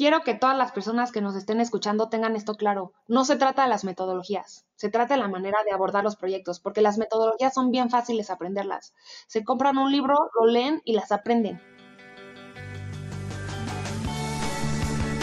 quiero 0.00 0.22
que 0.22 0.32
todas 0.32 0.56
las 0.56 0.72
personas 0.72 1.12
que 1.12 1.20
nos 1.20 1.36
estén 1.36 1.60
escuchando 1.60 2.08
tengan 2.08 2.34
esto 2.34 2.54
claro. 2.54 2.94
No 3.06 3.26
se 3.26 3.36
trata 3.36 3.64
de 3.64 3.68
las 3.68 3.84
metodologías, 3.84 4.64
se 4.74 4.88
trata 4.88 5.12
de 5.12 5.20
la 5.20 5.28
manera 5.28 5.58
de 5.66 5.72
abordar 5.72 6.02
los 6.04 6.16
proyectos, 6.16 6.58
porque 6.58 6.80
las 6.80 6.96
metodologías 6.96 7.52
son 7.52 7.70
bien 7.70 7.90
fáciles 7.90 8.30
aprenderlas. 8.30 8.94
Se 9.26 9.44
compran 9.44 9.76
un 9.76 9.92
libro, 9.92 10.14
lo 10.40 10.46
leen 10.46 10.80
y 10.86 10.94
las 10.94 11.12
aprenden. 11.12 11.60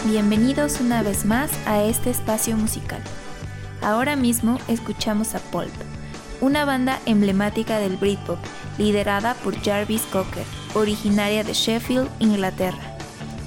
Bienvenidos 0.05 0.79
una 0.79 1.01
vez 1.01 1.25
más 1.25 1.49
a 1.65 1.81
este 1.81 2.11
espacio 2.11 2.55
musical. 2.55 3.01
Ahora 3.81 4.15
mismo 4.15 4.59
escuchamos 4.67 5.33
a 5.33 5.39
Pulp, 5.39 5.73
una 6.39 6.65
banda 6.65 6.99
emblemática 7.07 7.79
del 7.79 7.97
Britpop, 7.97 8.37
liderada 8.77 9.33
por 9.43 9.59
Jarvis 9.59 10.03
Cocker, 10.11 10.45
originaria 10.75 11.43
de 11.43 11.53
Sheffield, 11.53 12.11
Inglaterra, 12.19 12.95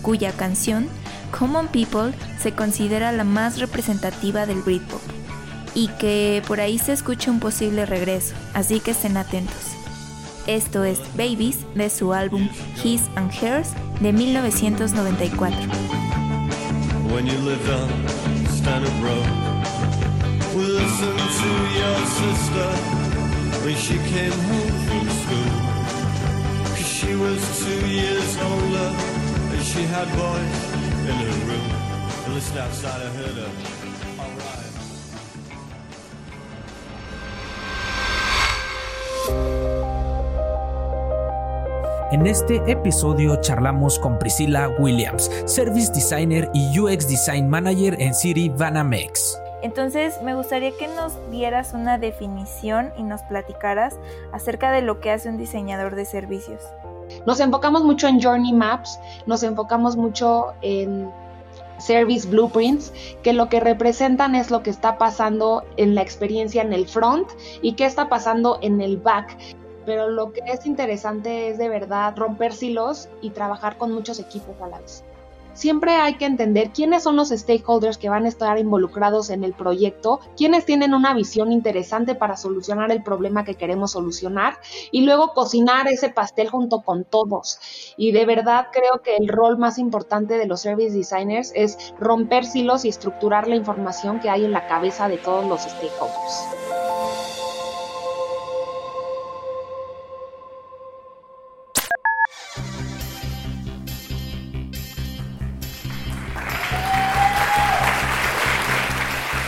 cuya 0.03 0.33
canción 0.33 0.89
Common 1.31 1.69
People 1.69 2.13
se 2.41 2.53
considera 2.53 3.13
la 3.13 3.25
más 3.25 3.59
representativa 3.59 4.47
del 4.47 4.63
Britpop 4.63 5.01
y 5.75 5.89
que 5.99 6.43
por 6.47 6.61
ahí 6.61 6.79
se 6.79 6.93
escucha 6.93 7.31
un 7.31 7.41
posible 7.41 7.87
regreso, 7.87 8.35
así 8.55 8.81
que 8.81 8.91
estén 8.93 9.17
atentos. 9.17 9.77
Esto 10.47 10.85
es 10.85 11.01
Babies 11.17 11.59
de 11.75 11.91
su 11.91 12.13
álbum 12.13 12.49
His 12.83 13.03
and 13.17 13.31
Hers 13.33 13.69
de 14.01 14.13
1994. 14.13 15.57
When 17.13 17.27
you 17.27 17.39
lived 17.39 17.69
on 17.69 17.89
Standard 18.49 18.93
Road, 19.03 19.27
we 20.55 20.63
listened 20.63 21.19
to 21.19 21.51
your 21.79 22.07
sister 22.07 22.69
when 23.65 23.77
she 23.77 23.99
came 24.11 24.33
home 24.33 24.73
from 24.87 25.09
school. 25.11 25.51
Cause 26.75 26.87
she 26.87 27.15
was 27.15 27.41
two 27.65 27.87
years 27.87 28.37
older 28.39 28.95
and 29.53 29.63
she 29.63 29.83
had 29.83 30.09
boys 30.17 30.80
En 42.13 42.27
este 42.27 42.57
episodio 42.67 43.41
charlamos 43.41 43.99
con 43.99 44.19
Priscilla 44.19 44.69
Williams, 44.79 45.31
Service 45.47 45.93
Designer 45.93 46.51
y 46.53 46.79
UX 46.79 47.09
Design 47.09 47.49
Manager 47.49 47.95
en 48.01 48.13
City 48.15 48.49
Banamex. 48.49 49.41
Entonces 49.63 50.21
me 50.23 50.35
gustaría 50.35 50.73
que 50.77 50.89
nos 50.89 51.13
dieras 51.31 51.73
una 51.73 51.99
definición 51.99 52.93
y 52.99 53.05
nos 53.05 53.23
platicaras 53.23 53.99
acerca 54.33 54.73
de 54.73 54.83
lo 54.83 55.01
que 55.01 55.13
hace 55.13 55.29
un 55.29 55.39
diseñador 55.39 55.95
de 55.95 56.05
servicios. 56.05 56.63
Nos 57.27 57.41
enfocamos 57.41 57.85
mucho 57.85 58.09
en 58.09 58.21
Journey 58.21 58.53
Maps, 58.53 58.99
nos 59.27 59.43
enfocamos 59.43 59.97
mucho 59.97 60.53
en 60.63 61.11
Service 61.79 62.29
Blueprints, 62.29 62.93
que 63.23 63.33
lo 63.33 63.49
que 63.49 63.61
representan 63.61 64.35
es 64.35 64.51
lo 64.51 64.63
que 64.63 64.71
está 64.71 64.99
pasando 64.99 65.65
en 65.77 65.95
la 65.95 66.03
experiencia 66.03 66.63
en 66.63 66.73
el 66.73 66.87
front 66.87 67.29
y 67.63 67.75
qué 67.75 67.87
está 67.87 68.09
pasando 68.09 68.59
en 68.63 68.81
el 68.81 68.97
back. 68.97 69.37
Pero 69.87 70.09
lo 70.09 70.33
que 70.33 70.41
es 70.47 70.67
interesante 70.67 71.49
es 71.49 71.59
de 71.59 71.69
verdad 71.69 72.15
romper 72.17 72.53
silos 72.53 73.09
y 73.23 73.31
trabajar 73.31 73.79
con 73.79 73.93
muchos 73.93 74.21
equipos 74.21 74.61
a 74.61 74.69
la 74.69 74.79
vez 74.79 75.05
siempre 75.61 75.97
hay 75.97 76.15
que 76.15 76.25
entender 76.25 76.71
quiénes 76.71 77.03
son 77.03 77.17
los 77.17 77.29
stakeholders 77.29 77.99
que 77.99 78.09
van 78.09 78.25
a 78.25 78.29
estar 78.29 78.59
involucrados 78.59 79.29
en 79.29 79.45
el 79.45 79.53
proyecto, 79.53 80.21
quiénes 80.35 80.65
tienen 80.65 80.95
una 80.95 81.13
visión 81.13 81.53
interesante 81.53 82.15
para 82.15 82.39
solucionar 82.39 82.91
el 82.91 83.03
problema 83.03 83.45
que 83.45 83.57
queremos 83.57 83.93
solucionar 83.93 84.59
y 84.91 85.03
luego 85.03 85.35
cocinar 85.35 85.87
ese 85.87 86.09
pastel 86.09 86.49
junto 86.49 86.81
con 86.81 87.05
todos. 87.05 87.61
Y 87.99 88.13
de 88.13 88.25
verdad 88.25 88.69
creo 88.73 89.03
que 89.03 89.17
el 89.17 89.29
rol 89.29 89.59
más 89.59 89.77
importante 89.77 90.39
de 90.39 90.47
los 90.47 90.63
service 90.63 90.97
designers 90.97 91.53
es 91.55 91.93
romper 92.01 92.47
silos 92.47 92.87
y 92.87 92.89
estructurar 92.89 93.47
la 93.47 93.57
información 93.57 94.19
que 94.21 94.31
hay 94.31 94.47
en 94.47 94.53
la 94.53 94.67
cabeza 94.67 95.09
de 95.09 95.19
todos 95.19 95.45
los 95.45 95.61
stakeholders. 95.61 96.90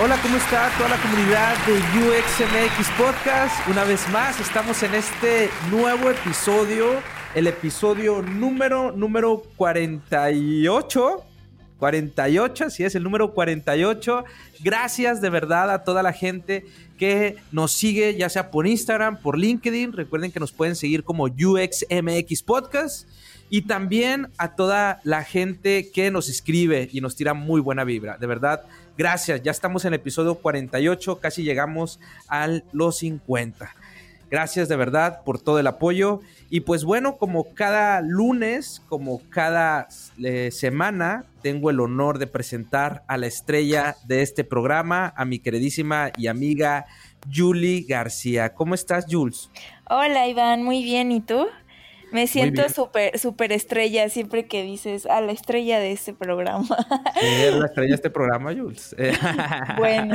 Hola, 0.05 0.21
¿cómo 0.21 0.37
está 0.37 0.69
toda 0.77 0.89
la 0.89 1.01
comunidad 1.01 1.55
de 1.65 1.75
UXMX 1.75 2.91
Podcast? 2.99 3.69
Una 3.69 3.85
vez 3.85 4.09
más, 4.09 4.41
estamos 4.41 4.83
en 4.83 4.97
este 4.97 5.49
nuevo 5.71 6.11
episodio, 6.11 7.01
el 7.37 7.47
episodio 7.47 8.21
número, 8.21 8.91
número 8.91 9.45
48. 9.55 11.23
48, 11.79 12.65
así 12.65 12.83
es, 12.83 12.97
el 12.97 13.05
número 13.05 13.33
48. 13.33 14.25
Gracias 14.65 15.21
de 15.21 15.31
verdad 15.31 15.71
a 15.71 15.85
toda 15.85 16.03
la 16.03 16.13
gente 16.13 16.67
que 16.99 17.37
nos 17.53 17.71
sigue, 17.71 18.17
ya 18.17 18.29
sea 18.29 18.51
por 18.51 18.67
Instagram, 18.67 19.23
por 19.23 19.39
LinkedIn. 19.39 19.93
Recuerden 19.93 20.33
que 20.33 20.41
nos 20.41 20.51
pueden 20.51 20.75
seguir 20.75 21.05
como 21.05 21.27
UXMX 21.27 22.43
Podcast. 22.43 23.09
Y 23.51 23.63
también 23.63 24.29
a 24.39 24.57
toda 24.57 25.01
la 25.05 25.23
gente 25.23 25.91
que 25.93 26.11
nos 26.11 26.29
escribe 26.29 26.89
y 26.91 27.03
nos 27.03 27.15
tira 27.15 27.35
muy 27.35 27.61
buena 27.61 27.85
vibra. 27.85 28.17
De 28.17 28.27
verdad, 28.27 28.63
Gracias, 28.97 29.43
ya 29.43 29.51
estamos 29.51 29.85
en 29.85 29.95
el 29.95 30.01
episodio 30.01 30.35
48, 30.35 31.19
casi 31.19 31.43
llegamos 31.43 31.99
a 32.29 32.49
los 32.73 32.99
50. 32.99 33.75
Gracias 34.33 34.69
de 34.69 34.77
verdad 34.77 35.23
por 35.25 35.39
todo 35.39 35.59
el 35.59 35.67
apoyo. 35.67 36.21
Y 36.49 36.61
pues 36.61 36.85
bueno, 36.85 37.19
como 37.19 37.53
cada 37.53 38.01
lunes, 38.01 38.83
como 38.89 39.21
cada 39.29 39.89
eh, 40.23 40.51
semana, 40.51 41.27
tengo 41.43 41.69
el 41.69 41.81
honor 41.81 42.19
de 42.19 42.27
presentar 42.27 43.03
a 43.09 43.19
la 43.19 43.27
estrella 43.27 43.97
de 44.07 44.23
este 44.23 44.43
programa, 44.43 45.13
a 45.19 45.27
mi 45.27 45.39
queridísima 45.39 46.13
y 46.17 46.29
amiga 46.29 46.87
Julie 47.31 47.85
García. 47.87 48.55
¿Cómo 48.55 48.75
estás, 48.75 49.05
Jules? 49.07 49.51
Hola, 49.91 50.27
Iván, 50.27 50.63
muy 50.63 50.83
bien. 50.83 51.13
¿Y 51.13 51.21
tú? 51.21 51.47
Me 52.13 52.27
siento 52.27 52.69
súper 52.69 53.19
super 53.19 53.53
estrella 53.53 54.09
siempre 54.09 54.47
que 54.47 54.63
dices 54.63 55.07
a 55.07 55.21
la 55.21 55.33
estrella 55.33 55.79
de 55.79 55.93
este 55.93 56.13
programa. 56.13 56.67
Sí, 57.21 57.27
la 57.59 57.67
estrella 57.67 57.89
de 57.89 57.95
este 57.95 58.11
programa, 58.11 58.53
Jules. 58.53 58.95
bueno. 59.79 60.15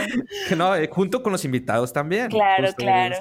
No, 0.56 0.76
eh, 0.76 0.88
junto 0.92 1.24
con 1.24 1.32
los 1.32 1.44
invitados 1.46 1.92
también. 1.94 2.30
Claro, 2.30 2.74
claro. 2.74 3.18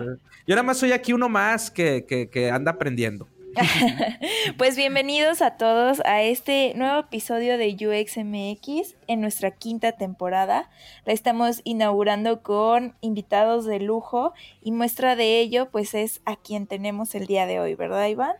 Yo 0.47 0.54
nada 0.54 0.62
más 0.62 0.78
soy 0.78 0.92
aquí 0.92 1.12
uno 1.12 1.28
más 1.28 1.70
que, 1.70 2.04
que, 2.06 2.28
que 2.28 2.50
anda 2.50 2.72
aprendiendo. 2.72 3.28
pues 4.59 4.76
bienvenidos 4.76 5.41
a 5.41 5.56
todos 5.56 6.00
a 6.04 6.22
este 6.22 6.72
nuevo 6.75 7.00
episodio 7.00 7.56
de 7.56 7.75
UXMX 7.75 8.97
en 9.06 9.20
nuestra 9.20 9.50
quinta 9.50 9.93
temporada. 9.93 10.69
La 11.04 11.12
estamos 11.12 11.62
inaugurando 11.64 12.43
con 12.43 12.94
invitados 13.00 13.64
de 13.64 13.81
lujo 13.81 14.34
y 14.60 14.72
muestra 14.72 15.16
de 15.16 15.41
ello 15.41 15.70
pues 15.70 15.94
es 15.94 16.20
a 16.26 16.37
quien 16.37 16.66
tenemos 16.66 17.14
el 17.14 17.26
día 17.26 17.47
de 17.47 17.60
hoy, 17.60 17.75
¿verdad 17.75 18.06
Iván? 18.08 18.37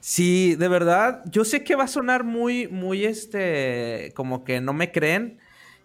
Sí, 0.00 0.54
de 0.56 0.68
verdad, 0.68 1.22
yo 1.30 1.44
sé 1.44 1.62
que 1.62 1.76
va 1.76 1.84
a 1.84 1.88
sonar 1.88 2.24
muy, 2.24 2.68
muy, 2.68 3.04
este, 3.04 4.12
como 4.16 4.44
que 4.44 4.60
no 4.60 4.72
me 4.72 4.90
creen 4.90 5.38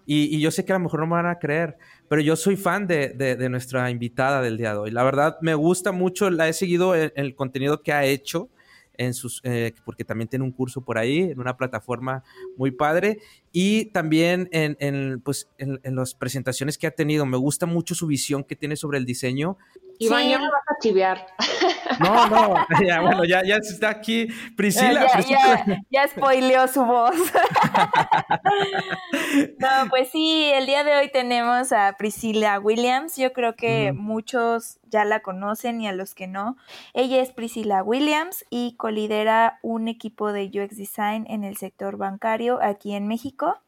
y, 0.06 0.40
yo 0.40 0.52
sé 0.52 0.64
que 0.64 0.72
a 0.72 0.76
lo 0.78 0.84
mejor 0.84 1.02
no 1.02 1.08
me 1.08 1.14
van 1.14 1.26
a 1.26 1.40
creer, 1.40 1.78
pero 2.08 2.22
yo 2.22 2.36
soy 2.36 2.56
fan 2.56 2.88
de, 2.88 3.10
de, 3.10 3.50
nuestra 3.50 3.90
invitada 3.90 4.42
del 4.42 4.58
día 4.58 4.72
de 4.72 4.78
hoy. 4.78 4.92
La 4.92 5.04
verdad, 5.04 5.38
me 5.42 5.56
gusta 5.56 5.92
mucho, 5.92 6.30
la 6.30 6.48
he 6.48 6.54
seguido 6.54 6.96
en, 6.96 7.12
el 7.16 7.36
contenido 7.36 7.82
que 7.82 7.92
ha 7.94 8.06
hecho. 8.06 8.50
En 8.98 9.14
sus, 9.14 9.42
eh, 9.44 9.74
porque 9.84 10.06
también 10.06 10.30
tiene 10.30 10.46
un 10.46 10.54
curso 10.54 10.80
por 10.80 10.98
ahí, 10.98 11.20
en 11.20 11.38
una 11.38 11.58
plataforma 11.58 12.24
muy 12.56 12.72
padre, 12.72 13.20
y 13.52 13.88
también 13.88 14.48
en, 14.54 14.78
en 14.80 15.20
pues, 15.20 15.50
en, 15.58 15.82
las 15.84 16.14
presentaciones 16.14 16.78
que 16.78 16.88
ha 16.88 16.92
tenido. 16.92 17.26
Me 17.26 17.36
gusta 17.36 17.66
mucho 17.66 17.94
su 17.94 18.08
visión 18.08 18.46
que 18.46 18.56
tiene 18.56 18.78
sobre 18.78 18.98
el 18.98 19.06
diseño 19.06 19.58
Iván, 20.00 20.28
ya 20.28 20.40
me 20.40 20.46
vas 20.46 20.64
a 20.68 20.80
chivear. 20.82 21.28
No, 22.00 22.28
no, 22.28 22.56
ya, 22.86 23.00
bueno, 23.00 23.24
ya, 23.24 23.44
ya 23.46 23.58
está 23.58 23.90
aquí 23.90 24.28
Priscila. 24.58 25.08
Ya, 25.28 25.66
ya, 25.90 26.08
spoileó 26.08 26.68
su 26.68 26.84
voz. 26.84 27.16
no, 29.60 29.68
pues 29.90 30.10
sí, 30.10 30.52
el 30.54 30.66
día 30.66 30.84
de 30.84 30.98
hoy 30.98 31.10
tenemos 31.10 31.72
a 31.72 31.96
Priscila 31.98 32.60
Williams. 32.60 33.16
Yo 33.16 33.32
creo 33.32 33.56
que 33.56 33.94
muchos 33.94 34.80
ya 34.90 35.06
la 35.06 35.22
conocen 35.22 35.80
y 35.80 35.88
a 35.88 35.94
los 35.94 36.16
que 36.16 36.28
no. 36.28 36.58
Ella 36.94 37.22
es 37.22 37.32
Priscila 37.32 37.84
Williams 37.84 38.44
y 38.50 38.76
colidera 38.76 39.60
un 39.62 39.88
equipo 39.88 40.34
de 40.34 40.46
UX 40.46 40.76
Design 40.76 41.26
en 41.30 41.44
el 41.44 41.56
sector 41.56 41.98
bancario 41.98 42.60
aquí 42.62 42.94
en 42.94 43.08
México. 43.08 43.62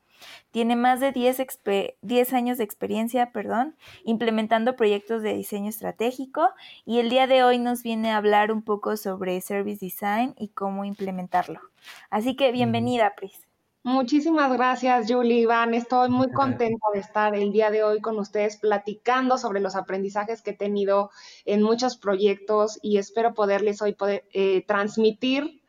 Tiene 0.52 0.76
más 0.76 1.00
de 1.00 1.12
10, 1.12 2.34
años 2.34 2.58
de 2.58 2.64
experiencia 2.64 3.32
perdón, 3.32 3.76
implementando 4.04 4.76
proyectos 4.76 5.22
de 5.22 5.34
diseño 5.34 5.70
estratégico 5.70 6.50
y 6.86 7.00
el 7.00 7.10
día 7.10 7.28
de 7.28 7.44
hoy 7.44 7.60
nos 7.60 7.84
viene 7.84 8.12
a 8.12 8.18
hablar 8.18 8.52
un 8.52 8.62
poco 8.62 8.98
sobre 8.98 9.40
Service 9.42 9.86
Design 9.86 10.34
y 10.38 10.50
cómo 10.50 10.86
implementarlo. 10.86 11.62
Así 12.10 12.36
que 12.36 12.52
bienvenida, 12.52 13.14
Pris. 13.16 13.48
Muchísimas 13.88 14.52
gracias, 14.52 15.06
Julie 15.10 15.40
Iván. 15.40 15.74
Estoy 15.74 16.10
muy 16.10 16.30
contenta 16.34 16.88
de 16.94 17.00
estar 17.00 17.34
el 17.34 17.54
día 17.54 17.72
de 17.72 17.86
hoy 17.86 18.02
con 18.02 18.20
ustedes 18.20 18.58
platicando 18.58 19.38
sobre 19.38 19.62
los 19.62 19.78
aprendizajes 19.78 20.42
que 20.42 20.52
he 20.52 20.58
tenido 20.58 21.10
en 21.46 21.64
muchos 21.64 21.96
proyectos 21.96 22.80
y 22.82 22.98
espero 22.98 23.34
poderles 23.34 23.82
hoy 23.82 23.94
poder, 23.94 24.26
eh, 24.34 24.66
transmitir 24.68 25.62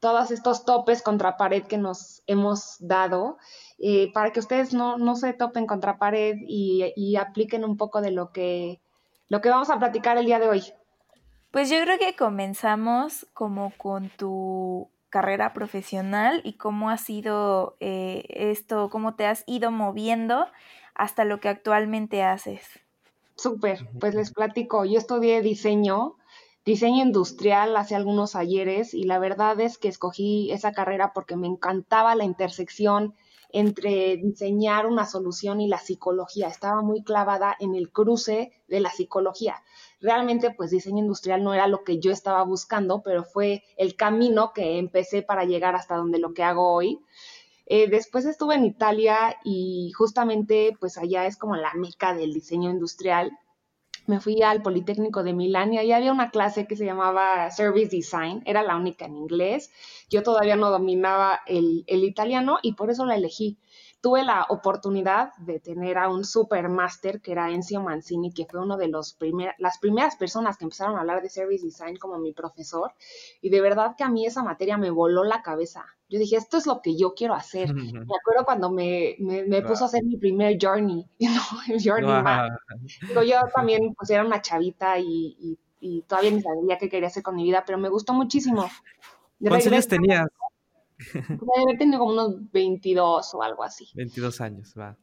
todos 0.00 0.32
estos 0.32 0.64
topes 0.64 1.00
contra 1.00 1.36
pared 1.36 1.62
que 1.62 1.78
nos 1.78 2.24
hemos 2.26 2.74
dado, 2.80 3.38
eh, 3.80 4.12
para 4.12 4.30
que 4.30 4.40
ustedes 4.40 4.74
no, 4.74 4.98
no, 4.98 5.16
se 5.16 5.32
topen 5.32 5.66
contra 5.66 5.98
pared 5.98 6.36
y, 6.46 6.92
y, 6.94 7.16
apliquen 7.16 7.64
un 7.64 7.78
poco 7.78 8.02
de 8.02 8.10
lo 8.10 8.30
que, 8.30 8.78
lo 9.28 9.40
que 9.40 9.48
vamos 9.48 9.70
a 9.70 9.78
platicar 9.78 10.18
el 10.18 10.26
día 10.26 10.38
de 10.38 10.48
hoy. 10.48 10.62
Pues 11.50 11.70
yo 11.70 11.80
creo 11.82 11.98
que 11.98 12.14
comenzamos 12.14 13.26
como 13.32 13.72
con 13.78 14.10
tu 14.10 14.90
carrera 15.08 15.52
profesional 15.52 16.40
y 16.44 16.54
cómo 16.54 16.90
ha 16.90 16.96
sido 16.96 17.76
eh, 17.80 18.24
esto, 18.28 18.88
cómo 18.90 19.14
te 19.14 19.26
has 19.26 19.44
ido 19.46 19.70
moviendo 19.70 20.46
hasta 20.94 21.24
lo 21.24 21.40
que 21.40 21.48
actualmente 21.48 22.22
haces. 22.22 22.80
Súper, 23.34 23.88
pues 23.98 24.14
les 24.14 24.32
platico, 24.32 24.84
yo 24.84 24.98
estudié 24.98 25.40
diseño, 25.40 26.16
diseño 26.64 27.02
industrial 27.02 27.76
hace 27.76 27.96
algunos 27.96 28.36
ayeres 28.36 28.92
y 28.92 29.04
la 29.04 29.18
verdad 29.18 29.58
es 29.60 29.78
que 29.78 29.88
escogí 29.88 30.52
esa 30.52 30.72
carrera 30.72 31.12
porque 31.14 31.36
me 31.36 31.46
encantaba 31.46 32.14
la 32.14 32.24
intersección 32.24 33.14
entre 33.52 34.16
diseñar 34.16 34.86
una 34.86 35.06
solución 35.06 35.60
y 35.60 35.68
la 35.68 35.78
psicología. 35.78 36.48
Estaba 36.48 36.82
muy 36.82 37.02
clavada 37.02 37.56
en 37.60 37.74
el 37.74 37.90
cruce 37.90 38.52
de 38.68 38.80
la 38.80 38.90
psicología 38.90 39.62
realmente 40.00 40.50
pues 40.50 40.70
diseño 40.70 40.98
industrial 40.98 41.44
no 41.44 41.54
era 41.54 41.66
lo 41.66 41.84
que 41.84 41.98
yo 41.98 42.10
estaba 42.10 42.42
buscando, 42.42 43.02
pero 43.02 43.24
fue 43.24 43.62
el 43.76 43.96
camino 43.96 44.52
que 44.52 44.78
empecé 44.78 45.22
para 45.22 45.44
llegar 45.44 45.74
hasta 45.74 45.96
donde 45.96 46.18
lo 46.18 46.32
que 46.32 46.42
hago 46.42 46.72
hoy. 46.72 46.98
Eh, 47.66 47.88
después 47.88 48.24
estuve 48.24 48.56
en 48.56 48.64
Italia 48.64 49.36
y 49.44 49.92
justamente 49.96 50.76
pues 50.80 50.98
allá 50.98 51.26
es 51.26 51.36
como 51.36 51.56
la 51.56 51.72
meca 51.74 52.14
del 52.14 52.32
diseño 52.32 52.70
industrial. 52.70 53.30
Me 54.06 54.18
fui 54.18 54.42
al 54.42 54.62
Politécnico 54.62 55.22
de 55.22 55.34
Milán 55.34 55.72
y 55.72 55.78
ahí 55.78 55.92
había 55.92 56.10
una 56.10 56.30
clase 56.30 56.66
que 56.66 56.74
se 56.74 56.84
llamaba 56.84 57.48
Service 57.50 57.94
Design, 57.94 58.42
era 58.44 58.62
la 58.62 58.76
única 58.76 59.04
en 59.04 59.16
inglés. 59.16 59.70
Yo 60.10 60.22
todavía 60.22 60.56
no 60.56 60.70
dominaba 60.70 61.40
el, 61.46 61.84
el 61.86 62.04
italiano 62.04 62.58
y 62.62 62.74
por 62.74 62.90
eso 62.90 63.06
la 63.06 63.16
elegí 63.16 63.58
tuve 64.00 64.24
la 64.24 64.46
oportunidad 64.48 65.34
de 65.38 65.60
tener 65.60 65.98
a 65.98 66.08
un 66.08 66.24
supermaster 66.24 67.20
que 67.20 67.32
era 67.32 67.50
Encio 67.50 67.82
Mancini, 67.82 68.32
que 68.32 68.46
fue 68.46 68.60
uno 68.60 68.76
de 68.76 68.88
los 68.88 69.12
primer, 69.12 69.54
las 69.58 69.78
primeras 69.78 70.16
personas 70.16 70.56
que 70.56 70.64
empezaron 70.64 70.96
a 70.96 71.00
hablar 71.00 71.22
de 71.22 71.28
service 71.28 71.64
design 71.64 71.96
como 71.96 72.18
mi 72.18 72.32
profesor. 72.32 72.92
Y 73.42 73.50
de 73.50 73.60
verdad 73.60 73.94
que 73.96 74.04
a 74.04 74.08
mí 74.08 74.26
esa 74.26 74.42
materia 74.42 74.78
me 74.78 74.90
voló 74.90 75.24
la 75.24 75.42
cabeza. 75.42 75.84
Yo 76.08 76.18
dije, 76.18 76.36
esto 76.36 76.56
es 76.56 76.66
lo 76.66 76.80
que 76.80 76.96
yo 76.96 77.14
quiero 77.14 77.34
hacer. 77.34 77.72
Me 78.10 78.16
acuerdo 78.16 78.44
cuando 78.44 78.70
me, 78.70 79.16
me, 79.18 79.62
puso 79.62 79.84
a 79.84 79.86
hacer 79.86 80.02
mi 80.04 80.16
primer 80.16 80.56
journey, 80.60 81.06
el 81.68 81.82
journey 81.82 82.10
yo 83.22 83.36
también 83.54 83.94
pues 83.94 84.10
era 84.10 84.24
una 84.24 84.40
chavita 84.40 84.98
y, 84.98 85.58
y, 85.80 86.02
todavía 86.02 86.30
ni 86.30 86.40
sabía 86.40 86.78
qué 86.78 86.88
quería 86.88 87.08
hacer 87.08 87.22
con 87.22 87.36
mi 87.36 87.44
vida, 87.44 87.64
pero 87.66 87.78
me 87.78 87.88
gustó 87.88 88.12
muchísimo. 88.12 88.68
¿Cuántos 89.40 89.72
años 89.72 89.88
tenías? 89.88 90.26
Debe 91.14 91.78
tener 91.78 91.98
como 91.98 92.12
unos 92.12 92.50
22 92.52 93.34
o 93.34 93.42
algo 93.42 93.64
así. 93.64 93.88
22 93.94 94.40
años, 94.40 94.74
va. 94.78 94.96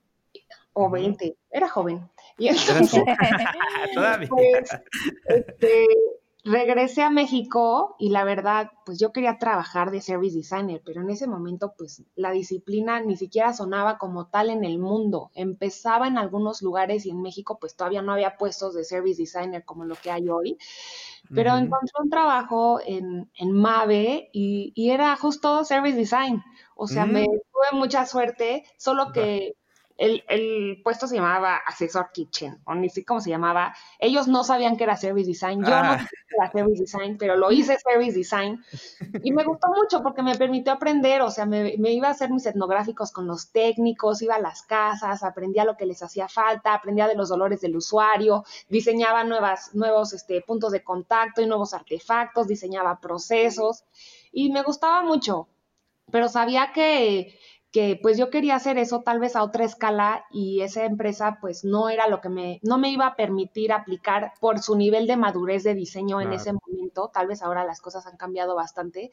O 0.74 0.90
20, 0.90 1.36
era 1.50 1.68
joven. 1.68 2.08
Y 2.38 2.50
entonces, 2.50 3.02
Todavía. 3.96 4.30
Pues, 4.30 4.70
este, 5.26 5.88
regresé 6.48 7.04
a 7.04 7.10
México 7.10 7.96
y 8.00 8.10
la 8.10 8.24
verdad, 8.24 8.72
pues 8.86 9.00
yo 9.00 9.12
quería 9.12 9.38
trabajar 9.38 9.92
de 9.92 10.02
service 10.02 10.36
designer, 10.36 10.82
pero 10.86 11.02
en 11.02 11.10
ese 11.10 11.28
momento, 11.28 11.74
pues 11.78 12.04
la 12.16 12.32
disciplina 12.32 13.02
ni 13.02 13.18
siquiera 13.18 13.54
sonaba 13.54 13.98
como 13.98 14.28
tal 14.28 14.50
en 14.50 14.64
el 14.64 14.80
mundo. 14.80 15.30
Empezaba 15.36 16.08
en 16.08 16.18
algunos 16.18 16.62
lugares 16.62 17.06
y 17.06 17.10
en 17.10 17.22
México, 17.22 17.58
pues 17.60 17.76
todavía 17.76 18.02
no 18.02 18.14
había 18.14 18.38
puestos 18.38 18.74
de 18.74 18.84
service 18.84 19.22
designer 19.22 19.66
como 19.66 19.86
lo 19.86 19.96
que 19.96 20.12
hay 20.12 20.30
hoy. 20.30 20.58
Pero 21.34 21.58
encontré 21.58 21.92
un 22.02 22.10
trabajo 22.10 22.80
en, 22.86 23.30
en 23.36 23.52
Mave 23.52 24.30
y, 24.32 24.72
y, 24.76 24.92
era 24.92 25.16
justo 25.18 25.66
service 25.66 25.98
design. 25.98 26.42
O 26.76 26.88
sea, 26.88 27.06
me 27.06 27.24
mm. 27.24 27.26
tuve 27.26 27.80
mucha 27.80 28.06
suerte, 28.06 28.64
solo 28.78 29.12
que 29.12 29.58
el, 29.98 30.24
el, 30.30 30.82
puesto 30.84 31.08
se 31.08 31.16
llamaba 31.16 31.58
Asesor 31.66 32.12
Kitchen, 32.14 32.60
o 32.66 32.76
ni 32.76 32.88
sé 32.90 33.04
cómo 33.04 33.20
se 33.20 33.32
llamaba. 33.32 33.76
Ellos 33.98 34.28
no 34.28 34.44
sabían 34.44 34.78
que 34.78 34.84
era 34.84 34.96
Service 34.96 35.28
Design. 35.28 35.64
Yo 35.64 35.70
no 35.70 35.76
ah. 35.76 35.98
sabía 35.98 36.08
que 36.08 36.36
era 36.38 36.52
Service 36.52 36.82
Design, 36.84 37.18
pero 37.18 37.36
lo 37.36 37.52
hice 37.52 37.78
Service 37.80 38.16
Design. 38.16 38.64
Y 39.24 39.32
me 39.32 39.44
gustó 39.44 39.70
mucho 39.70 40.04
porque 40.04 40.22
me 40.22 40.36
permitió 40.36 40.74
aprender. 40.74 41.22
O 41.24 41.32
sea, 41.32 41.48
me, 41.48 41.76
me, 41.80 41.92
iba 41.92 42.10
a 42.10 42.12
hacer 42.12 42.30
mis 42.30 42.46
etnográficos 42.46 43.12
con 43.12 43.26
los 43.26 43.52
técnicos, 43.52 44.22
iba 44.22 44.36
a 44.36 44.40
las 44.40 44.62
casas, 44.62 45.24
aprendía 45.24 45.66
lo 45.66 45.78
que 45.78 45.88
les 45.88 46.04
hacía 46.04 46.28
falta, 46.28 46.76
aprendía 46.76 47.08
de 47.08 47.16
los 47.16 47.30
dolores 47.30 47.62
del 47.62 47.76
usuario, 47.76 48.46
diseñaba 48.70 49.24
nuevas, 49.24 49.74
nuevos 49.74 50.14
este, 50.14 50.42
puntos 50.42 50.72
de 50.72 50.84
contacto 50.84 51.42
y 51.42 51.48
nuevos 51.48 51.74
artefactos, 51.74 52.48
diseñaba 52.48 53.00
procesos. 53.00 53.84
Y 54.32 54.52
me 54.52 54.62
gustaba 54.62 55.02
mucho. 55.02 55.48
Pero 56.12 56.30
sabía 56.30 56.72
que 56.72 57.38
que 57.78 58.00
pues 58.02 58.18
yo 58.18 58.32
quería 58.32 58.56
hacer 58.56 58.80
eso 58.80 59.02
tal 59.02 59.20
vez 59.20 59.36
a 59.36 59.44
otra 59.44 59.64
escala 59.64 60.26
y 60.32 60.62
esa 60.62 60.86
empresa 60.86 61.38
pues 61.40 61.64
no 61.64 61.90
era 61.90 62.08
lo 62.08 62.22
que 62.22 62.30
me, 62.30 62.60
no 62.64 62.80
me 62.80 62.90
iba 62.90 63.06
a 63.06 63.16
permitir 63.16 63.72
aplicar 63.72 64.34
por 64.40 64.58
su 64.58 64.76
nivel 64.76 65.06
de 65.06 65.16
madurez 65.16 65.64
de 65.64 65.76
diseño 65.76 66.20
en 66.20 66.34
ese 66.34 66.54
momento, 66.54 67.12
tal 67.14 67.28
vez 67.28 67.44
ahora 67.44 67.64
las 67.66 67.80
cosas 67.80 68.08
han 68.08 68.18
cambiado 68.18 68.56
bastante. 68.56 69.12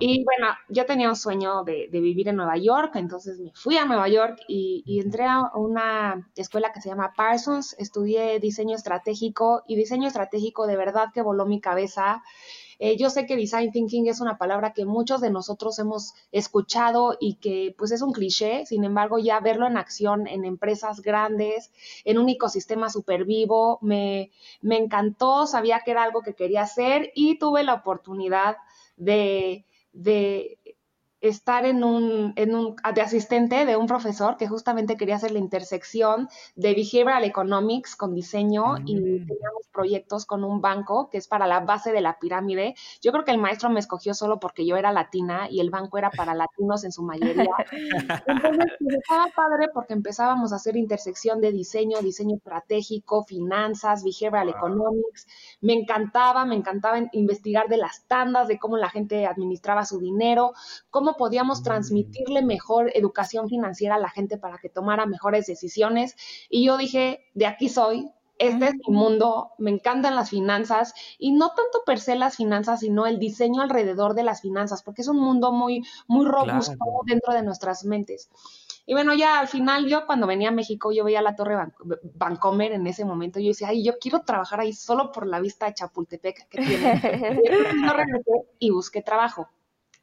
Y 0.00 0.24
bueno, 0.24 0.52
yo 0.68 0.84
tenía 0.84 1.08
un 1.08 1.14
sueño 1.14 1.62
de, 1.62 1.88
vivir 1.92 2.26
en 2.26 2.34
Nueva 2.34 2.56
York, 2.56 2.96
entonces 2.96 3.38
me 3.38 3.52
fui 3.54 3.76
a 3.76 3.84
Nueva 3.84 4.08
York 4.08 4.40
y, 4.48 4.82
y 4.84 4.98
entré 4.98 5.24
a 5.24 5.52
una 5.54 6.28
escuela 6.34 6.72
que 6.72 6.80
se 6.80 6.88
llama 6.88 7.12
Parsons, 7.16 7.76
estudié 7.78 8.40
diseño 8.40 8.74
estratégico 8.74 9.62
y 9.68 9.76
diseño 9.76 10.08
estratégico 10.08 10.66
de 10.66 10.76
verdad 10.76 11.10
que 11.14 11.22
voló 11.22 11.46
mi 11.46 11.60
cabeza. 11.60 12.24
Eh, 12.78 12.96
yo 12.96 13.10
sé 13.10 13.26
que 13.26 13.36
design 13.36 13.72
thinking 13.72 14.06
es 14.08 14.20
una 14.20 14.38
palabra 14.38 14.72
que 14.72 14.84
muchos 14.84 15.20
de 15.20 15.30
nosotros 15.30 15.78
hemos 15.78 16.12
escuchado 16.32 17.16
y 17.20 17.34
que 17.36 17.74
pues 17.78 17.90
es 17.92 18.02
un 18.02 18.12
cliché, 18.12 18.66
sin 18.66 18.84
embargo 18.84 19.18
ya 19.18 19.40
verlo 19.40 19.66
en 19.66 19.76
acción 19.76 20.26
en 20.26 20.44
empresas 20.44 21.00
grandes, 21.00 21.72
en 22.04 22.18
un 22.18 22.28
ecosistema 22.28 22.90
súper 22.90 23.24
vivo, 23.24 23.78
me, 23.82 24.30
me 24.60 24.76
encantó, 24.76 25.46
sabía 25.46 25.80
que 25.84 25.92
era 25.92 26.02
algo 26.02 26.22
que 26.22 26.34
quería 26.34 26.62
hacer 26.62 27.12
y 27.14 27.38
tuve 27.38 27.62
la 27.64 27.74
oportunidad 27.74 28.56
de, 28.96 29.64
de 29.92 30.58
estar 31.28 31.64
en 31.64 31.84
un, 31.84 32.32
en 32.36 32.54
un, 32.54 32.76
de 32.94 33.00
asistente 33.00 33.64
de 33.64 33.76
un 33.76 33.86
profesor 33.86 34.36
que 34.36 34.48
justamente 34.48 34.96
quería 34.96 35.16
hacer 35.16 35.30
la 35.30 35.38
intersección 35.38 36.28
de 36.54 36.74
behavioral 36.74 37.24
economics 37.24 37.96
con 37.96 38.14
diseño 38.14 38.76
y 38.84 38.96
mm. 38.96 39.26
teníamos 39.26 39.68
proyectos 39.72 40.26
con 40.26 40.44
un 40.44 40.60
banco 40.60 41.08
que 41.10 41.18
es 41.18 41.28
para 41.28 41.46
la 41.46 41.60
base 41.60 41.92
de 41.92 42.00
la 42.00 42.18
pirámide. 42.18 42.74
Yo 43.02 43.12
creo 43.12 43.24
que 43.24 43.30
el 43.30 43.38
maestro 43.38 43.70
me 43.70 43.80
escogió 43.80 44.14
solo 44.14 44.40
porque 44.40 44.66
yo 44.66 44.76
era 44.76 44.92
latina 44.92 45.48
y 45.50 45.60
el 45.60 45.70
banco 45.70 45.98
era 45.98 46.10
para 46.10 46.34
latinos 46.34 46.84
en 46.84 46.92
su 46.92 47.02
mayoría. 47.02 47.54
Entonces, 48.26 48.72
pues, 48.78 48.96
estaba 48.96 49.26
padre 49.34 49.68
porque 49.72 49.92
empezábamos 49.92 50.52
a 50.52 50.56
hacer 50.56 50.76
intersección 50.76 51.40
de 51.40 51.52
diseño, 51.52 52.00
diseño 52.00 52.36
estratégico, 52.36 53.24
finanzas, 53.24 54.02
behavioral 54.02 54.48
economics. 54.48 55.26
Me 55.60 55.74
encantaba, 55.74 56.44
me 56.44 56.54
encantaba 56.54 56.98
investigar 57.12 57.68
de 57.68 57.76
las 57.76 58.04
tandas, 58.06 58.48
de 58.48 58.58
cómo 58.58 58.76
la 58.76 58.90
gente 58.90 59.26
administraba 59.26 59.84
su 59.84 59.98
dinero, 59.98 60.52
cómo 60.90 61.15
podíamos 61.16 61.62
transmitirle 61.62 62.42
mejor 62.42 62.90
educación 62.94 63.48
financiera 63.48 63.96
a 63.96 64.00
la 64.00 64.10
gente 64.10 64.38
para 64.38 64.58
que 64.58 64.68
tomara 64.68 65.06
mejores 65.06 65.46
decisiones. 65.46 66.16
Y 66.48 66.66
yo 66.66 66.76
dije, 66.76 67.24
de 67.34 67.46
aquí 67.46 67.68
soy, 67.68 68.10
este 68.38 68.66
es 68.66 68.74
mi 68.86 68.94
mundo, 68.94 69.52
me 69.58 69.70
encantan 69.70 70.14
las 70.14 70.30
finanzas 70.30 70.94
y 71.18 71.32
no 71.32 71.48
tanto 71.48 71.82
per 71.86 71.98
se 71.98 72.16
las 72.16 72.36
finanzas, 72.36 72.80
sino 72.80 73.06
el 73.06 73.18
diseño 73.18 73.62
alrededor 73.62 74.14
de 74.14 74.22
las 74.22 74.42
finanzas, 74.42 74.82
porque 74.82 75.02
es 75.02 75.08
un 75.08 75.18
mundo 75.18 75.52
muy, 75.52 75.82
muy 76.06 76.26
robusto 76.26 76.76
dentro 77.06 77.32
de 77.32 77.42
nuestras 77.42 77.84
mentes. 77.84 78.28
Y 78.84 78.92
bueno, 78.92 79.14
ya 79.14 79.40
al 79.40 79.48
final 79.48 79.86
yo 79.86 80.06
cuando 80.06 80.26
venía 80.26 80.50
a 80.50 80.52
México, 80.52 80.92
yo 80.92 81.04
veía 81.04 81.22
la 81.22 81.34
Torre 81.34 81.56
Bancomer 82.14 82.72
en 82.72 82.86
ese 82.86 83.04
momento, 83.04 83.40
yo 83.40 83.48
decía, 83.48 83.68
ay, 83.68 83.82
yo 83.82 83.98
quiero 83.98 84.20
trabajar 84.20 84.60
ahí 84.60 84.72
solo 84.72 85.10
por 85.10 85.26
la 85.26 85.40
vista 85.40 85.66
de 85.66 85.74
Chapultepec 85.74 86.48
que 86.48 86.58
tiene. 86.58 87.00
y 87.44 87.88
regresé 87.88 88.32
y 88.58 88.70
busqué 88.70 89.02
trabajo 89.02 89.48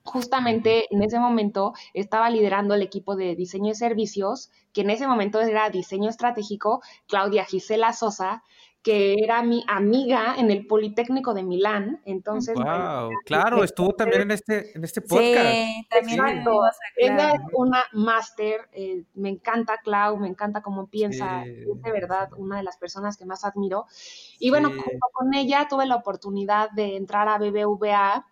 justamente 0.03 0.93
en 0.93 1.01
ese 1.03 1.19
momento 1.19 1.74
estaba 1.93 2.29
liderando 2.29 2.74
el 2.75 2.81
equipo 2.81 3.15
de 3.15 3.36
diseño 3.36 3.69
de 3.69 3.75
servicios, 3.75 4.51
que 4.74 4.81
en 4.81 4.89
ese 4.89 5.07
momento 5.07 5.39
era 5.39 5.69
diseño 5.69 6.10
estratégico, 6.10 6.81
Claudia 7.07 7.45
Gisela 7.45 7.93
Sosa, 7.93 8.43
que 8.83 9.15
era 9.24 9.41
mi 9.43 9.63
amiga 9.69 10.36
en 10.38 10.51
el 10.51 10.67
Politécnico 10.67 11.33
de 11.33 11.43
Milán. 11.43 12.01
Entonces, 12.03 12.55
wow, 12.55 13.10
claro, 13.25 13.63
estuvo 13.63 13.93
también 13.93 14.24
en 14.24 14.31
este, 14.31 14.77
en 14.77 14.83
este 14.83 15.00
podcast. 15.00 15.45
Sí, 15.45 15.88
también 15.89 16.19
Ella 16.98 17.31
es 17.31 17.41
una 17.53 17.86
máster, 17.93 18.67
eh, 18.74 19.05
me 19.13 19.29
encanta 19.29 19.77
Clau, 19.77 20.17
me 20.17 20.27
encanta 20.27 20.62
cómo 20.62 20.88
piensa, 20.88 21.45
es 21.45 21.81
de 21.81 21.91
verdad 21.91 22.29
una 22.36 22.57
de 22.57 22.63
las 22.63 22.75
personas 22.75 23.15
que 23.15 23.25
más 23.25 23.45
admiro. 23.45 23.86
Y 24.38 24.50
bueno, 24.50 24.69
con 25.13 25.33
ella 25.33 25.65
tuve 25.69 25.86
la 25.86 25.95
oportunidad 25.95 26.69
de 26.72 26.98
entrar 26.98 27.29
a 27.29 27.38
BBVA 27.38 28.27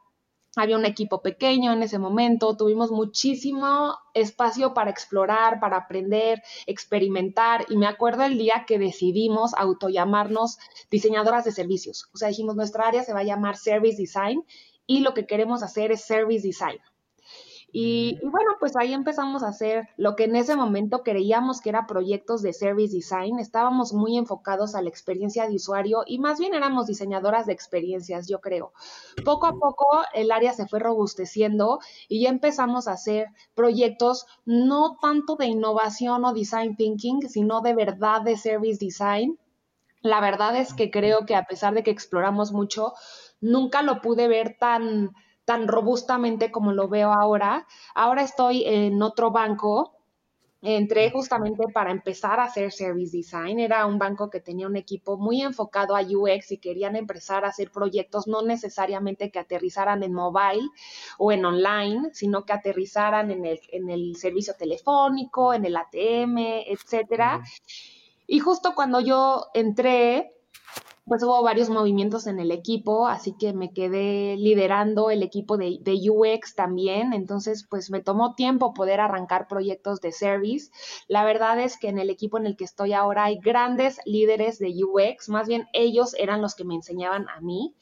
había 0.56 0.78
un 0.78 0.86
equipo 0.86 1.22
pequeño 1.22 1.72
en 1.72 1.84
ese 1.84 1.98
momento, 1.98 2.58
tuvimos 2.58 2.92
muchísimo 2.92 3.98
espacio 4.14 4.74
para 4.74 4.92
explorar, 4.92 5.60
para 5.60 5.78
aprender, 5.78 6.42
experimentar 6.66 7.66
y 7.70 7.78
me 7.78 7.88
acuerdo 7.88 8.24
el 8.24 8.38
día 8.38 8.66
que 8.68 8.80
decidimos 8.80 9.54
autollamarnos 9.54 10.58
diseñadoras 10.90 11.46
de 11.46 11.52
servicios. 11.52 12.10
O 12.14 12.18
sea, 12.18 12.30
dijimos, 12.30 12.56
nuestra 12.56 12.88
área 12.88 13.04
se 13.04 13.14
va 13.14 13.20
a 13.20 13.24
llamar 13.24 13.56
Service 13.56 13.98
Design 13.98 14.44
y 14.86 15.00
lo 15.00 15.14
que 15.14 15.26
queremos 15.26 15.64
hacer 15.64 15.92
es 15.92 16.02
service 16.02 16.46
design. 16.46 16.80
Y, 17.72 18.20
bueno, 18.24 18.52
pues 18.60 18.76
ahí 18.76 18.94
empezamos 18.94 19.44
a 19.44 19.48
hacer 19.50 19.88
lo 19.96 20.16
que 20.16 20.26
en 20.26 20.36
ese 20.36 20.56
momento 20.56 21.04
creíamos 21.04 21.62
que 21.62 21.70
era 21.70 21.88
proyectos 21.88 22.42
de 22.42 22.54
service 22.54 22.94
design. 22.94 23.40
Estábamos 23.40 23.94
muy 23.94 24.18
enfocados 24.18 24.76
a 24.76 24.82
la 24.82 24.90
experiencia 24.90 25.48
de 25.48 25.56
usuario 25.56 26.04
y 26.06 26.20
más 26.20 26.38
bien 26.38 26.54
éramos 26.54 26.88
diseñadoras 26.88 27.46
de 27.46 27.54
experiencias, 27.54 28.28
yo 28.28 28.42
creo. 28.42 28.74
Poco 29.24 29.46
a 29.48 29.54
poco 29.54 29.86
el 30.14 30.32
área 30.32 30.54
se 30.54 30.68
fue 30.68 30.80
robusteciendo 30.80 31.80
y 32.10 32.24
ya 32.24 32.30
empezamos 32.30 32.88
a 32.88 32.94
hacer 32.94 33.28
proyectos 33.56 34.26
no 34.46 34.98
tanto 35.02 35.36
de 35.38 35.48
innovación 35.48 36.26
o 36.26 36.34
design 36.34 36.76
thinking, 36.76 37.30
sino 37.30 37.62
de 37.62 37.74
verdad 37.74 38.22
de 38.22 38.36
service 38.38 38.84
design. 38.84 39.40
La 40.02 40.20
verdad 40.20 40.58
es 40.58 40.74
que 40.74 40.92
creo 40.92 41.26
que 41.26 41.36
a 41.36 41.46
pesar 41.46 41.74
de 41.74 41.84
que 41.84 41.92
exploramos 41.92 42.52
mucho, 42.52 42.94
nunca 43.40 43.82
lo 43.82 44.02
pude 44.02 44.28
ver 44.28 44.58
tan 44.60 45.12
tan 45.52 45.68
robustamente 45.68 46.50
como 46.50 46.72
lo 46.72 46.88
veo 46.88 47.12
ahora. 47.12 47.68
Ahora 47.94 48.22
estoy 48.24 48.64
en 48.66 49.02
otro 49.02 49.32
banco. 49.32 49.98
Entré 50.62 51.12
justamente 51.12 51.66
para 51.74 51.92
empezar 51.92 52.40
a 52.40 52.46
hacer 52.46 52.72
service 52.72 53.18
design. 53.18 53.60
Era 53.60 53.86
un 53.86 54.00
banco 54.00 54.30
que 54.30 54.40
tenía 54.40 54.66
un 54.66 54.78
equipo 54.78 55.18
muy 55.18 55.42
enfocado 55.42 55.98
a 55.98 56.04
UX 56.04 56.54
y 56.54 56.58
querían 56.60 56.96
empezar 56.96 57.44
a 57.44 57.50
hacer 57.50 57.70
proyectos 57.70 58.28
no 58.28 58.42
necesariamente 58.44 59.30
que 59.30 59.40
aterrizaran 59.40 60.04
en 60.04 60.14
mobile 60.14 60.70
o 61.18 61.34
en 61.34 61.44
online, 61.44 62.12
sino 62.14 62.46
que 62.46 62.54
aterrizaran 62.54 63.30
en 63.30 63.44
el, 63.44 63.60
en 63.74 63.90
el 63.90 64.16
servicio 64.16 64.54
telefónico, 64.58 65.54
en 65.54 65.66
el 65.66 65.76
ATM, 65.76 66.38
etcétera. 66.66 67.44
Y 68.26 68.40
justo 68.40 68.72
cuando 68.74 69.02
yo 69.02 69.48
entré, 69.54 70.34
pues 71.06 71.24
hubo 71.24 71.42
varios 71.42 71.70
movimientos 71.70 72.28
en 72.28 72.40
el 72.40 72.52
equipo, 72.52 73.08
así 73.08 73.36
que 73.38 73.54
me 73.54 73.74
quedé 73.74 74.38
liderando 74.38 75.10
el 75.10 75.24
equipo 75.24 75.58
de, 75.58 75.80
UX 76.10 76.56
también, 76.56 77.14
entonces 77.14 77.66
pues 77.70 77.90
me 77.90 78.02
tomó 78.02 78.36
tiempo 78.36 78.74
poder 78.74 79.00
arrancar 79.00 79.48
proyectos 79.48 80.00
de 80.02 80.12
service. 80.12 80.72
La 81.08 81.26
verdad 81.26 81.60
es 81.60 81.78
que 81.78 81.90
en 81.90 82.00
el 82.00 82.10
equipo 82.10 82.38
en 82.38 82.46
el 82.46 82.56
que 82.56 82.66
estoy 82.66 82.94
ahora 82.94 83.26
hay 83.26 83.40
grandes 83.40 84.00
líderes 84.06 84.60
de 84.60 84.74
UX, 84.84 85.30
más 85.30 85.48
bien 85.48 85.68
ellos 85.74 86.14
eran 86.18 86.42
los 86.42 86.56
que 86.56 86.66
me 86.66 86.76
enseñaban 86.76 87.28
a 87.30 87.42
mí 87.42 87.76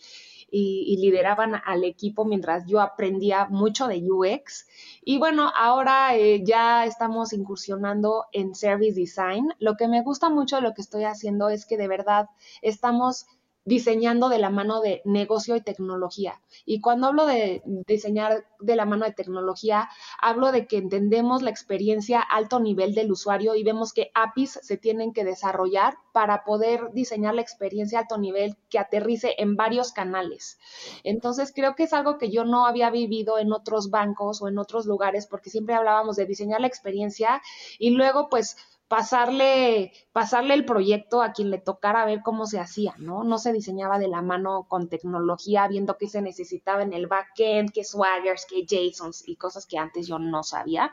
y, 0.52 0.98
lideraban 0.98 1.56
al 1.66 1.84
equipo 1.84 2.26
mientras 2.26 2.66
yo 2.66 2.82
aprendía 2.82 3.46
mucho 3.46 3.88
de 3.88 4.04
UX. 4.04 4.68
Y 5.04 5.18
bueno, 5.18 5.52
ahora 5.56 6.16
eh, 6.16 6.44
ya 6.44 6.86
estamos 6.86 7.34
incursionando 7.34 8.26
en 8.32 8.56
Service 8.56 9.00
Design. 9.00 9.54
Lo 9.60 9.76
que 9.76 9.88
me 9.88 10.02
gusta 10.02 10.30
mucho 10.30 10.58
de 10.58 10.62
lo 10.64 10.74
que 10.74 10.82
estoy 10.82 11.04
haciendo 11.04 11.50
es 11.50 11.66
que 11.66 11.78
de 11.78 11.88
verdad 11.88 12.30
estamos 12.62 13.26
diseñando 13.70 14.30
de 14.30 14.40
la 14.40 14.50
mano 14.50 14.82
de 14.82 15.02
negocio 15.06 15.56
y 15.56 15.62
tecnología. 15.62 16.42
Y 16.66 16.82
cuando 16.82 17.06
hablo 17.06 17.28
de 17.28 17.62
diseñar 17.86 18.48
de 18.60 18.76
la 18.76 18.86
mano 18.86 19.06
de 19.06 19.14
tecnología, 19.14 19.90
hablo 20.20 20.52
de 20.52 20.66
que 20.66 20.78
entendemos 20.78 21.44
la 21.44 21.52
experiencia 21.52 22.20
alto 22.20 22.60
nivel 22.60 22.96
del 22.96 23.12
usuario 23.12 23.54
y 23.54 23.64
vemos 23.64 23.94
que 23.94 24.10
APIs 24.16 24.60
se 24.64 24.78
tienen 24.78 25.14
que 25.14 25.24
desarrollar 25.24 25.98
para 26.12 26.44
poder 26.44 26.92
diseñar 26.94 27.36
la 27.36 27.42
experiencia 27.42 28.00
alto 28.00 28.18
nivel 28.18 28.58
que 28.72 28.80
aterrice 28.80 29.36
en 29.38 29.56
varios 29.56 29.92
canales. 29.92 30.58
Entonces, 31.04 31.54
creo 31.56 31.76
que 31.76 31.84
es 31.84 31.94
algo 31.94 32.18
que 32.18 32.32
yo 32.32 32.46
no 32.46 32.66
había 32.66 32.90
vivido 32.90 33.38
en 33.38 33.54
otros 33.54 33.92
bancos 33.92 34.42
o 34.42 34.48
en 34.48 34.58
otros 34.58 34.88
lugares 34.88 35.28
porque 35.28 35.52
siempre 35.52 35.76
hablábamos 35.76 36.16
de 36.16 36.26
diseñar 36.26 36.60
la 36.60 36.68
experiencia 36.68 37.40
y 37.78 37.92
luego 37.92 38.30
pues 38.30 38.58
pasarle, 38.90 39.94
pasarle 40.12 40.56
el 40.56 40.66
proyecto 40.66 41.22
a 41.22 41.32
quien 41.32 41.52
le 41.52 41.60
tocara 41.60 42.06
ver 42.06 42.22
cómo 42.24 42.48
se 42.48 42.60
hacía, 42.60 42.96
¿no? 42.98 43.24
No 43.24 43.38
se 43.38 43.54
diseñaba 43.54 44.00
de 44.00 44.08
la 44.08 44.24
mano 44.24 44.66
con 44.68 44.90
tecnología, 44.90 45.68
viendo 45.68 45.96
qué 45.96 46.10
se 46.10 46.24
necesitaba 46.24 46.82
en 46.82 46.94
el 46.94 47.06
backend, 47.06 47.72
qué 47.72 47.84
swaggers, 47.84 48.48
qué 48.50 48.66
JSONs 48.66 49.30
y 49.30 49.36
cosas 49.36 49.68
que 49.68 49.78
antes 49.78 50.08
yo 50.08 50.18
no 50.18 50.42
sabía. 50.42 50.92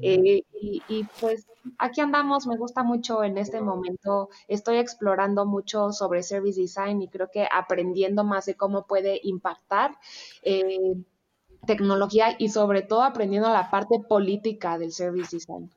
Eh, 0.00 0.42
y, 0.60 0.82
y, 0.88 1.04
pues 1.20 1.46
aquí 1.78 2.00
andamos, 2.00 2.48
me 2.48 2.56
gusta 2.56 2.82
mucho 2.82 3.22
en 3.22 3.38
este 3.38 3.60
momento, 3.60 4.28
estoy 4.48 4.78
explorando 4.78 5.46
mucho 5.46 5.92
sobre 5.92 6.24
service 6.24 6.60
design 6.60 7.00
y 7.00 7.08
creo 7.08 7.30
que 7.30 7.46
aprendiendo 7.50 8.24
más 8.24 8.46
de 8.46 8.56
cómo 8.56 8.86
puede 8.86 9.20
impactar. 9.22 9.96
Eh, 10.42 10.96
tecnología 11.66 12.34
y 12.38 12.48
sobre 12.48 12.82
todo 12.82 13.02
aprendiendo 13.02 13.50
la 13.50 13.70
parte 13.70 14.00
política 14.00 14.78
del 14.78 14.92
service 14.92 15.36
design. 15.36 15.70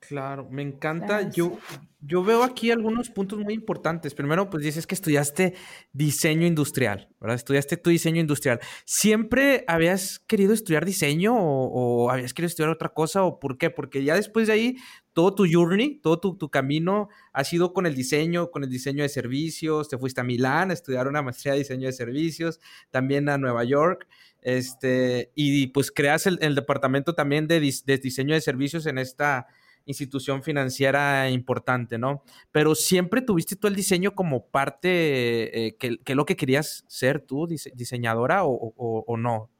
Claro, 0.00 0.48
me 0.48 0.62
encanta. 0.62 1.28
Yo, 1.28 1.58
yo 2.00 2.22
veo 2.22 2.44
aquí 2.44 2.70
algunos 2.70 3.10
puntos 3.10 3.38
muy 3.40 3.52
importantes. 3.52 4.14
Primero, 4.14 4.48
pues 4.48 4.62
dices 4.62 4.86
que 4.86 4.94
estudiaste 4.94 5.54
diseño 5.92 6.46
industrial, 6.46 7.08
¿verdad? 7.20 7.34
Estudiaste 7.34 7.76
tu 7.76 7.90
diseño 7.90 8.20
industrial. 8.20 8.60
¿Siempre 8.84 9.64
habías 9.66 10.20
querido 10.20 10.54
estudiar 10.54 10.84
diseño 10.84 11.34
o, 11.36 12.10
habías 12.10 12.32
querido 12.32 12.46
estudiar 12.46 12.70
otra 12.70 12.90
cosa 12.90 13.24
o 13.24 13.40
por 13.40 13.58
qué? 13.58 13.70
Porque 13.70 14.04
ya 14.04 14.14
después 14.14 14.46
de 14.46 14.52
ahí, 14.52 14.76
todo 15.12 15.34
tu 15.34 15.46
journey, 15.50 15.98
todo 16.00 16.20
tu, 16.20 16.38
tu 16.38 16.48
camino 16.48 17.08
ha 17.32 17.42
sido 17.42 17.72
con 17.72 17.84
el 17.84 17.96
diseño, 17.96 18.52
con 18.52 18.62
el 18.62 18.70
diseño 18.70 19.02
de 19.02 19.08
servicios. 19.08 19.88
Te 19.88 19.98
fuiste 19.98 20.20
a 20.20 20.24
Milán 20.24 20.70
a 20.70 20.74
estudiar 20.74 21.08
una 21.08 21.22
maestría 21.22 21.54
de 21.54 21.58
diseño 21.58 21.86
de 21.86 21.92
servicios, 21.92 22.60
también 22.90 23.28
a 23.28 23.36
Nueva 23.36 23.64
York. 23.64 24.06
Este, 24.42 25.32
y 25.34 25.66
pues 25.68 25.90
creas 25.90 26.28
el, 26.28 26.54
departamento 26.54 27.16
también 27.16 27.48
de, 27.48 27.60
de 27.84 27.98
diseño 27.98 28.34
de 28.34 28.40
servicios 28.40 28.86
en 28.86 28.98
esta 28.98 29.48
institución 29.88 30.42
financiera 30.42 31.28
importante, 31.30 31.98
¿no? 31.98 32.22
Pero 32.52 32.74
siempre 32.74 33.22
tuviste 33.22 33.56
tú 33.56 33.66
el 33.66 33.74
diseño 33.74 34.14
como 34.14 34.46
parte, 34.46 35.66
eh, 35.66 35.76
que, 35.76 35.98
que, 35.98 36.14
lo 36.14 36.26
que 36.26 36.36
querías 36.36 36.84
ser 36.86 37.20
tú, 37.20 37.46
diseñadora 37.46 38.42
o, 38.44 39.16
no. 39.16 39.50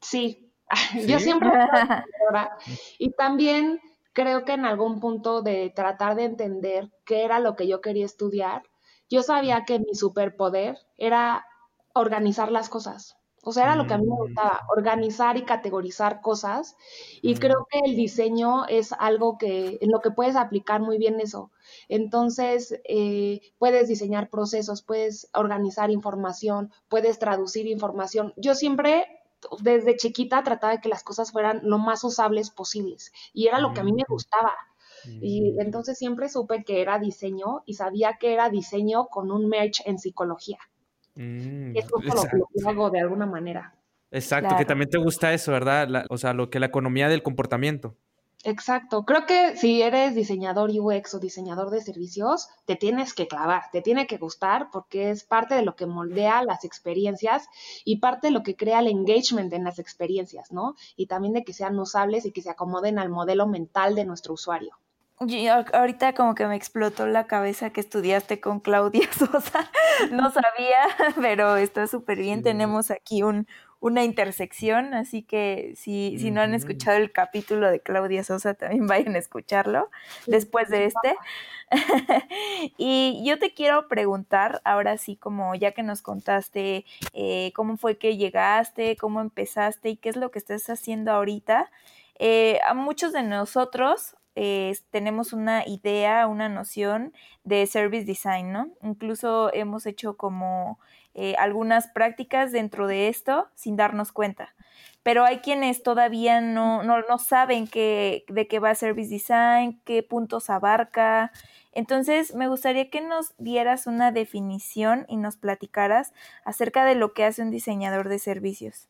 Sí, 0.00 0.50
yo 1.06 1.20
siempre 1.20 1.48
diseñadora. 1.72 2.56
Y 2.98 3.10
también 3.12 3.80
creo 4.12 4.44
que 4.44 4.52
en 4.52 4.64
algún 4.64 5.00
punto 5.00 5.42
de 5.42 5.70
tratar 5.74 6.16
de 6.16 6.24
entender 6.24 6.90
qué 7.04 7.24
era 7.24 7.38
lo 7.38 7.54
que 7.54 7.68
yo 7.68 7.80
quería 7.80 8.06
estudiar, 8.06 8.62
yo 9.10 9.22
sabía 9.22 9.64
que 9.66 9.78
mi 9.78 9.94
superpoder 9.94 10.78
era 10.96 11.44
organizar 11.92 12.50
las 12.50 12.68
cosas. 12.68 13.16
O 13.44 13.52
sea, 13.52 13.64
era 13.64 13.76
lo 13.76 13.86
que 13.86 13.94
a 13.94 13.98
mí 13.98 14.06
me 14.06 14.14
mm. 14.14 14.18
gustaba, 14.18 14.60
organizar 14.74 15.36
y 15.36 15.42
categorizar 15.42 16.20
cosas. 16.20 16.76
Y 17.22 17.34
mm. 17.34 17.38
creo 17.38 17.66
que 17.70 17.80
el 17.84 17.96
diseño 17.96 18.66
es 18.66 18.92
algo 18.92 19.38
que 19.38 19.78
en 19.80 19.90
lo 19.90 20.00
que 20.00 20.10
puedes 20.10 20.36
aplicar 20.36 20.80
muy 20.80 20.98
bien 20.98 21.20
eso. 21.20 21.50
Entonces, 21.88 22.80
eh, 22.84 23.40
puedes 23.58 23.88
diseñar 23.88 24.30
procesos, 24.30 24.82
puedes 24.82 25.28
organizar 25.34 25.90
información, 25.90 26.72
puedes 26.88 27.18
traducir 27.18 27.66
información. 27.66 28.32
Yo 28.36 28.54
siempre, 28.54 29.06
desde 29.60 29.96
chiquita, 29.96 30.42
trataba 30.42 30.72
de 30.72 30.80
que 30.80 30.88
las 30.88 31.04
cosas 31.04 31.30
fueran 31.30 31.60
lo 31.62 31.78
más 31.78 32.02
usables 32.04 32.50
posibles. 32.50 33.12
Y 33.32 33.46
era 33.46 33.60
lo 33.60 33.74
que 33.74 33.80
a 33.80 33.84
mí 33.84 33.92
me 33.92 34.02
mm. 34.02 34.12
gustaba. 34.12 34.52
Y 35.20 35.60
entonces 35.60 35.98
siempre 35.98 36.30
supe 36.30 36.64
que 36.64 36.80
era 36.80 36.98
diseño 36.98 37.62
y 37.66 37.74
sabía 37.74 38.16
que 38.18 38.32
era 38.32 38.48
diseño 38.48 39.08
con 39.08 39.30
un 39.30 39.48
merch 39.48 39.82
en 39.84 39.98
psicología. 39.98 40.58
Mm, 41.14 41.76
es 41.76 41.86
lo 41.90 42.48
que 42.52 42.68
hago 42.68 42.90
de 42.90 43.00
alguna 43.00 43.26
manera. 43.26 43.74
Exacto, 44.10 44.56
que 44.56 44.64
también 44.64 44.90
te 44.90 44.98
gusta 44.98 45.32
eso, 45.32 45.50
¿verdad? 45.50 46.06
o 46.08 46.18
sea, 46.18 46.32
lo 46.34 46.48
que 46.48 46.60
la 46.60 46.66
economía 46.66 47.08
del 47.08 47.22
comportamiento. 47.22 47.96
Exacto. 48.44 49.04
Creo 49.04 49.24
que 49.24 49.56
si 49.56 49.80
eres 49.80 50.14
diseñador 50.14 50.70
UX 50.70 51.14
o 51.14 51.18
diseñador 51.18 51.70
de 51.70 51.80
servicios, 51.80 52.48
te 52.66 52.76
tienes 52.76 53.14
que 53.14 53.26
clavar, 53.26 53.62
te 53.72 53.80
tiene 53.80 54.06
que 54.06 54.18
gustar 54.18 54.68
porque 54.70 55.10
es 55.10 55.24
parte 55.24 55.54
de 55.54 55.62
lo 55.62 55.76
que 55.76 55.86
moldea 55.86 56.44
las 56.44 56.64
experiencias 56.64 57.48
y 57.84 58.00
parte 58.00 58.26
de 58.26 58.32
lo 58.32 58.42
que 58.42 58.54
crea 58.54 58.80
el 58.80 58.88
engagement 58.88 59.52
en 59.54 59.64
las 59.64 59.78
experiencias, 59.78 60.52
¿no? 60.52 60.74
Y 60.94 61.06
también 61.06 61.32
de 61.32 61.42
que 61.42 61.54
sean 61.54 61.78
usables 61.78 62.26
y 62.26 62.32
que 62.32 62.42
se 62.42 62.50
acomoden 62.50 62.98
al 62.98 63.08
modelo 63.08 63.46
mental 63.46 63.94
de 63.94 64.04
nuestro 64.04 64.34
usuario 64.34 64.76
ahorita 65.72 66.12
como 66.14 66.34
que 66.34 66.46
me 66.46 66.56
explotó 66.56 67.06
la 67.06 67.26
cabeza 67.26 67.70
que 67.70 67.80
estudiaste 67.80 68.40
con 68.40 68.60
Claudia 68.60 69.08
Sosa. 69.18 69.70
No 70.10 70.30
sabía, 70.30 71.14
pero 71.20 71.56
está 71.56 71.86
súper 71.86 72.18
bien. 72.18 72.42
Tenemos 72.42 72.90
aquí 72.90 73.22
un, 73.22 73.46
una 73.80 74.02
intersección, 74.02 74.94
así 74.94 75.22
que 75.22 75.74
si, 75.76 76.18
si 76.18 76.30
no 76.30 76.40
han 76.40 76.54
escuchado 76.54 76.96
el 76.96 77.12
capítulo 77.12 77.70
de 77.70 77.80
Claudia 77.80 78.24
Sosa, 78.24 78.54
también 78.54 78.86
vayan 78.86 79.14
a 79.14 79.18
escucharlo 79.18 79.90
después 80.26 80.68
de 80.68 80.86
este. 80.86 81.14
y 82.78 83.22
yo 83.26 83.38
te 83.38 83.52
quiero 83.52 83.86
preguntar, 83.88 84.62
ahora 84.64 84.96
sí, 84.96 85.16
como 85.16 85.54
ya 85.54 85.72
que 85.72 85.82
nos 85.82 86.02
contaste 86.02 86.84
eh, 87.12 87.52
cómo 87.54 87.76
fue 87.76 87.98
que 87.98 88.16
llegaste, 88.16 88.96
cómo 88.96 89.20
empezaste 89.20 89.90
y 89.90 89.96
qué 89.96 90.08
es 90.08 90.16
lo 90.16 90.30
que 90.30 90.38
estás 90.38 90.68
haciendo 90.70 91.12
ahorita. 91.12 91.70
Eh, 92.18 92.60
a 92.66 92.74
muchos 92.74 93.12
de 93.12 93.22
nosotros 93.22 94.16
tenemos 94.90 95.32
una 95.32 95.66
idea, 95.66 96.26
una 96.26 96.48
noción 96.48 97.12
de 97.44 97.66
service 97.66 98.04
design, 98.04 98.52
¿no? 98.52 98.68
Incluso 98.82 99.52
hemos 99.54 99.86
hecho 99.86 100.16
como 100.16 100.78
eh, 101.14 101.36
algunas 101.38 101.86
prácticas 101.86 102.50
dentro 102.50 102.88
de 102.88 103.08
esto 103.08 103.48
sin 103.54 103.76
darnos 103.76 104.10
cuenta. 104.10 104.54
Pero 105.04 105.24
hay 105.24 105.38
quienes 105.38 105.82
todavía 105.82 106.40
no, 106.40 106.82
no, 106.82 107.18
saben 107.18 107.68
qué, 107.68 108.24
de 108.28 108.48
qué 108.48 108.58
va 108.58 108.74
Service 108.74 109.10
Design, 109.10 109.80
qué 109.84 110.02
puntos 110.02 110.48
abarca. 110.50 111.30
Entonces, 111.72 112.34
me 112.34 112.48
gustaría 112.48 112.88
que 112.88 113.02
nos 113.02 113.34
dieras 113.36 113.86
una 113.86 114.12
definición 114.12 115.04
y 115.08 115.16
nos 115.16 115.36
platicaras 115.36 116.14
acerca 116.44 116.84
de 116.84 116.94
lo 116.94 117.12
que 117.12 117.24
hace 117.24 117.42
un 117.42 117.50
diseñador 117.50 118.08
de 118.08 118.18
servicios. 118.18 118.88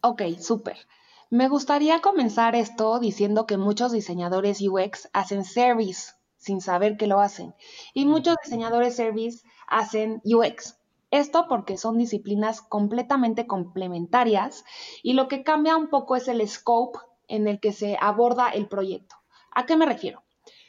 Ok, 0.00 0.22
súper. 0.38 0.76
Me 1.30 1.48
gustaría 1.48 2.00
comenzar 2.02 2.54
esto 2.54 3.00
diciendo 3.00 3.46
que 3.46 3.56
muchos 3.56 3.90
diseñadores 3.90 4.60
UX 4.60 5.08
hacen 5.12 5.44
service 5.44 6.12
sin 6.36 6.60
saber 6.60 6.96
que 6.96 7.08
lo 7.08 7.18
hacen 7.18 7.52
y 7.94 8.04
muchos 8.04 8.36
diseñadores 8.44 8.94
service 8.94 9.44
hacen 9.66 10.22
UX. 10.24 10.78
Esto 11.10 11.46
porque 11.48 11.78
son 11.78 11.98
disciplinas 11.98 12.62
completamente 12.62 13.48
complementarias 13.48 14.64
y 15.02 15.14
lo 15.14 15.26
que 15.26 15.42
cambia 15.42 15.76
un 15.76 15.88
poco 15.88 16.14
es 16.14 16.28
el 16.28 16.46
scope 16.48 17.00
en 17.26 17.48
el 17.48 17.58
que 17.58 17.72
se 17.72 17.98
aborda 18.00 18.50
el 18.50 18.68
proyecto. 18.68 19.16
¿A 19.50 19.66
qué 19.66 19.76
me 19.76 19.86
refiero? 19.86 20.22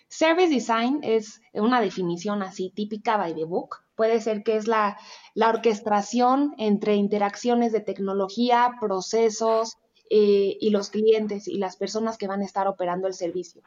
Service 0.07 0.49
Design 0.49 1.01
es 1.03 1.39
una 1.53 1.81
definición 1.81 2.41
así 2.41 2.71
típica 2.71 3.15
by 3.17 3.35
the 3.35 3.43
book. 3.43 3.83
Puede 3.95 4.21
ser 4.21 4.41
que 4.41 4.55
es 4.55 4.65
la, 4.67 4.97
la 5.35 5.49
orquestación 5.49 6.55
entre 6.57 6.95
interacciones 6.95 7.71
de 7.71 7.81
tecnología, 7.81 8.77
procesos, 8.79 9.77
eh, 10.09 10.57
y 10.59 10.69
los 10.69 10.89
clientes 10.89 11.47
y 11.47 11.57
las 11.57 11.75
personas 11.75 12.17
que 12.17 12.27
van 12.27 12.41
a 12.41 12.45
estar 12.45 12.67
operando 12.67 13.07
el 13.07 13.13
servicio. 13.13 13.61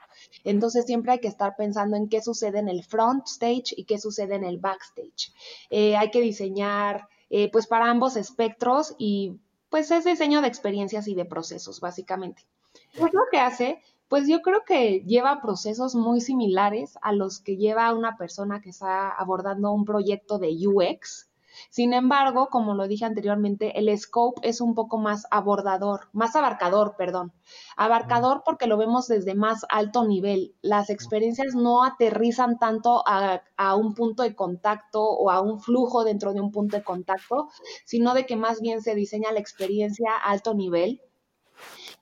Entonces 0.45 0.87
siempre 0.87 1.13
hay 1.13 1.19
que 1.21 1.29
estar 1.29 1.55
pensando 1.57 1.97
en 1.97 2.09
qué 2.09 2.23
sucede 2.23 2.59
en 2.59 2.69
el 2.69 2.83
front 2.85 3.27
stage 3.27 3.75
y 3.77 3.85
qué 3.85 3.99
sucede 3.99 4.37
en 4.37 4.45
el 4.45 4.59
backstage. 4.59 5.33
Eh, 5.71 5.97
hay 5.97 6.11
que 6.11 6.21
diseñar 6.21 7.09
eh, 7.29 7.51
pues 7.51 7.67
para 7.67 7.91
ambos 7.91 8.17
espectros 8.17 8.95
y 8.99 9.39
pues 9.69 9.91
es 9.91 10.05
diseño 10.05 10.41
de 10.41 10.49
experiencias 10.49 11.09
y 11.09 11.15
de 11.15 11.25
procesos 11.25 11.81
básicamente. 11.81 12.47
¿Qué 12.93 13.03
es 13.03 13.13
lo 13.13 13.23
que 13.31 13.39
hace? 13.39 13.83
Pues 14.09 14.27
yo 14.27 14.43
creo 14.43 14.65
que 14.65 15.05
lleva 15.07 15.41
procesos 15.41 15.95
muy 15.95 16.21
similares 16.21 16.99
a 17.03 17.13
los 17.13 17.39
que 17.39 17.57
lleva 17.57 17.95
una 17.95 18.17
persona 18.17 18.61
que 18.61 18.71
está 18.71 19.11
abordando 19.11 19.71
un 19.73 19.85
proyecto 19.85 20.39
de 20.39 20.57
UX 20.67 21.30
sin 21.69 21.93
embargo, 21.93 22.49
como 22.50 22.75
lo 22.75 22.88
dije 22.88 23.05
anteriormente, 23.05 23.79
el 23.79 23.97
scope 23.99 24.49
es 24.49 24.61
un 24.61 24.75
poco 24.75 24.99
más 24.99 25.26
abordador, 25.31 26.09
más 26.12 26.37
abarcador, 26.37 26.95
perdón. 26.97 27.33
Abarcador 27.76 28.43
porque 28.45 28.67
lo 28.67 28.76
vemos 28.76 29.09
desde 29.09 29.35
más 29.35 29.67
alto 29.69 30.05
nivel. 30.05 30.55
Las 30.62 30.90
experiencias 30.90 31.55
no 31.55 31.85
aterrizan 31.85 32.59
tanto 32.59 33.02
a, 33.07 33.43
a 33.57 33.76
un 33.76 33.95
punto 33.95 34.23
de 34.23 34.35
contacto 34.35 35.02
o 35.02 35.31
a 35.31 35.40
un 35.40 35.61
flujo 35.61 36.05
dentro 36.05 36.33
de 36.33 36.40
un 36.40 36.50
punto 36.50 36.76
de 36.76 36.85
contacto, 36.85 37.49
sino 37.85 38.14
de 38.14 38.26
que 38.26 38.37
más 38.37 38.61
bien 38.61 38.83
se 38.83 38.95
diseña 38.95 39.33
la 39.33 39.40
experiencia 39.40 40.11
a 40.12 40.31
alto 40.31 40.55
nivel 40.55 41.00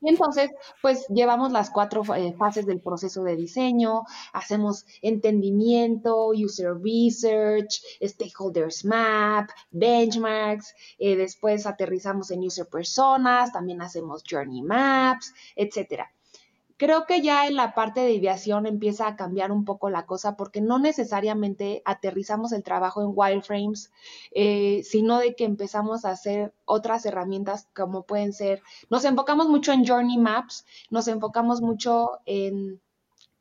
y 0.00 0.08
entonces, 0.08 0.50
pues 0.80 1.06
llevamos 1.08 1.52
las 1.52 1.70
cuatro 1.70 2.02
eh, 2.14 2.34
fases 2.38 2.66
del 2.66 2.80
proceso 2.80 3.22
de 3.24 3.36
diseño, 3.36 4.04
hacemos 4.32 4.86
entendimiento, 5.02 6.28
user 6.28 6.74
research, 6.80 7.80
stakeholders 8.02 8.84
map, 8.84 9.50
benchmarks, 9.70 10.74
eh, 10.98 11.16
después 11.16 11.66
aterrizamos 11.66 12.30
en 12.30 12.40
user 12.40 12.66
personas, 12.66 13.52
también 13.52 13.82
hacemos 13.82 14.22
journey 14.28 14.62
maps, 14.62 15.32
etcétera. 15.56 16.12
Creo 16.78 17.06
que 17.06 17.22
ya 17.22 17.48
en 17.48 17.56
la 17.56 17.74
parte 17.74 18.00
de 18.00 18.12
ideación 18.12 18.64
empieza 18.64 19.08
a 19.08 19.16
cambiar 19.16 19.50
un 19.50 19.64
poco 19.64 19.90
la 19.90 20.06
cosa 20.06 20.36
porque 20.36 20.60
no 20.60 20.78
necesariamente 20.78 21.82
aterrizamos 21.84 22.52
el 22.52 22.62
trabajo 22.62 23.02
en 23.02 23.10
wireframes, 23.12 23.90
eh, 24.30 24.82
sino 24.84 25.18
de 25.18 25.34
que 25.34 25.44
empezamos 25.44 26.04
a 26.04 26.10
hacer 26.10 26.54
otras 26.64 27.04
herramientas 27.04 27.68
como 27.74 28.04
pueden 28.04 28.32
ser, 28.32 28.62
nos 28.90 29.04
enfocamos 29.04 29.48
mucho 29.48 29.72
en 29.72 29.84
journey 29.84 30.18
maps, 30.18 30.64
nos 30.88 31.08
enfocamos 31.08 31.60
mucho 31.60 32.20
en 32.26 32.80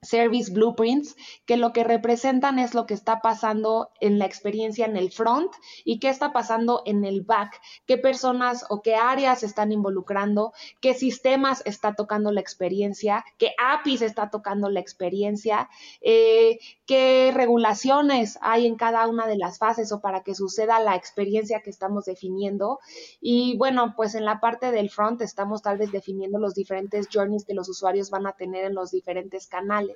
Service 0.03 0.51
Blueprints, 0.51 1.15
que 1.47 1.57
lo 1.57 1.73
que 1.73 1.83
representan 1.83 2.59
es 2.59 2.75
lo 2.75 2.85
que 2.85 2.93
está 2.93 3.19
pasando 3.19 3.89
en 3.99 4.19
la 4.19 4.25
experiencia 4.25 4.85
en 4.85 4.95
el 4.95 5.11
front 5.11 5.51
y 5.83 5.99
qué 5.99 6.09
está 6.09 6.31
pasando 6.31 6.83
en 6.85 7.03
el 7.03 7.21
back, 7.23 7.59
qué 7.87 7.97
personas 7.97 8.65
o 8.69 8.83
qué 8.83 8.95
áreas 8.95 9.41
están 9.41 9.71
involucrando, 9.71 10.53
qué 10.81 10.93
sistemas 10.93 11.63
está 11.65 11.95
tocando 11.95 12.31
la 12.31 12.41
experiencia, 12.41 13.25
qué 13.39 13.53
APIs 13.57 14.03
está 14.03 14.29
tocando 14.29 14.69
la 14.69 14.79
experiencia, 14.79 15.67
eh, 16.01 16.59
qué 16.85 17.31
regulaciones 17.33 18.37
hay 18.41 18.67
en 18.67 18.75
cada 18.75 19.07
una 19.07 19.25
de 19.25 19.37
las 19.37 19.57
fases 19.57 19.91
o 19.91 19.99
para 19.99 20.21
que 20.21 20.35
suceda 20.35 20.79
la 20.79 20.95
experiencia 20.95 21.61
que 21.61 21.71
estamos 21.71 22.05
definiendo. 22.05 22.79
Y 23.19 23.57
bueno, 23.57 23.95
pues 23.95 24.13
en 24.13 24.25
la 24.25 24.39
parte 24.39 24.71
del 24.71 24.91
front 24.91 25.21
estamos 25.21 25.63
tal 25.63 25.79
vez 25.79 25.91
definiendo 25.91 26.37
los 26.37 26.53
diferentes 26.53 27.07
journeys 27.11 27.45
que 27.45 27.55
los 27.55 27.67
usuarios 27.67 28.11
van 28.11 28.27
a 28.27 28.33
tener 28.33 28.63
en 28.65 28.75
los 28.75 28.91
diferentes 28.91 29.47
canales 29.47 29.86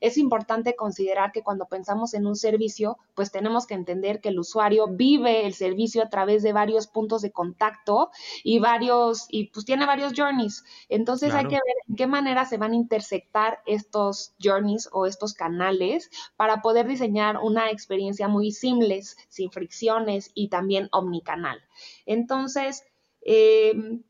es 0.00 0.18
importante 0.18 0.76
considerar 0.76 1.32
que 1.32 1.42
cuando 1.42 1.66
pensamos 1.66 2.14
en 2.14 2.26
un 2.26 2.36
servicio, 2.36 2.98
pues 3.14 3.30
tenemos 3.30 3.66
que 3.66 3.74
entender 3.74 4.20
que 4.20 4.30
el 4.30 4.38
usuario 4.38 4.86
vive 4.88 5.46
el 5.46 5.54
servicio 5.54 6.02
a 6.02 6.08
través 6.08 6.42
de 6.42 6.52
varios 6.52 6.86
puntos 6.86 7.22
de 7.22 7.30
contacto 7.30 8.10
y 8.42 8.58
varios, 8.58 9.26
y 9.28 9.48
pues 9.48 9.64
tiene 9.64 9.86
varios 9.86 10.12
journeys. 10.16 10.64
Entonces 10.88 11.34
hay 11.34 11.44
que 11.44 11.54
ver 11.54 11.76
en 11.88 11.96
qué 11.96 12.06
manera 12.06 12.44
se 12.44 12.58
van 12.58 12.72
a 12.72 12.76
intersectar 12.76 13.60
estos 13.66 14.34
journeys 14.42 14.88
o 14.92 15.06
estos 15.06 15.34
canales 15.34 16.10
para 16.36 16.62
poder 16.62 16.86
diseñar 16.86 17.38
una 17.38 17.70
experiencia 17.70 18.28
muy 18.28 18.52
simples, 18.52 19.16
sin 19.28 19.50
fricciones 19.50 20.30
y 20.34 20.48
también 20.48 20.88
omnicanal. 20.92 21.60
Entonces, 22.06 22.84
eh, 23.22 24.00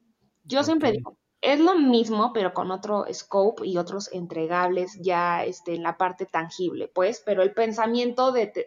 yo 0.44 0.62
siempre 0.62 0.92
digo, 0.92 1.16
es 1.44 1.60
lo 1.60 1.76
mismo, 1.76 2.32
pero 2.32 2.54
con 2.54 2.70
otro 2.70 3.04
scope 3.12 3.66
y 3.66 3.76
otros 3.76 4.10
entregables 4.12 4.98
ya 5.00 5.44
este, 5.44 5.74
en 5.74 5.82
la 5.82 5.98
parte 5.98 6.24
tangible, 6.24 6.88
pues, 6.88 7.22
pero 7.24 7.42
el 7.42 7.52
pensamiento 7.52 8.32
de, 8.32 8.66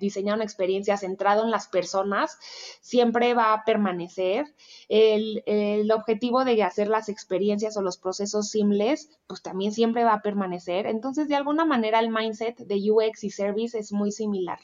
diseñar 0.00 0.34
una 0.34 0.44
experiencia 0.44 0.96
centrado 0.96 1.44
en 1.44 1.52
las 1.52 1.68
personas 1.68 2.36
siempre 2.80 3.34
va 3.34 3.54
a 3.54 3.64
permanecer. 3.64 4.46
El, 4.88 5.44
el, 5.46 5.90
objetivo 5.92 6.44
de 6.44 6.60
hacer 6.64 6.88
las 6.88 7.08
experiencias 7.08 7.76
o 7.76 7.82
los 7.82 7.98
procesos 7.98 8.48
simples, 8.48 9.10
pues 9.28 9.40
también 9.40 9.72
siempre 9.72 10.02
va 10.02 10.14
a 10.14 10.22
permanecer. 10.22 10.86
Entonces, 10.86 11.28
de 11.28 11.36
alguna 11.36 11.64
manera, 11.64 12.00
el 12.00 12.10
mindset 12.10 12.58
de 12.58 12.90
UX 12.90 13.22
y 13.22 13.30
Service 13.30 13.78
es 13.78 13.92
muy 13.92 14.10
similar. 14.10 14.58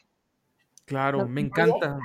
Claro, 0.87 1.29
me 1.29 1.43
encanta. 1.43 2.01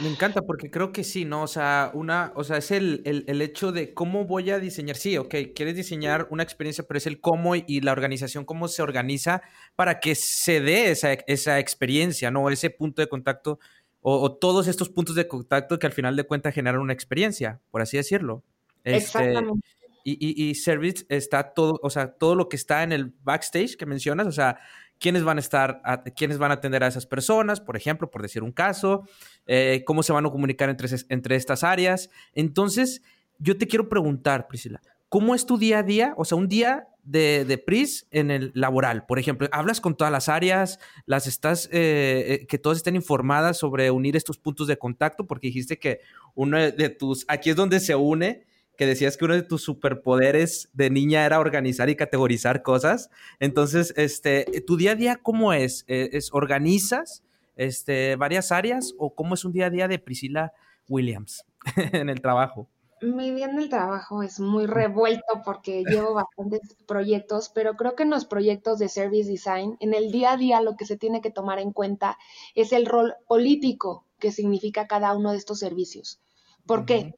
Me 0.00 0.08
encanta 0.08 0.42
porque 0.42 0.70
creo 0.70 0.90
que 0.90 1.04
sí, 1.04 1.24
¿no? 1.24 1.42
O 1.42 1.46
sea, 1.46 1.92
una, 1.94 2.32
o 2.34 2.42
sea, 2.42 2.56
es 2.56 2.72
el, 2.72 3.02
el, 3.04 3.40
hecho 3.42 3.70
de 3.70 3.94
cómo 3.94 4.24
voy 4.24 4.50
a 4.50 4.58
diseñar. 4.58 4.96
Sí, 4.96 5.16
ok, 5.16 5.34
quieres 5.54 5.76
diseñar 5.76 6.26
una 6.30 6.42
experiencia, 6.42 6.84
pero 6.86 6.98
es 6.98 7.06
el 7.06 7.20
cómo 7.20 7.54
y 7.54 7.80
la 7.80 7.92
organización, 7.92 8.44
cómo 8.44 8.66
se 8.66 8.82
organiza 8.82 9.42
para 9.76 10.00
que 10.00 10.16
se 10.16 10.60
dé 10.60 10.90
esa, 10.90 11.12
esa 11.12 11.60
experiencia, 11.60 12.32
¿no? 12.32 12.50
Ese 12.50 12.70
punto 12.70 13.02
de 13.02 13.08
contacto 13.08 13.60
o, 14.06 14.32
todos 14.34 14.68
estos 14.68 14.90
puntos 14.90 15.14
de 15.14 15.26
contacto 15.28 15.78
que 15.78 15.86
al 15.86 15.92
final 15.92 16.14
de 16.14 16.24
cuentas 16.24 16.54
generan 16.54 16.80
una 16.80 16.92
experiencia, 16.92 17.60
por 17.70 17.80
así 17.80 17.96
decirlo. 17.96 18.42
Este, 18.82 18.98
Exactamente. 18.98 19.66
Y, 20.04 20.18
y, 20.20 20.50
y, 20.50 20.54
Service 20.56 21.06
está 21.08 21.54
todo, 21.54 21.80
o 21.82 21.88
sea, 21.88 22.12
todo 22.12 22.34
lo 22.34 22.50
que 22.50 22.56
está 22.56 22.82
en 22.82 22.92
el 22.92 23.14
backstage 23.22 23.76
que 23.76 23.86
mencionas, 23.86 24.26
o 24.26 24.32
sea, 24.32 24.58
quiénes 25.04 25.22
van 25.22 25.36
a 25.36 25.40
estar, 25.40 25.82
quiénes 26.16 26.38
van 26.38 26.50
a 26.50 26.54
atender 26.54 26.82
a 26.82 26.86
esas 26.86 27.04
personas, 27.04 27.60
por 27.60 27.76
ejemplo, 27.76 28.10
por 28.10 28.22
decir 28.22 28.42
un 28.42 28.52
caso, 28.52 29.06
eh, 29.44 29.82
cómo 29.84 30.02
se 30.02 30.14
van 30.14 30.24
a 30.24 30.30
comunicar 30.30 30.70
entre, 30.70 30.88
entre 31.10 31.36
estas 31.36 31.62
áreas. 31.62 32.08
Entonces, 32.32 33.02
yo 33.38 33.58
te 33.58 33.66
quiero 33.66 33.90
preguntar, 33.90 34.46
Priscila, 34.46 34.80
¿cómo 35.10 35.34
es 35.34 35.44
tu 35.44 35.58
día 35.58 35.80
a 35.80 35.82
día? 35.82 36.14
O 36.16 36.24
sea, 36.24 36.38
un 36.38 36.48
día 36.48 36.88
de, 37.02 37.44
de 37.44 37.58
PRIS 37.58 38.06
en 38.12 38.30
el 38.30 38.50
laboral, 38.54 39.04
por 39.04 39.18
ejemplo, 39.18 39.46
hablas 39.52 39.82
con 39.82 39.94
todas 39.94 40.10
las 40.10 40.30
áreas, 40.30 40.78
las 41.04 41.26
estás, 41.26 41.66
eh, 41.66 42.40
eh, 42.40 42.46
que 42.46 42.56
todas 42.56 42.78
estén 42.78 42.96
informadas 42.96 43.58
sobre 43.58 43.90
unir 43.90 44.16
estos 44.16 44.38
puntos 44.38 44.68
de 44.68 44.78
contacto, 44.78 45.26
porque 45.26 45.48
dijiste 45.48 45.78
que 45.78 46.00
uno 46.34 46.56
de 46.56 46.88
tus, 46.88 47.26
aquí 47.28 47.50
es 47.50 47.56
donde 47.56 47.78
se 47.78 47.94
une 47.94 48.46
que 48.76 48.86
decías 48.86 49.16
que 49.16 49.24
uno 49.24 49.34
de 49.34 49.42
tus 49.42 49.62
superpoderes 49.62 50.68
de 50.72 50.90
niña 50.90 51.24
era 51.24 51.40
organizar 51.40 51.88
y 51.88 51.96
categorizar 51.96 52.62
cosas. 52.62 53.10
Entonces, 53.40 53.94
este, 53.96 54.44
¿tu 54.66 54.76
día 54.76 54.92
a 54.92 54.96
día 54.96 55.16
cómo 55.22 55.52
es? 55.52 55.84
Eh, 55.86 56.10
¿Es 56.12 56.32
organizas 56.32 57.22
este, 57.56 58.16
varias 58.16 58.52
áreas 58.52 58.94
o 58.98 59.14
cómo 59.14 59.34
es 59.34 59.44
un 59.44 59.52
día 59.52 59.66
a 59.66 59.70
día 59.70 59.88
de 59.88 59.98
Priscila 59.98 60.52
Williams 60.88 61.44
en 61.92 62.08
el 62.08 62.20
trabajo? 62.20 62.68
Mi 63.00 63.32
día 63.32 63.46
en 63.46 63.58
el 63.58 63.68
trabajo 63.68 64.22
es 64.22 64.40
muy 64.40 64.66
revuelto 64.66 65.42
porque 65.44 65.82
llevo 65.86 66.14
bastantes 66.14 66.76
proyectos, 66.86 67.50
pero 67.54 67.74
creo 67.74 67.94
que 67.94 68.04
en 68.04 68.10
los 68.10 68.24
proyectos 68.24 68.78
de 68.78 68.88
Service 68.88 69.30
Design, 69.30 69.76
en 69.80 69.94
el 69.94 70.10
día 70.10 70.32
a 70.32 70.36
día 70.36 70.60
lo 70.60 70.76
que 70.76 70.86
se 70.86 70.96
tiene 70.96 71.20
que 71.20 71.30
tomar 71.30 71.58
en 71.58 71.72
cuenta 71.72 72.18
es 72.54 72.72
el 72.72 72.86
rol 72.86 73.14
político 73.28 74.06
que 74.18 74.32
significa 74.32 74.86
cada 74.86 75.14
uno 75.14 75.32
de 75.32 75.38
estos 75.38 75.58
servicios. 75.58 76.20
¿Por 76.66 76.86
qué? 76.86 77.14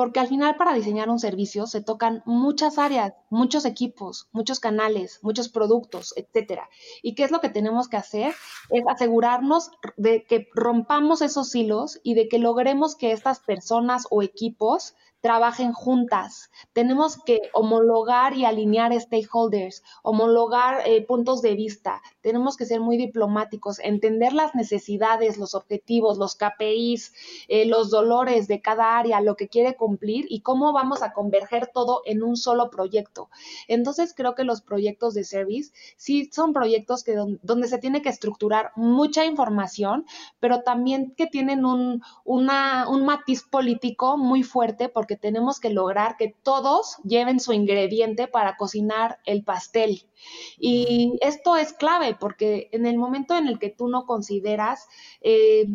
Porque 0.00 0.18
al 0.18 0.28
final 0.28 0.56
para 0.56 0.72
diseñar 0.72 1.10
un 1.10 1.18
servicio 1.18 1.66
se 1.66 1.82
tocan 1.82 2.22
muchas 2.24 2.78
áreas, 2.78 3.12
muchos 3.28 3.66
equipos, 3.66 4.30
muchos 4.32 4.58
canales, 4.58 5.18
muchos 5.20 5.50
productos, 5.50 6.14
etcétera. 6.16 6.70
¿Y 7.02 7.14
qué 7.14 7.24
es 7.24 7.30
lo 7.30 7.42
que 7.42 7.50
tenemos 7.50 7.86
que 7.86 7.98
hacer? 7.98 8.34
Es 8.70 8.82
asegurarnos 8.88 9.70
de 9.98 10.24
que 10.24 10.48
rompamos 10.54 11.20
esos 11.20 11.54
hilos 11.54 12.00
y 12.02 12.14
de 12.14 12.30
que 12.30 12.38
logremos 12.38 12.96
que 12.96 13.12
estas 13.12 13.40
personas 13.40 14.06
o 14.08 14.22
equipos 14.22 14.94
trabajen 15.20 15.72
juntas. 15.72 16.50
Tenemos 16.72 17.18
que 17.22 17.50
homologar 17.52 18.36
y 18.36 18.44
alinear 18.44 18.98
stakeholders, 18.98 19.82
homologar 20.02 20.82
eh, 20.86 21.04
puntos 21.04 21.42
de 21.42 21.54
vista. 21.54 22.00
Tenemos 22.22 22.56
que 22.56 22.64
ser 22.64 22.80
muy 22.80 22.96
diplomáticos, 22.96 23.78
entender 23.80 24.32
las 24.32 24.54
necesidades, 24.54 25.36
los 25.36 25.54
objetivos, 25.54 26.18
los 26.18 26.36
KPIs, 26.36 27.12
eh, 27.48 27.66
los 27.66 27.90
dolores 27.90 28.48
de 28.48 28.60
cada 28.60 28.98
área, 28.98 29.20
lo 29.20 29.36
que 29.36 29.48
quiere 29.48 29.76
cumplir 29.76 30.26
y 30.28 30.40
cómo 30.40 30.72
vamos 30.72 31.02
a 31.02 31.12
converger 31.12 31.66
todo 31.66 32.02
en 32.06 32.22
un 32.22 32.36
solo 32.36 32.70
proyecto. 32.70 33.28
Entonces 33.68 34.14
creo 34.14 34.34
que 34.34 34.44
los 34.44 34.62
proyectos 34.62 35.14
de 35.14 35.24
service 35.24 35.72
sí 35.96 36.30
son 36.32 36.52
proyectos 36.52 37.04
que 37.04 37.14
donde 37.42 37.68
se 37.68 37.78
tiene 37.78 38.02
que 38.02 38.08
estructurar 38.08 38.72
mucha 38.76 39.24
información, 39.24 40.06
pero 40.38 40.62
también 40.62 41.14
que 41.16 41.26
tienen 41.26 41.64
un, 41.64 42.02
un 42.24 43.04
matiz 43.04 43.42
político 43.42 44.16
muy 44.16 44.42
fuerte 44.42 44.88
porque 44.88 45.09
que 45.10 45.16
tenemos 45.16 45.58
que 45.58 45.70
lograr 45.70 46.16
que 46.16 46.36
todos 46.44 46.98
lleven 47.02 47.40
su 47.40 47.52
ingrediente 47.52 48.28
para 48.28 48.56
cocinar 48.56 49.18
el 49.26 49.42
pastel. 49.42 50.08
Y 50.56 51.18
esto 51.20 51.56
es 51.56 51.72
clave 51.72 52.14
porque 52.14 52.68
en 52.70 52.86
el 52.86 52.96
momento 52.96 53.36
en 53.36 53.48
el 53.48 53.58
que 53.58 53.70
tú 53.70 53.88
no 53.88 54.06
consideras 54.06 54.86
eh, 55.20 55.66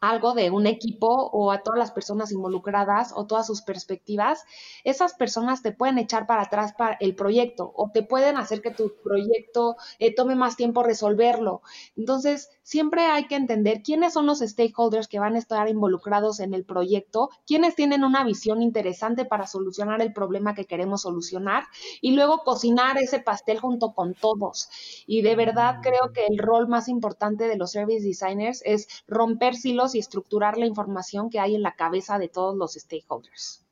algo 0.00 0.34
de 0.34 0.50
un 0.50 0.66
equipo 0.66 1.08
o 1.08 1.52
a 1.52 1.62
todas 1.62 1.78
las 1.78 1.90
personas 1.90 2.32
involucradas 2.32 3.12
o 3.14 3.26
todas 3.26 3.46
sus 3.46 3.62
perspectivas, 3.62 4.44
esas 4.84 5.14
personas 5.14 5.62
te 5.62 5.72
pueden 5.72 5.98
echar 5.98 6.26
para 6.26 6.42
atrás 6.42 6.72
para 6.76 6.96
el 7.00 7.14
proyecto 7.14 7.72
o 7.76 7.90
te 7.92 8.02
pueden 8.02 8.36
hacer 8.36 8.62
que 8.62 8.70
tu 8.70 8.94
proyecto 9.02 9.76
eh, 9.98 10.14
tome 10.14 10.34
más 10.34 10.56
tiempo 10.56 10.82
resolverlo. 10.82 11.62
Entonces, 11.96 12.50
siempre 12.62 13.06
hay 13.06 13.26
que 13.26 13.34
entender 13.34 13.82
quiénes 13.82 14.14
son 14.14 14.26
los 14.26 14.38
stakeholders 14.38 15.08
que 15.08 15.18
van 15.18 15.34
a 15.34 15.38
estar 15.38 15.68
involucrados 15.68 16.40
en 16.40 16.54
el 16.54 16.64
proyecto, 16.64 17.30
quiénes 17.46 17.74
tienen 17.74 18.04
una 18.04 18.24
visión 18.24 18.62
interesante 18.62 19.24
para 19.24 19.46
solucionar 19.46 20.00
el 20.00 20.12
problema 20.12 20.54
que 20.54 20.64
queremos 20.64 21.02
solucionar 21.02 21.64
y 22.00 22.12
luego 22.12 22.42
cocinar 22.44 22.96
ese 22.98 23.20
pastel 23.20 23.60
junto 23.60 23.92
con 23.92 24.14
todos. 24.14 24.70
Y 25.06 25.22
de 25.22 25.36
verdad 25.36 25.80
creo 25.82 26.12
que 26.14 26.26
el 26.26 26.38
rol 26.38 26.68
más 26.68 26.88
importante 26.88 27.48
de 27.48 27.56
los 27.56 27.72
service 27.72 28.06
designers 28.06 28.62
es 28.64 28.88
romper 29.06 29.54
silos 29.56 29.89
y 29.94 29.98
estructurar 29.98 30.58
la 30.58 30.66
información 30.66 31.30
que 31.30 31.40
hay 31.40 31.54
en 31.54 31.62
la 31.62 31.74
cabeza 31.74 32.18
de 32.18 32.28
todos 32.28 32.56
los 32.56 32.74
stakeholders. 32.74 33.64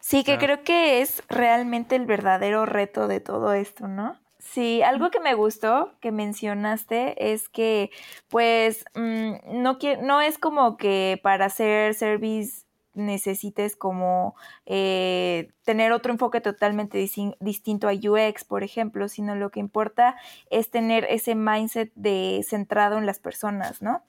Sí, 0.00 0.24
que 0.24 0.38
creo 0.38 0.62
que 0.62 1.00
es 1.00 1.22
realmente 1.28 1.96
el 1.96 2.06
verdadero 2.06 2.64
reto 2.64 3.08
de 3.08 3.20
todo 3.20 3.52
esto, 3.52 3.88
¿no? 3.88 4.18
Sí, 4.38 4.82
algo 4.82 5.10
que 5.10 5.20
me 5.20 5.34
gustó 5.34 5.92
que 6.00 6.12
mencionaste 6.12 7.32
es 7.32 7.48
que, 7.48 7.90
pues, 8.28 8.84
mm, 8.94 9.62
no, 9.62 9.78
no 10.00 10.20
es 10.20 10.38
como 10.38 10.76
que 10.76 11.20
para 11.22 11.46
hacer 11.46 11.94
service 11.94 12.68
necesites 12.94 13.76
como 13.76 14.34
eh, 14.66 15.50
tener 15.64 15.92
otro 15.92 16.12
enfoque 16.12 16.40
totalmente 16.40 16.98
distinto 16.98 17.88
a 17.88 17.92
UX, 17.92 18.44
por 18.44 18.62
ejemplo, 18.62 19.08
sino 19.08 19.34
lo 19.34 19.50
que 19.50 19.60
importa 19.60 20.16
es 20.50 20.70
tener 20.70 21.06
ese 21.08 21.34
mindset 21.34 21.92
de 21.94 22.44
centrado 22.46 22.98
en 22.98 23.06
las 23.06 23.18
personas, 23.18 23.82
¿no? 23.82 24.02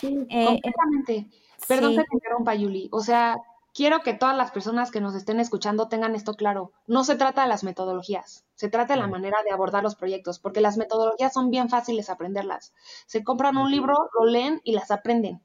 Sí, 0.00 0.26
eh, 0.28 0.44
completamente. 0.46 1.30
Perdón 1.68 1.96
que 1.96 2.04
te 2.04 2.16
interrumpa, 2.16 2.54
Yuli. 2.54 2.88
O 2.92 3.00
sea, 3.00 3.36
quiero 3.74 4.00
que 4.00 4.14
todas 4.14 4.36
las 4.36 4.50
personas 4.50 4.90
que 4.90 5.00
nos 5.00 5.14
estén 5.14 5.40
escuchando 5.40 5.88
tengan 5.88 6.14
esto 6.14 6.34
claro. 6.34 6.72
No 6.86 7.04
se 7.04 7.16
trata 7.16 7.42
de 7.42 7.48
las 7.48 7.64
metodologías, 7.64 8.44
se 8.54 8.68
trata 8.68 8.94
de 8.94 9.00
la 9.00 9.06
manera 9.06 9.38
de 9.44 9.52
abordar 9.52 9.82
los 9.82 9.96
proyectos, 9.96 10.38
porque 10.38 10.60
las 10.60 10.76
metodologías 10.76 11.32
son 11.32 11.50
bien 11.50 11.68
fáciles 11.68 12.10
aprenderlas. 12.10 12.72
Se 13.06 13.24
compran 13.24 13.56
un 13.56 13.70
libro, 13.70 14.10
lo 14.18 14.26
leen 14.26 14.60
y 14.64 14.72
las 14.72 14.90
aprenden 14.90 15.42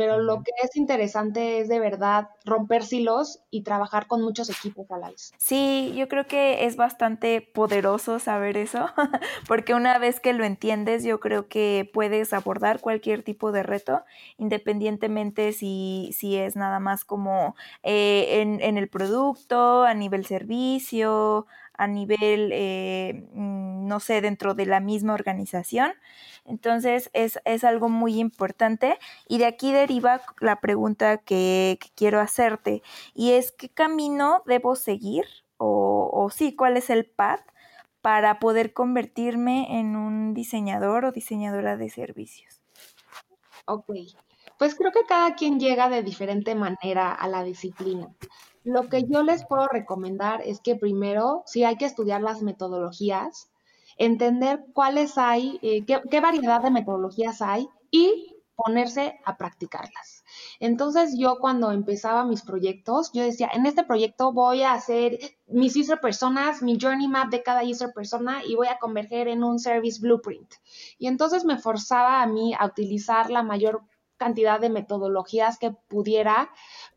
pero 0.00 0.18
lo 0.18 0.42
que 0.42 0.52
es 0.62 0.76
interesante 0.76 1.60
es 1.60 1.68
de 1.68 1.78
verdad 1.78 2.30
romper 2.46 2.84
silos 2.84 3.40
y 3.50 3.64
trabajar 3.64 4.06
con 4.06 4.22
muchos 4.22 4.48
equipos 4.48 4.90
a 4.90 4.96
la 4.96 5.10
vez. 5.10 5.34
Sí, 5.36 5.92
yo 5.94 6.08
creo 6.08 6.26
que 6.26 6.64
es 6.64 6.76
bastante 6.76 7.42
poderoso 7.42 8.18
saber 8.18 8.56
eso, 8.56 8.86
porque 9.46 9.74
una 9.74 9.98
vez 9.98 10.18
que 10.18 10.32
lo 10.32 10.44
entiendes, 10.44 11.04
yo 11.04 11.20
creo 11.20 11.48
que 11.48 11.90
puedes 11.92 12.32
abordar 12.32 12.80
cualquier 12.80 13.22
tipo 13.22 13.52
de 13.52 13.62
reto, 13.62 14.02
independientemente 14.38 15.52
si, 15.52 16.14
si 16.16 16.38
es 16.38 16.56
nada 16.56 16.80
más 16.80 17.04
como 17.04 17.54
eh, 17.82 18.40
en, 18.40 18.62
en 18.62 18.78
el 18.78 18.88
producto, 18.88 19.82
a 19.84 19.92
nivel 19.92 20.24
servicio, 20.24 21.46
a 21.80 21.86
nivel, 21.86 22.50
eh, 22.52 23.26
mm, 23.32 23.88
no 23.88 24.00
sé, 24.00 24.20
dentro 24.20 24.52
de 24.54 24.66
la 24.66 24.80
misma 24.80 25.14
organización. 25.14 25.92
Entonces 26.44 27.10
es, 27.14 27.38
algo 27.64 27.88
muy 27.88 28.20
importante 28.20 28.98
y 29.28 29.38
de 29.38 29.46
aquí 29.46 29.72
deriva 29.72 30.20
la 30.40 30.60
pregunta 30.60 31.18
que, 31.18 31.78
quiero 31.94 32.20
hacerte 32.20 32.82
y 33.14 33.32
es 33.32 33.52
qué 33.52 33.70
camino 33.70 34.42
debo 34.46 34.76
seguir 34.76 35.24
o, 35.56 36.10
o 36.12 36.30
sí, 36.30 36.54
cuál 36.54 36.76
es 36.76 36.90
el 36.90 37.06
path 37.06 37.40
para 38.02 38.38
poder 38.38 38.74
convertirme 38.74 39.78
en 39.78 39.96
un 39.96 40.34
diseñador 40.34 41.06
o 41.06 41.12
diseñadora 41.12 41.76
de 41.78 41.88
servicios. 41.88 42.60
Ok, 43.64 43.90
pues 44.58 44.74
creo 44.74 44.92
que 44.92 45.04
cada 45.08 45.34
quien 45.34 45.58
llega 45.58 45.88
de 45.88 46.02
diferente 46.02 46.54
manera 46.54 47.12
a 47.12 47.26
la 47.28 47.42
disciplina. 47.42 48.08
Lo 48.64 48.88
que 48.88 49.04
yo 49.04 49.22
les 49.22 49.44
puedo 49.46 49.66
recomendar 49.68 50.42
es 50.44 50.60
que 50.60 50.76
primero, 50.76 51.42
sí 51.46 51.64
hay 51.64 51.76
que 51.76 51.86
estudiar 51.86 52.20
las 52.20 52.42
metodologías, 52.42 53.50
entender 53.96 54.64
cuáles 54.74 55.16
hay, 55.18 55.58
eh, 55.62 55.84
qué, 55.84 56.20
variedad 56.20 56.62
de 56.62 56.70
metodologías 56.70 57.40
hay 57.42 57.68
y 57.90 58.36
ponerse 58.54 59.18
a 59.24 59.38
practicarlas. 59.38 60.24
Entonces 60.58 61.14
yo 61.18 61.38
cuando 61.38 61.72
empezaba 61.72 62.24
mis 62.24 62.42
proyectos, 62.42 63.10
yo 63.14 63.22
decía, 63.22 63.48
en 63.54 63.64
este 63.64 63.84
proyecto 63.84 64.32
voy 64.32 64.62
a 64.62 64.74
hacer 64.74 65.18
mis 65.46 65.74
user 65.74 65.98
personas, 65.98 66.62
mi 66.62 66.78
journey 66.78 67.08
map 67.08 67.30
de 67.30 67.42
cada 67.42 67.64
user 67.64 67.92
persona 67.94 68.42
y 68.44 68.56
voy 68.56 68.68
a 68.68 68.78
converger 68.78 69.28
en 69.28 69.42
un 69.42 69.58
service 69.58 70.00
blueprint. 70.00 70.54
Y 70.98 71.06
entonces 71.06 71.46
me 71.46 71.58
forzaba 71.58 72.22
a 72.22 72.26
mí 72.26 72.54
a 72.58 72.66
utilizar 72.66 73.30
la 73.30 73.42
mayor 73.42 73.82
cantidad 74.20 74.60
de 74.60 74.68
metodologías 74.68 75.58
que 75.58 75.70
pudiera 75.70 76.50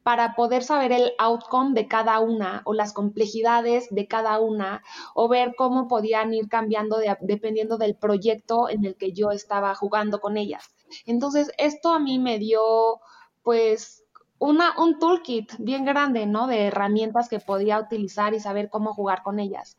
para 0.03 0.35
poder 0.35 0.61
saber 0.61 0.91
el 0.91 1.13
outcome 1.17 1.73
de 1.73 1.87
cada 1.87 2.19
una 2.19 2.61
o 2.65 2.73
las 2.73 2.91
complejidades 2.91 3.87
de 3.89 4.09
cada 4.09 4.41
una 4.41 4.83
o 5.15 5.29
ver 5.29 5.55
cómo 5.57 5.87
podían 5.87 6.33
ir 6.33 6.49
cambiando 6.49 6.97
dependiendo 7.21 7.77
del 7.77 7.95
proyecto 7.95 8.67
en 8.67 8.83
el 8.83 8.97
que 8.97 9.13
yo 9.13 9.31
estaba 9.31 9.73
jugando 9.73 10.19
con 10.19 10.35
ellas. 10.35 10.75
Entonces, 11.05 11.49
esto 11.57 11.93
a 11.93 11.99
mí 11.99 12.19
me 12.19 12.39
dio 12.39 12.99
pues 13.41 14.03
una, 14.37 14.77
un 14.77 14.99
toolkit 14.99 15.53
bien 15.59 15.85
grande, 15.85 16.25
¿no? 16.25 16.47
De 16.47 16.67
herramientas 16.67 17.29
que 17.29 17.39
podía 17.39 17.79
utilizar 17.79 18.33
y 18.33 18.41
saber 18.41 18.69
cómo 18.69 18.93
jugar 18.93 19.23
con 19.23 19.39
ellas. 19.39 19.77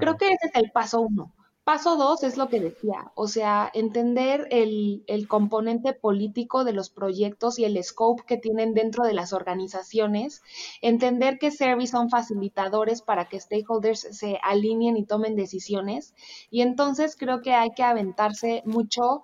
Creo 0.00 0.16
que 0.16 0.26
ese 0.26 0.48
es 0.48 0.54
el 0.56 0.72
paso 0.72 1.02
uno. 1.02 1.32
Paso 1.70 1.94
dos 1.94 2.24
es 2.24 2.36
lo 2.36 2.48
que 2.48 2.58
decía, 2.58 3.12
o 3.14 3.28
sea, 3.28 3.70
entender 3.74 4.48
el, 4.50 5.28
componente 5.28 5.92
político 5.92 6.64
de 6.64 6.72
los 6.72 6.90
proyectos 6.90 7.60
y 7.60 7.64
el 7.64 7.80
scope 7.84 8.24
que 8.26 8.38
tienen 8.38 8.74
dentro 8.74 9.04
de 9.04 9.14
las 9.14 9.32
organizaciones, 9.32 10.42
entender 10.82 11.38
que 11.38 11.52
service 11.52 11.92
son 11.92 12.10
facilitadores 12.10 13.02
para 13.02 13.28
que 13.28 13.38
stakeholders 13.38 14.00
se 14.00 14.40
alineen 14.42 14.96
y 14.96 15.06
tomen 15.06 15.36
decisiones. 15.36 16.12
Y 16.50 16.62
entonces 16.62 17.14
creo 17.16 17.40
que 17.40 17.54
hay 17.54 17.70
que 17.70 17.84
aventarse 17.84 18.64
mucho 18.66 19.22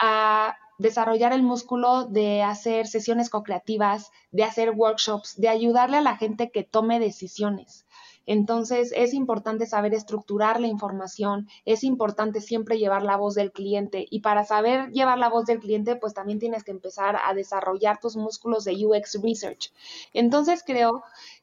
a 0.00 0.56
desarrollar 0.78 1.32
el 1.32 1.44
músculo 1.44 2.04
de 2.06 2.42
hacer 2.42 2.88
sesiones 2.88 3.30
co-creativas, 3.30 4.10
de 4.32 4.42
hacer 4.42 4.72
workshops, 4.72 5.40
de 5.40 5.50
ayudarle 5.50 5.98
a 5.98 6.02
la 6.02 6.16
gente 6.16 6.50
que 6.50 6.64
tome 6.64 6.98
decisiones. 6.98 7.85
Entonces, 8.26 8.92
es 8.94 9.14
importante 9.14 9.66
saber 9.66 9.94
estructurar 9.94 10.60
la 10.60 10.66
información, 10.66 11.48
es 11.64 11.84
importante 11.84 12.40
siempre 12.40 12.78
llevar 12.78 13.02
la 13.02 13.16
voz 13.16 13.34
del 13.34 13.52
cliente 13.52 14.06
y 14.10 14.20
para 14.20 14.44
saber 14.44 14.90
llevar 14.90 15.18
la 15.18 15.28
voz 15.28 15.46
del 15.46 15.60
cliente, 15.60 15.96
pues 15.96 16.12
también 16.12 16.38
tienes 16.38 16.64
que 16.64 16.72
empezar 16.72 17.16
a 17.24 17.34
desarrollar 17.34 18.00
tus 18.00 18.16
músculos 18.16 18.64
de 18.64 18.84
UX 18.84 19.20
Research. 19.22 19.72
Entonces, 20.12 20.62
creo 20.66 21.02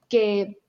que 0.10 0.63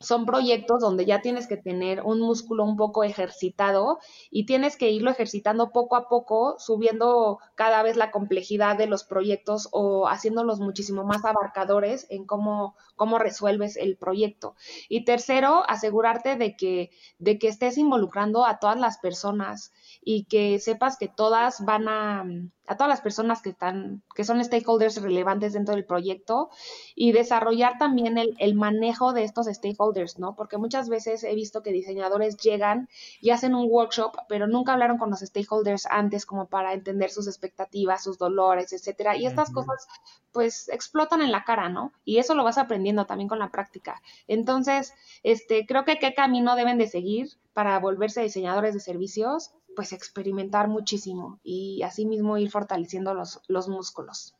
son 0.00 0.26
proyectos 0.26 0.80
donde 0.80 1.04
ya 1.06 1.22
tienes 1.22 1.48
que 1.48 1.56
tener 1.56 2.02
un 2.02 2.20
músculo 2.20 2.64
un 2.64 2.76
poco 2.76 3.02
ejercitado 3.02 3.98
y 4.30 4.46
tienes 4.46 4.76
que 4.76 4.90
irlo 4.90 5.10
ejercitando 5.10 5.72
poco 5.72 5.96
a 5.96 6.08
poco, 6.08 6.56
subiendo 6.58 7.40
cada 7.56 7.82
vez 7.82 7.96
la 7.96 8.12
complejidad 8.12 8.76
de 8.76 8.86
los 8.86 9.02
proyectos 9.02 9.68
o 9.72 10.06
haciéndolos 10.06 10.60
muchísimo 10.60 11.02
más 11.02 11.24
abarcadores 11.24 12.06
en 12.10 12.26
cómo, 12.26 12.76
cómo 12.94 13.18
resuelves 13.18 13.76
el 13.76 13.96
proyecto. 13.96 14.54
Y 14.88 15.04
tercero, 15.04 15.64
asegurarte 15.68 16.36
de 16.36 16.56
que, 16.56 16.90
de 17.18 17.38
que 17.40 17.48
estés 17.48 17.76
involucrando 17.76 18.46
a 18.46 18.60
todas 18.60 18.78
las 18.78 18.98
personas 18.98 19.72
y 20.00 20.24
que 20.26 20.60
sepas 20.60 20.96
que 20.96 21.08
todas 21.08 21.64
van 21.64 21.88
a 21.88 22.24
a 22.68 22.76
todas 22.76 22.88
las 22.88 23.00
personas 23.00 23.40
que 23.40 23.50
están, 23.50 24.02
que 24.14 24.24
son 24.24 24.44
stakeholders 24.44 25.00
relevantes 25.00 25.54
dentro 25.54 25.74
del 25.74 25.86
proyecto 25.86 26.50
y 26.94 27.12
desarrollar 27.12 27.78
también 27.78 28.18
el, 28.18 28.36
el, 28.38 28.54
manejo 28.54 29.14
de 29.14 29.24
estos 29.24 29.46
stakeholders, 29.46 30.18
¿no? 30.18 30.36
Porque 30.36 30.58
muchas 30.58 30.90
veces 30.90 31.24
he 31.24 31.34
visto 31.34 31.62
que 31.62 31.72
diseñadores 31.72 32.36
llegan 32.36 32.88
y 33.22 33.30
hacen 33.30 33.54
un 33.54 33.68
workshop, 33.70 34.16
pero 34.28 34.46
nunca 34.46 34.74
hablaron 34.74 34.98
con 34.98 35.08
los 35.10 35.20
stakeholders 35.20 35.86
antes 35.86 36.26
como 36.26 36.46
para 36.46 36.74
entender 36.74 37.10
sus 37.10 37.26
expectativas, 37.26 38.04
sus 38.04 38.18
dolores, 38.18 38.72
etcétera. 38.72 39.16
Y 39.16 39.26
estas 39.26 39.50
cosas, 39.50 39.88
pues, 40.32 40.68
explotan 40.68 41.22
en 41.22 41.32
la 41.32 41.44
cara, 41.44 41.70
¿no? 41.70 41.92
Y 42.04 42.18
eso 42.18 42.34
lo 42.34 42.44
vas 42.44 42.58
aprendiendo 42.58 43.06
también 43.06 43.28
con 43.28 43.38
la 43.38 43.50
práctica. 43.50 44.02
Entonces, 44.26 44.92
este, 45.22 45.64
creo 45.66 45.86
que 45.86 45.98
qué 45.98 46.12
camino 46.12 46.54
deben 46.54 46.76
de 46.76 46.86
seguir 46.86 47.28
para 47.54 47.78
volverse 47.78 48.20
diseñadores 48.20 48.74
de 48.74 48.80
servicios 48.80 49.52
pues 49.78 49.92
experimentar 49.92 50.66
muchísimo 50.66 51.38
y 51.44 51.82
así 51.84 52.04
mismo 52.04 52.36
ir 52.36 52.50
fortaleciendo 52.50 53.14
los, 53.14 53.40
los 53.46 53.68
músculos. 53.68 54.34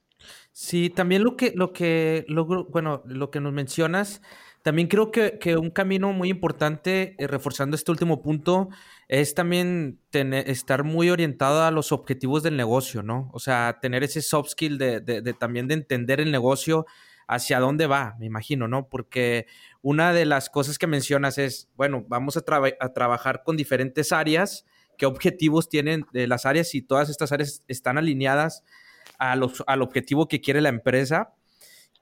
Sí, 0.50 0.90
también 0.90 1.22
lo 1.22 1.36
que, 1.36 1.52
lo 1.54 1.72
que, 1.72 2.26
bueno, 2.70 3.04
lo 3.04 3.30
que 3.30 3.38
nos 3.38 3.52
mencionas, 3.52 4.20
también 4.62 4.88
creo 4.88 5.12
que, 5.12 5.56
un 5.56 5.70
camino 5.70 6.12
muy 6.12 6.28
importante, 6.28 7.14
eh, 7.18 7.28
reforzando 7.28 7.76
este 7.76 7.92
último 7.92 8.20
punto, 8.20 8.68
es 9.06 9.34
también 9.34 10.00
tener, 10.10 10.50
estar 10.50 10.82
muy 10.82 11.08
orientado 11.08 11.62
a 11.62 11.70
los 11.70 11.92
objetivos 11.92 12.42
del 12.42 12.56
negocio, 12.56 13.04
¿no? 13.04 13.30
O 13.32 13.38
sea, 13.38 13.78
tener 13.80 14.02
ese 14.02 14.22
soft 14.22 14.48
skill 14.48 14.76
de, 14.76 14.98
de, 14.98 15.32
también 15.34 15.68
de 15.68 15.74
entender 15.74 16.20
el 16.20 16.32
negocio 16.32 16.84
hacia 17.28 17.60
dónde 17.60 17.86
va, 17.86 18.16
me 18.18 18.26
imagino, 18.26 18.66
¿no? 18.66 18.88
Porque 18.88 19.46
una 19.82 20.12
de 20.12 20.24
las 20.24 20.50
cosas 20.50 20.78
que 20.78 20.88
mencionas 20.88 21.38
es, 21.38 21.68
bueno, 21.76 22.04
vamos 22.08 22.36
a, 22.36 22.42
a 22.80 22.92
trabajar 22.92 23.44
con 23.44 23.56
diferentes 23.56 24.10
áreas, 24.10 24.64
qué 24.98 25.06
objetivos 25.06 25.70
tienen 25.70 26.04
las 26.12 26.44
áreas 26.44 26.74
y 26.74 26.82
todas 26.82 27.08
estas 27.08 27.32
áreas 27.32 27.62
están 27.68 27.96
alineadas 27.96 28.64
a 29.18 29.36
los, 29.36 29.64
al 29.66 29.80
objetivo 29.80 30.28
que 30.28 30.40
quiere 30.42 30.60
la 30.60 30.68
empresa. 30.68 31.34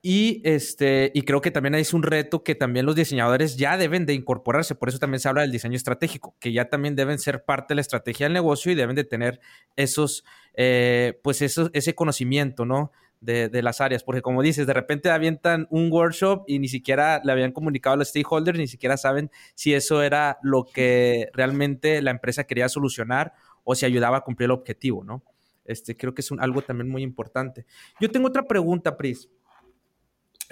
Y, 0.03 0.41
este, 0.45 1.11
y 1.15 1.23
creo 1.23 1.41
que 1.41 1.51
también 1.51 1.75
es 1.75 1.93
un 1.93 2.05
reto 2.05 2.45
que 2.45 2.55
también 2.55 2.87
los 2.87 2.95
diseñadores 2.95 3.57
ya 3.57 3.77
deben 3.77 4.07
de 4.07 4.15
incorporarse. 4.15 4.75
Por 4.77 4.89
eso 4.89 4.99
también 4.99 5.21
se 5.21 5.29
habla 5.29 5.43
del 5.43 5.51
diseño 5.51 5.77
estratégico, 5.77 6.37
que 6.39 6.53
ya 6.53 6.69
también 6.69 6.95
deben 6.95 7.19
ser 7.19 7.45
parte 7.45 7.73
de 7.73 7.77
la 7.77 7.81
estrategia 7.81 8.27
del 8.27 8.33
negocio 8.33 8.71
y 8.71 8.77
deben 8.77 8.95
de 8.95 9.05
tener 9.05 9.41
esos, 9.75 10.25
eh, 10.55 11.19
pues 11.25 11.43
eso, 11.43 11.71
ese 11.73 11.95
conocimiento, 11.95 12.65
¿no? 12.65 12.93
De, 13.27 13.63
las 13.63 13.81
áreas, 13.81 14.05
porque 14.05 14.23
como 14.23 14.41
dices, 14.41 14.67
de 14.67 14.73
repente 14.73 15.11
avientan 15.11 15.67
un 15.71 15.91
workshop 15.91 16.45
y 16.47 16.61
ni 16.61 16.69
siquiera 16.69 17.21
le 17.25 17.33
habían 17.33 17.51
comunicado 17.51 17.95
a 17.95 17.97
los 17.97 18.09
stakeholders, 18.09 18.59
ni 18.59 18.69
siquiera 18.69 18.97
saben 18.97 19.31
si 19.55 19.75
eso 19.75 20.03
era 20.03 20.39
lo 20.43 20.65
que 20.65 21.29
realmente 21.33 22.01
la 22.03 22.13
empresa 22.13 22.45
quería 22.45 22.69
solucionar 22.69 23.35
o 23.65 23.75
si 23.75 23.85
ayudaba 23.85 24.19
a 24.19 24.21
cumplir 24.21 24.47
el 24.47 24.53
objetivo, 24.53 25.03
¿no? 25.03 25.25
Este, 25.65 25.97
creo 25.97 26.15
que 26.15 26.21
es 26.21 26.31
algo 26.39 26.63
también 26.63 26.89
muy 26.89 27.03
importante. 27.03 27.67
Yo 28.01 28.09
tengo 28.09 28.29
otra 28.29 28.45
pregunta, 28.45 28.97
Pris. 28.97 29.29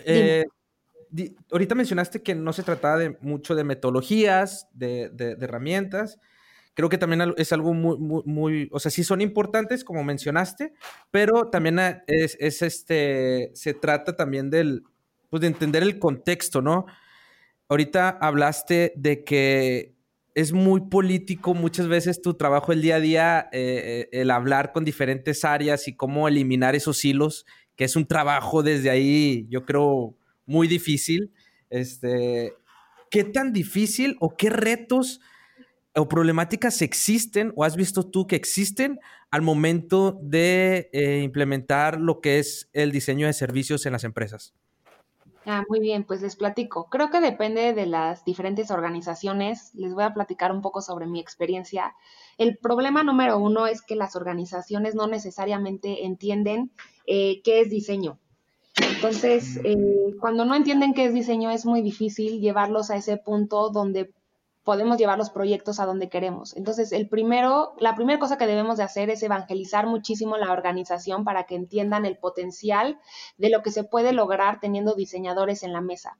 Eh, 0.05 0.45
ahorita 1.53 1.77
mencionaste 1.77 2.23
que 2.23 2.35
no 2.35 2.53
se 2.53 2.65
trataba 2.65 2.99
de 2.99 3.17
mucho 3.21 3.55
de 3.55 3.63
metodologías, 3.63 4.69
de, 4.73 5.11
de 5.11 5.37
herramientas, 5.41 6.19
creo 6.75 6.89
que 6.89 6.99
también 6.99 7.35
es 7.37 7.53
algo 7.53 7.73
muy, 7.73 8.23
muy, 8.25 8.69
o 8.73 8.81
sea, 8.81 8.91
sí 8.91 9.05
son 9.05 9.21
importantes, 9.21 9.85
como 9.85 10.05
mencionaste, 10.05 10.73
pero 11.11 11.49
también 11.49 11.79
es, 12.07 12.37
es, 12.41 12.63
este, 12.63 13.51
se 13.55 13.75
trata 13.75 14.17
también 14.17 14.51
del, 14.51 14.83
pues 15.31 15.41
de 15.41 15.47
entender 15.47 15.83
el 15.83 15.99
contexto, 15.99 16.61
¿no? 16.61 16.87
Ahorita 17.69 18.11
hablaste 18.21 18.93
de 18.97 19.25
que 19.25 19.95
es 20.35 20.53
muy 20.53 20.83
político 20.83 21.55
muchas 21.55 21.87
veces 21.87 22.21
tu 22.21 22.35
trabajo 22.35 22.73
el 22.73 22.83
día 22.83 22.97
a 22.97 23.01
día, 23.01 23.49
eh, 23.53 24.09
eh, 24.13 24.21
el 24.21 24.31
hablar 24.31 24.73
con 24.73 24.85
diferentes 24.85 25.45
áreas 25.45 25.87
y 25.87 25.95
cómo 25.95 26.27
eliminar 26.27 26.75
esos 26.75 27.05
hilos, 27.05 27.47
que 27.77 27.85
es 27.85 27.95
un 27.97 28.07
trabajo 28.07 28.63
desde 28.63 28.91
ahí, 28.91 29.47
yo 29.49 29.65
creo, 29.65 30.17
muy 30.45 30.67
difícil. 30.67 31.33
Este, 31.71 32.53
¿Qué 33.11 33.25
tan 33.25 33.53
difícil 33.53 34.17
o 34.21 34.37
qué 34.37 34.51
retos 34.51 35.21
o 35.97 36.09
problemáticas 36.09 36.83
existen 36.83 37.53
o 37.57 37.65
has 37.65 37.77
visto 37.77 38.05
tú 38.05 38.27
que 38.27 38.37
existen 38.37 39.01
al 39.31 39.43
momento 39.43 40.19
de 40.23 40.91
eh, 40.93 41.21
implementar 41.23 42.01
lo 42.01 42.21
que 42.21 42.39
es 42.39 42.69
el 42.73 42.93
diseño 42.93 43.27
de 43.27 43.33
servicios 43.33 43.87
en 43.87 43.93
las 43.93 44.05
empresas? 44.05 44.55
Ah, 45.47 45.63
muy 45.69 45.79
bien, 45.81 46.05
pues 46.05 46.23
les 46.23 46.37
platico. 46.37 46.89
Creo 46.89 47.11
que 47.11 47.21
depende 47.21 47.75
de 47.75 47.85
las 47.85 48.25
diferentes 48.25 48.71
organizaciones. 48.71 49.75
Les 49.75 49.93
voy 49.93 50.05
a 50.05 50.15
platicar 50.15 50.51
un 50.53 50.63
poco 50.63 50.81
sobre 50.81 51.07
mi 51.07 51.21
experiencia. 51.21 51.95
El 52.39 52.57
problema 52.57 53.03
número 53.03 53.39
uno 53.39 53.67
es 53.67 53.83
que 53.83 53.95
las 53.95 54.17
organizaciones 54.17 54.95
no 54.95 55.07
necesariamente 55.07 56.07
entienden 56.07 56.71
eh, 57.07 57.43
qué 57.43 57.61
es 57.61 57.69
diseño. 57.69 58.19
Entonces, 58.95 59.61
eh, 59.65 59.77
cuando 60.19 60.47
no 60.47 60.55
entienden 60.55 60.95
qué 60.95 61.05
es 61.05 61.15
diseño, 61.15 61.51
es 61.51 61.67
muy 61.67 61.83
difícil 61.83 62.41
llevarlos 62.41 62.91
a 62.91 62.97
ese 62.97 63.19
punto 63.19 63.69
donde 63.69 64.13
podemos 64.65 64.99
llevar 64.99 65.19
los 65.19 65.31
proyectos 65.31 65.79
a 65.79 65.87
donde 65.87 66.09
queremos. 66.09 66.57
Entonces, 66.57 66.91
el 66.93 67.09
primero, 67.09 67.75
la 67.79 67.95
primera 67.95 68.19
cosa 68.19 68.39
que 68.39 68.47
debemos 68.47 68.79
de 68.79 68.83
hacer 68.83 69.11
es 69.11 69.23
evangelizar 69.23 69.87
muchísimo 69.87 70.37
la 70.37 70.53
organización 70.53 71.25
para 71.25 71.45
que 71.45 71.55
entiendan 71.55 72.07
el 72.07 72.17
potencial 72.17 72.99
de 73.37 73.51
lo 73.51 73.63
que 73.63 73.71
se 73.71 73.85
puede 73.85 74.13
lograr 74.13 74.61
teniendo 74.61 74.95
diseñadores 74.95 75.63
en 75.63 75.73
la 75.73 75.83
mesa. 75.83 76.19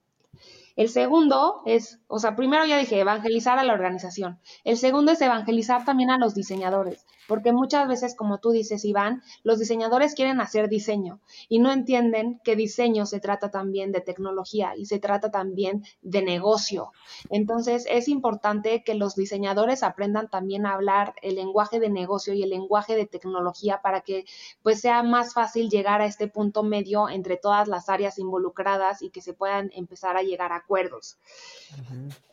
El 0.75 0.89
segundo 0.89 1.61
es, 1.65 1.99
o 2.07 2.19
sea, 2.19 2.35
primero 2.35 2.65
ya 2.65 2.77
dije, 2.77 2.99
evangelizar 2.99 3.57
a 3.57 3.63
la 3.63 3.73
organización. 3.73 4.39
El 4.65 4.77
segundo 4.77 5.13
es 5.13 5.21
evangelizar 5.21 5.85
también 5.85 6.11
a 6.11 6.17
los 6.17 6.35
diseñadores, 6.35 7.05
porque 7.27 7.51
muchas 7.51 7.87
veces, 7.87 8.15
como 8.15 8.39
tú 8.39 8.51
dices, 8.51 8.85
Iván, 8.85 9.21
los 9.43 9.59
diseñadores 9.59 10.15
quieren 10.15 10.41
hacer 10.41 10.69
diseño 10.69 11.19
y 11.49 11.59
no 11.59 11.71
entienden 11.71 12.39
que 12.43 12.55
diseño 12.55 13.05
se 13.05 13.19
trata 13.19 13.51
también 13.51 13.91
de 13.91 14.01
tecnología 14.01 14.73
y 14.75 14.85
se 14.85 14.99
trata 14.99 15.31
también 15.31 15.83
de 16.01 16.21
negocio. 16.21 16.91
Entonces, 17.29 17.85
es 17.89 18.07
importante 18.07 18.83
que 18.83 18.95
los 18.95 19.15
diseñadores 19.15 19.83
aprendan 19.83 20.29
también 20.29 20.65
a 20.65 20.73
hablar 20.73 21.15
el 21.21 21.35
lenguaje 21.35 21.79
de 21.79 21.89
negocio 21.89 22.33
y 22.33 22.43
el 22.43 22.49
lenguaje 22.49 22.95
de 22.95 23.05
tecnología 23.05 23.81
para 23.81 24.01
que 24.01 24.25
pues 24.61 24.81
sea 24.81 25.03
más 25.03 25.33
fácil 25.33 25.69
llegar 25.69 26.01
a 26.01 26.05
este 26.05 26.27
punto 26.27 26.63
medio 26.63 27.09
entre 27.09 27.37
todas 27.37 27.67
las 27.67 27.89
áreas 27.89 28.19
involucradas 28.19 29.01
y 29.01 29.09
que 29.09 29.21
se 29.21 29.33
puedan 29.33 29.71
empezar 29.73 30.17
a 30.17 30.23
llegar 30.23 30.51
a 30.51 30.57
acuerdos. 30.57 31.17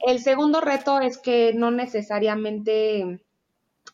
El 0.00 0.20
segundo 0.20 0.60
reto 0.60 1.00
es 1.00 1.18
que 1.18 1.52
no 1.54 1.70
necesariamente 1.70 3.20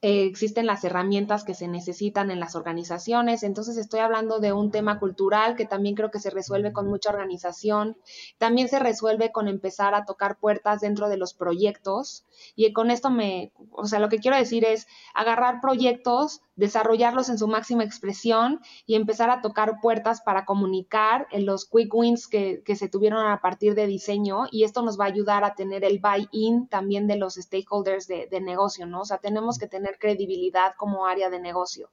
eh, 0.00 0.26
existen 0.26 0.66
las 0.66 0.84
herramientas 0.84 1.42
que 1.42 1.54
se 1.54 1.66
necesitan 1.66 2.30
en 2.30 2.38
las 2.38 2.54
organizaciones. 2.54 3.42
Entonces 3.42 3.76
estoy 3.76 4.00
hablando 4.00 4.38
de 4.38 4.52
un 4.52 4.70
tema 4.70 5.00
cultural 5.00 5.56
que 5.56 5.66
también 5.66 5.96
creo 5.96 6.10
que 6.10 6.20
se 6.20 6.30
resuelve 6.30 6.72
con 6.72 6.86
mucha 6.86 7.10
organización. 7.10 7.96
También 8.38 8.68
se 8.68 8.78
resuelve 8.78 9.32
con 9.32 9.48
empezar 9.48 9.94
a 9.94 10.04
tocar 10.04 10.38
puertas 10.38 10.80
dentro 10.80 11.08
de 11.08 11.16
los 11.16 11.34
proyectos. 11.34 12.24
Y 12.54 12.72
con 12.72 12.92
esto 12.92 13.10
me, 13.10 13.52
o 13.72 13.86
sea, 13.86 13.98
lo 13.98 14.08
que 14.08 14.18
quiero 14.18 14.36
decir 14.36 14.64
es 14.64 14.86
agarrar 15.14 15.60
proyectos, 15.60 16.42
desarrollarlos 16.58 17.28
en 17.28 17.38
su 17.38 17.46
máxima 17.46 17.84
expresión 17.84 18.60
y 18.84 18.96
empezar 18.96 19.30
a 19.30 19.40
tocar 19.40 19.80
puertas 19.80 20.20
para 20.20 20.44
comunicar 20.44 21.26
en 21.30 21.46
los 21.46 21.64
quick 21.66 21.94
wins 21.94 22.26
que, 22.26 22.62
se 22.76 22.88
tuvieron 22.88 23.24
a 23.26 23.40
partir 23.40 23.74
de 23.74 23.86
diseño. 23.86 24.44
Y 24.50 24.64
esto 24.64 24.82
nos 24.82 24.98
va 24.98 25.04
a 25.04 25.08
ayudar 25.08 25.44
a 25.44 25.54
tener 25.54 25.84
el 25.84 26.00
buy-in 26.00 26.68
también 26.68 27.06
de 27.06 27.16
los 27.16 27.34
stakeholders 27.36 28.06
de, 28.08 28.26
de 28.26 28.40
negocio, 28.40 28.86
¿no? 28.86 29.00
O 29.00 29.04
sea, 29.04 29.18
tenemos 29.18 29.58
que 29.58 29.68
tener 29.68 29.98
credibilidad 29.98 30.74
como 30.76 31.06
área 31.06 31.30
de 31.30 31.40
negocio. 31.40 31.90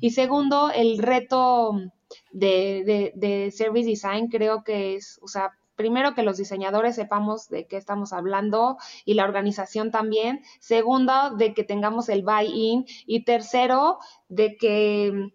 Y 0.00 0.10
segundo, 0.10 0.70
el 0.70 0.98
reto 0.98 1.72
de, 2.30 3.12
de, 3.14 3.50
service 3.50 3.88
design 3.88 4.28
creo 4.28 4.62
que 4.62 4.94
es, 4.94 5.18
o 5.22 5.28
sea, 5.28 5.52
primero 5.76 6.14
que 6.14 6.22
los 6.22 6.36
diseñadores 6.38 6.96
sepamos 6.96 7.48
de 7.48 7.66
qué 7.66 7.76
estamos 7.76 8.12
hablando 8.12 8.78
y 9.04 9.14
la 9.14 9.24
organización 9.24 9.90
también. 9.90 10.42
Segundo, 10.60 11.36
de 11.36 11.54
que 11.54 11.64
tengamos 11.64 12.08
el 12.08 12.22
buy-in. 12.22 12.86
Y 13.06 13.24
tercero, 13.24 13.98
de 14.28 14.56
que 14.56 15.32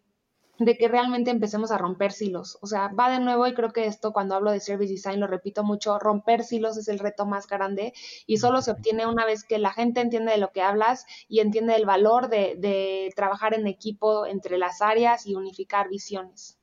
de 0.61 0.77
que 0.77 0.87
realmente 0.87 1.31
empecemos 1.31 1.71
a 1.71 1.79
romper 1.79 2.11
silos. 2.11 2.59
O 2.61 2.67
sea, 2.67 2.89
va 2.89 3.09
de 3.09 3.19
nuevo 3.19 3.47
y 3.47 3.53
creo 3.55 3.73
que 3.73 3.87
esto 3.87 4.13
cuando 4.13 4.35
hablo 4.35 4.51
de 4.51 4.59
service 4.59 4.93
design 4.93 5.19
lo 5.19 5.25
repito 5.25 5.63
mucho, 5.63 5.97
romper 5.97 6.43
silos 6.43 6.77
es 6.77 6.87
el 6.87 6.99
reto 6.99 7.25
más 7.25 7.47
grande 7.47 7.93
y 8.27 8.37
solo 8.37 8.61
se 8.61 8.69
obtiene 8.69 9.07
una 9.07 9.25
vez 9.25 9.43
que 9.43 9.57
la 9.57 9.73
gente 9.73 10.01
entiende 10.01 10.33
de 10.33 10.37
lo 10.37 10.51
que 10.51 10.61
hablas 10.61 11.07
y 11.27 11.39
entiende 11.39 11.75
el 11.75 11.87
valor 11.87 12.29
de, 12.29 12.55
de 12.59 13.11
trabajar 13.15 13.55
en 13.55 13.65
equipo 13.65 14.27
entre 14.27 14.59
las 14.59 14.83
áreas 14.83 15.25
y 15.25 15.33
unificar 15.35 15.89
visiones. 15.89 16.60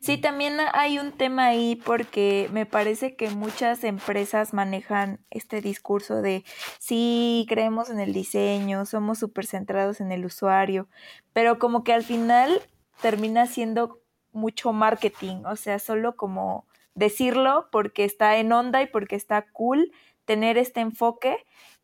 Sí, 0.00 0.18
también 0.18 0.56
hay 0.72 0.98
un 0.98 1.12
tema 1.12 1.46
ahí 1.46 1.76
porque 1.76 2.48
me 2.52 2.66
parece 2.66 3.16
que 3.16 3.30
muchas 3.30 3.84
empresas 3.84 4.54
manejan 4.54 5.20
este 5.30 5.60
discurso 5.60 6.22
de 6.22 6.44
sí, 6.78 7.46
creemos 7.48 7.90
en 7.90 8.00
el 8.00 8.12
diseño, 8.12 8.86
somos 8.86 9.18
súper 9.18 9.46
centrados 9.46 10.00
en 10.00 10.12
el 10.12 10.24
usuario, 10.24 10.88
pero 11.32 11.58
como 11.58 11.84
que 11.84 11.92
al 11.92 12.02
final 12.02 12.60
termina 13.02 13.46
siendo 13.46 14.00
mucho 14.32 14.72
marketing, 14.72 15.42
o 15.44 15.56
sea, 15.56 15.78
solo 15.78 16.16
como 16.16 16.66
decirlo 16.94 17.68
porque 17.70 18.04
está 18.04 18.36
en 18.38 18.52
onda 18.52 18.82
y 18.82 18.86
porque 18.86 19.16
está 19.16 19.42
cool 19.52 19.92
tener 20.24 20.56
este 20.58 20.80
enfoque, 20.80 21.36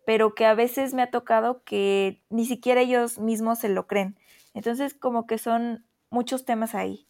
pero 0.06 0.34
que 0.34 0.46
a 0.46 0.54
veces 0.54 0.94
me 0.94 1.02
ha 1.02 1.10
tocado 1.10 1.62
que 1.64 2.22
ni 2.30 2.46
siquiera 2.46 2.80
ellos 2.80 3.18
mismos 3.18 3.58
se 3.58 3.68
lo 3.68 3.86
creen. 3.86 4.18
Entonces, 4.54 4.94
como 4.94 5.26
que 5.26 5.38
son 5.38 5.84
muchos 6.10 6.44
temas 6.44 6.74
ahí. 6.74 7.06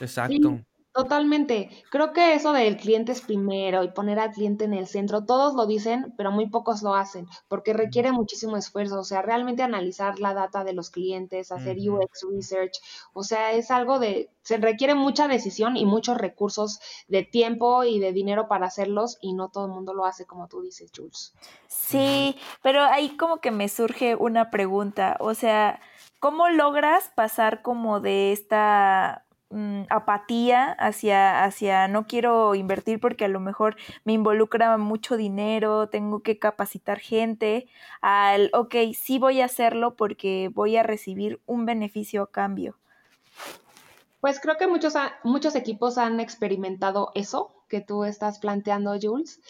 Exacto. 0.00 0.60
Totalmente. 0.94 1.70
Creo 1.90 2.12
que 2.12 2.34
eso 2.34 2.52
del 2.52 2.76
cliente 2.76 3.10
es 3.10 3.20
primero 3.20 3.82
y 3.82 3.90
poner 3.90 4.20
al 4.20 4.30
cliente 4.30 4.64
en 4.64 4.74
el 4.74 4.86
centro, 4.86 5.24
todos 5.24 5.54
lo 5.54 5.66
dicen, 5.66 6.14
pero 6.16 6.30
muy 6.30 6.48
pocos 6.48 6.82
lo 6.82 6.94
hacen, 6.94 7.26
porque 7.48 7.72
requiere 7.72 8.12
muchísimo 8.12 8.56
esfuerzo. 8.56 9.00
O 9.00 9.04
sea, 9.04 9.20
realmente 9.20 9.64
analizar 9.64 10.20
la 10.20 10.34
data 10.34 10.62
de 10.62 10.72
los 10.72 10.90
clientes, 10.90 11.50
hacer 11.50 11.78
UX 11.78 12.24
research, 12.32 12.80
o 13.12 13.24
sea, 13.24 13.50
es 13.54 13.72
algo 13.72 13.98
de, 13.98 14.30
se 14.42 14.58
requiere 14.58 14.94
mucha 14.94 15.26
decisión 15.26 15.76
y 15.76 15.84
muchos 15.84 16.16
recursos 16.16 16.78
de 17.08 17.24
tiempo 17.24 17.82
y 17.82 17.98
de 17.98 18.12
dinero 18.12 18.46
para 18.46 18.66
hacerlos 18.66 19.18
y 19.20 19.32
no 19.32 19.48
todo 19.48 19.66
el 19.66 19.72
mundo 19.72 19.94
lo 19.94 20.04
hace 20.04 20.26
como 20.26 20.46
tú 20.46 20.62
dices, 20.62 20.92
Jules. 20.96 21.34
Sí, 21.66 22.36
pero 22.62 22.84
ahí 22.84 23.16
como 23.16 23.40
que 23.40 23.50
me 23.50 23.68
surge 23.68 24.14
una 24.14 24.48
pregunta, 24.52 25.16
o 25.18 25.34
sea, 25.34 25.80
¿cómo 26.20 26.50
logras 26.50 27.10
pasar 27.16 27.62
como 27.62 27.98
de 27.98 28.30
esta 28.30 29.23
Mm, 29.54 29.84
apatía 29.88 30.72
hacia, 30.72 31.44
hacia 31.44 31.86
no 31.86 32.08
quiero 32.08 32.56
invertir 32.56 32.98
porque 32.98 33.26
a 33.26 33.28
lo 33.28 33.38
mejor 33.38 33.76
me 34.02 34.12
involucra 34.12 34.76
mucho 34.78 35.16
dinero, 35.16 35.88
tengo 35.88 36.24
que 36.24 36.40
capacitar 36.40 36.98
gente, 36.98 37.68
al, 38.00 38.50
ok, 38.52 38.74
sí 39.00 39.20
voy 39.20 39.42
a 39.42 39.44
hacerlo 39.44 39.94
porque 39.94 40.50
voy 40.52 40.76
a 40.76 40.82
recibir 40.82 41.40
un 41.46 41.66
beneficio 41.66 42.24
a 42.24 42.32
cambio. 42.32 42.76
Pues 44.20 44.40
creo 44.40 44.56
que 44.56 44.66
muchos, 44.66 44.94
muchos 45.22 45.54
equipos 45.54 45.98
han 45.98 46.18
experimentado 46.18 47.12
eso 47.14 47.54
que 47.68 47.80
tú 47.80 48.02
estás 48.02 48.40
planteando, 48.40 48.98
Jules. 49.00 49.40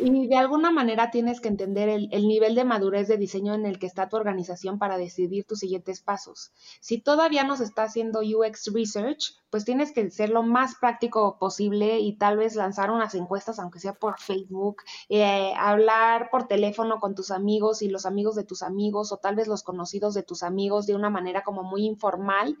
Y 0.00 0.26
de 0.26 0.36
alguna 0.36 0.70
manera 0.70 1.10
tienes 1.10 1.40
que 1.40 1.48
entender 1.48 1.88
el, 1.88 2.08
nivel 2.26 2.54
de 2.54 2.64
madurez 2.64 3.06
de 3.06 3.16
diseño 3.16 3.54
en 3.54 3.64
el 3.64 3.78
que 3.78 3.86
está 3.86 4.08
tu 4.08 4.16
organización 4.16 4.78
para 4.78 4.98
decidir 4.98 5.44
tus 5.44 5.60
siguientes 5.60 6.00
pasos. 6.00 6.52
Si 6.80 7.00
todavía 7.00 7.44
no 7.44 7.56
se 7.56 7.64
está 7.64 7.84
haciendo 7.84 8.20
UX 8.20 8.72
Research, 8.74 9.36
pues 9.50 9.64
tienes 9.64 9.92
que 9.92 10.10
ser 10.10 10.30
lo 10.30 10.42
más 10.42 10.74
práctico 10.80 11.38
posible 11.38 12.00
y 12.00 12.16
tal 12.16 12.36
vez 12.36 12.56
lanzar 12.56 12.90
unas 12.90 13.14
encuestas, 13.14 13.60
aunque 13.60 13.78
sea 13.78 13.94
por 13.94 14.18
Facebook, 14.18 14.82
eh, 15.08 15.52
hablar 15.56 16.28
por 16.30 16.48
teléfono 16.48 16.98
con 16.98 17.14
tus 17.14 17.30
amigos 17.30 17.80
y 17.80 17.88
los 17.88 18.04
amigos 18.04 18.34
de 18.34 18.42
tus 18.42 18.64
amigos 18.64 19.12
o 19.12 19.18
tal 19.18 19.36
vez 19.36 19.46
los 19.46 19.62
conocidos 19.62 20.14
de 20.14 20.24
tus 20.24 20.42
amigos 20.42 20.86
de 20.86 20.96
una 20.96 21.08
manera 21.08 21.44
como 21.44 21.62
muy 21.62 21.86
informal. 21.86 22.56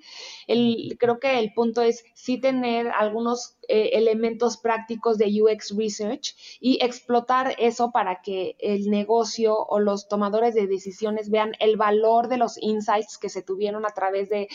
El, 0.46 0.96
creo 1.00 1.18
que 1.18 1.40
el 1.40 1.52
punto 1.52 1.82
es 1.82 2.04
sí 2.14 2.40
tener 2.40 2.88
algunos 2.88 3.56
eh, 3.68 3.90
elementos 3.94 4.56
prácticos 4.56 5.18
de 5.18 5.42
UX 5.42 5.76
Research 5.76 6.36
y 6.60 6.78
explotar 7.04 7.54
eso 7.58 7.90
para 7.90 8.22
que 8.22 8.56
el 8.60 8.88
negocio 8.88 9.58
o 9.58 9.78
los 9.78 10.08
tomadores 10.08 10.54
de 10.54 10.66
decisiones 10.66 11.28
vean 11.28 11.52
el 11.60 11.76
valor 11.76 12.28
de 12.28 12.38
los 12.38 12.56
insights 12.62 13.18
que 13.18 13.28
se 13.28 13.42
tuvieron 13.42 13.84
a 13.84 13.90
través 13.90 14.30
de, 14.30 14.48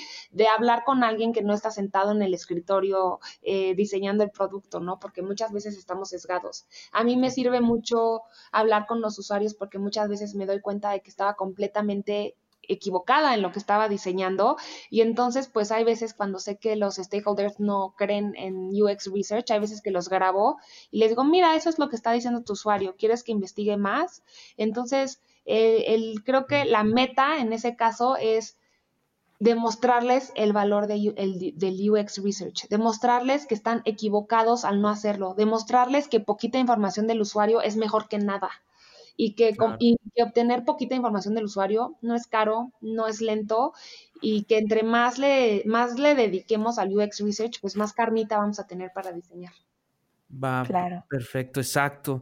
hablar 0.49 0.83
con 0.83 1.03
alguien 1.03 1.31
que 1.31 1.43
no 1.43 1.53
está 1.53 1.69
sentado 1.69 2.11
en 2.11 2.23
el 2.23 2.29
el 2.29 2.33
escritorio 2.33 3.19
eh, 3.41 3.75
diseñando 3.75 4.23
el 4.23 4.31
producto, 4.31 4.79
¿no? 4.79 4.99
Porque 4.99 5.21
muchas 5.21 5.51
veces 5.51 5.77
estamos 5.77 6.09
sesgados. 6.09 6.65
A 6.91 7.03
mí 7.03 7.17
me 7.17 7.31
sirve 7.31 7.59
mucho 7.59 8.21
hablar 8.51 8.85
con 8.87 9.01
los 9.01 9.19
usuarios 9.19 9.53
porque 9.53 9.79
muchas 9.79 10.07
veces 10.07 10.35
me 10.35 10.45
doy 10.45 10.61
cuenta 10.61 10.91
de 10.91 11.01
que 11.01 11.09
estaba 11.09 11.35
completamente 11.35 12.35
equivocada 12.69 13.33
en 13.33 13.41
lo 13.41 13.51
que 13.51 13.59
estaba 13.59 13.89
diseñando. 13.89 14.55
Y 14.89 15.01
entonces 15.01 15.49
pues 15.49 15.71
hay 15.71 15.83
veces 15.83 16.13
cuando 16.13 16.39
sé 16.39 16.57
que 16.57 16.75
los 16.75 16.95
stakeholders 16.95 17.59
no 17.59 17.93
creen 17.97 18.33
en 18.37 18.69
UX 18.69 19.11
Research, 19.13 19.51
hay 19.51 19.59
veces 19.59 19.81
que 19.81 19.91
los 19.91 20.07
grabo 20.07 20.57
y 20.91 20.99
les 20.99 21.09
digo, 21.09 21.23
mira, 21.23 21.55
eso 21.55 21.69
es 21.69 21.79
lo 21.79 21.89
que 21.89 21.95
está 21.95 22.11
diciendo 22.11 22.43
tu 22.43 22.53
usuario, 22.53 22.95
¿quieres 22.97 23.23
que 23.23 23.31
investigue 23.31 23.75
más? 23.75 24.23
Entonces, 24.55 25.21
el, 25.45 26.23
creo 26.23 26.45
que 26.45 26.65
la 26.65 26.83
meta 26.83 27.39
en 27.39 27.53
ese 27.53 27.75
caso 27.75 28.15
es 28.15 28.57
demostrarles 29.39 30.31
el 30.35 30.53
valor 30.53 30.87
de, 30.87 31.53
del 31.55 31.89
UX 31.89 32.21
Research, 32.23 32.67
demostrarles 32.69 33.47
que 33.47 33.55
están 33.55 33.81
equivocados 33.85 34.65
al 34.65 34.81
no 34.81 34.89
hacerlo, 34.89 35.33
demostrarles 35.33 36.07
que 36.07 36.19
poquita 36.19 36.59
información 36.59 37.07
del 37.07 37.21
usuario 37.21 37.61
es 37.61 37.77
mejor 37.77 38.09
que 38.09 38.17
nada 38.17 38.49
y 39.21 39.33
que, 39.33 39.53
obtener 40.23 40.63
poquita 40.63 40.95
información 40.95 41.35
del 41.35 41.43
usuario 41.43 41.97
no 42.01 42.15
es 42.15 42.25
caro, 42.25 42.71
no 42.79 43.05
es 43.05 43.19
lento 43.19 43.73
y 44.21 44.45
que 44.45 44.57
entre 44.57 44.81
más 44.81 45.19
le, 45.19 45.61
más 45.65 45.99
le 45.99 46.15
dediquemos 46.15 46.79
al 46.79 46.97
UX 46.97 47.19
Research, 47.19 47.59
pues 47.59 47.75
más 47.75 47.91
carnita 47.91 48.37
vamos 48.37 48.61
a 48.61 48.67
tener 48.67 48.91
para 48.93 49.11
diseñar. 49.11 49.51
Va, 50.31 50.63
claro. 50.65 51.05
perfecto, 51.09 51.59
exacto. 51.59 52.21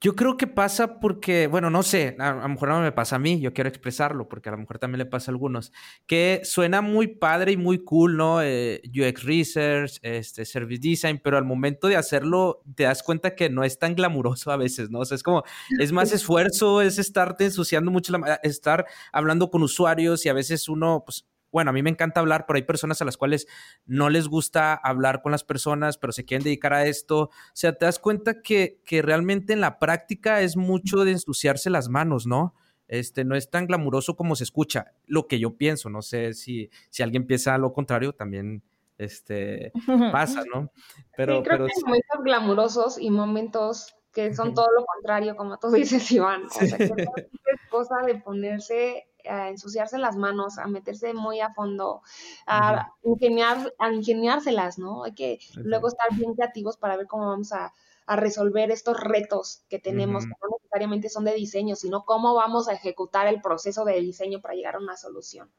Yo 0.00 0.14
creo 0.14 0.36
que 0.36 0.46
pasa 0.46 1.00
porque, 1.00 1.46
bueno, 1.46 1.70
no 1.70 1.82
sé, 1.82 2.16
a, 2.18 2.34
lo 2.34 2.48
mejor 2.48 2.68
no 2.68 2.80
me 2.80 2.92
pasa 2.92 3.16
a 3.16 3.18
mí, 3.18 3.40
yo 3.40 3.54
quiero 3.54 3.68
expresarlo 3.68 4.28
porque 4.28 4.50
a 4.50 4.52
lo 4.52 4.58
mejor 4.58 4.78
también 4.78 4.98
le 4.98 5.06
pasa 5.06 5.30
a 5.30 5.32
algunos, 5.32 5.72
que 6.06 6.42
suena 6.44 6.82
muy 6.82 7.06
padre 7.06 7.52
y 7.52 7.56
muy 7.56 7.82
cool, 7.82 8.16
¿no? 8.16 8.42
Eh, 8.42 8.82
UX 8.84 9.24
Research, 9.24 9.98
este, 10.02 10.44
Service 10.44 10.80
Design, 10.80 11.20
pero 11.24 11.38
al 11.38 11.44
momento 11.44 11.88
de 11.88 11.96
hacerlo 11.96 12.62
te 12.74 12.82
das 12.82 13.02
cuenta 13.02 13.34
que 13.34 13.48
no 13.48 13.64
es 13.64 13.78
tan 13.78 13.94
glamuroso 13.94 14.50
a 14.50 14.58
veces, 14.58 14.90
¿no? 14.90 15.00
O 15.00 15.04
sea, 15.06 15.14
es 15.14 15.22
como, 15.22 15.44
es 15.80 15.92
más 15.92 16.12
esfuerzo, 16.12 16.82
es 16.82 16.98
estarte 16.98 17.46
ensuciando 17.46 17.90
mucho, 17.90 18.16
la, 18.16 18.34
estar 18.42 18.86
hablando 19.12 19.50
con 19.50 19.62
usuarios 19.62 20.26
y 20.26 20.28
a 20.28 20.34
veces 20.34 20.68
uno, 20.68 21.04
pues, 21.06 21.24
bueno, 21.56 21.70
a 21.70 21.72
mí 21.72 21.82
me 21.82 21.88
encanta 21.88 22.20
hablar, 22.20 22.44
pero 22.46 22.58
hay 22.58 22.64
personas 22.64 23.00
a 23.00 23.06
las 23.06 23.16
cuales 23.16 23.46
no 23.86 24.10
les 24.10 24.28
gusta 24.28 24.74
hablar 24.74 25.22
con 25.22 25.32
las 25.32 25.42
personas, 25.42 25.96
pero 25.96 26.12
se 26.12 26.26
quieren 26.26 26.44
dedicar 26.44 26.74
a 26.74 26.84
esto. 26.84 27.18
O 27.18 27.30
sea, 27.54 27.72
te 27.72 27.86
das 27.86 27.98
cuenta 27.98 28.42
que, 28.42 28.82
que 28.84 29.00
realmente 29.00 29.54
en 29.54 29.62
la 29.62 29.78
práctica 29.78 30.42
es 30.42 30.58
mucho 30.58 31.06
de 31.06 31.12
ensuciarse 31.12 31.70
las 31.70 31.88
manos, 31.88 32.26
¿no? 32.26 32.54
Este, 32.88 33.24
no 33.24 33.36
es 33.36 33.48
tan 33.48 33.66
glamuroso 33.66 34.16
como 34.16 34.36
se 34.36 34.44
escucha, 34.44 34.92
lo 35.06 35.28
que 35.28 35.38
yo 35.38 35.56
pienso, 35.56 35.88
no 35.88 36.02
sé 36.02 36.34
si, 36.34 36.68
si 36.90 37.02
alguien 37.02 37.26
piensa 37.26 37.54
a 37.54 37.58
lo 37.58 37.72
contrario, 37.72 38.12
también 38.12 38.62
este, 38.98 39.72
pasa, 40.12 40.42
¿no? 40.54 40.70
Pero, 41.16 41.42
creo 41.42 41.64
que 41.68 41.72
hay 41.74 41.82
momentos 41.82 42.20
glamurosos 42.22 42.98
y 43.00 43.08
momentos 43.08 43.96
que 44.12 44.34
son 44.34 44.52
todo 44.52 44.68
lo 44.78 44.84
contrario, 44.84 45.36
como 45.36 45.56
tú 45.56 45.70
dices, 45.72 46.12
Iván. 46.12 46.44
O 46.44 46.50
sea, 46.50 46.76
que 46.76 46.84
es 46.84 47.70
cosa 47.70 48.02
de 48.04 48.16
ponerse 48.16 49.06
a 49.28 49.48
ensuciarse 49.50 49.98
las 49.98 50.16
manos, 50.16 50.58
a 50.58 50.66
meterse 50.66 51.14
muy 51.14 51.40
a 51.40 51.52
fondo, 51.52 52.02
a, 52.46 52.92
ingeniar, 53.02 53.72
a 53.78 53.92
ingeniárselas, 53.92 54.78
¿no? 54.78 55.04
Hay 55.04 55.14
que 55.14 55.38
luego 55.56 55.88
estar 55.88 56.08
bien 56.14 56.34
creativos 56.34 56.76
para 56.76 56.96
ver 56.96 57.06
cómo 57.06 57.26
vamos 57.28 57.52
a, 57.52 57.72
resolver 58.08 58.70
estos 58.70 59.00
retos 59.00 59.64
que 59.68 59.80
tenemos, 59.80 60.26
que 60.26 60.30
no 60.40 60.56
necesariamente 60.56 61.08
son 61.08 61.24
de 61.24 61.34
diseño, 61.34 61.74
sino 61.74 62.04
cómo 62.04 62.34
vamos 62.34 62.68
a 62.68 62.74
ejecutar 62.74 63.26
el 63.26 63.40
proceso 63.40 63.84
de 63.84 64.00
diseño 64.00 64.40
para 64.40 64.54
llegar 64.54 64.76
a 64.76 64.78
una 64.78 64.96
solución. 64.96 65.50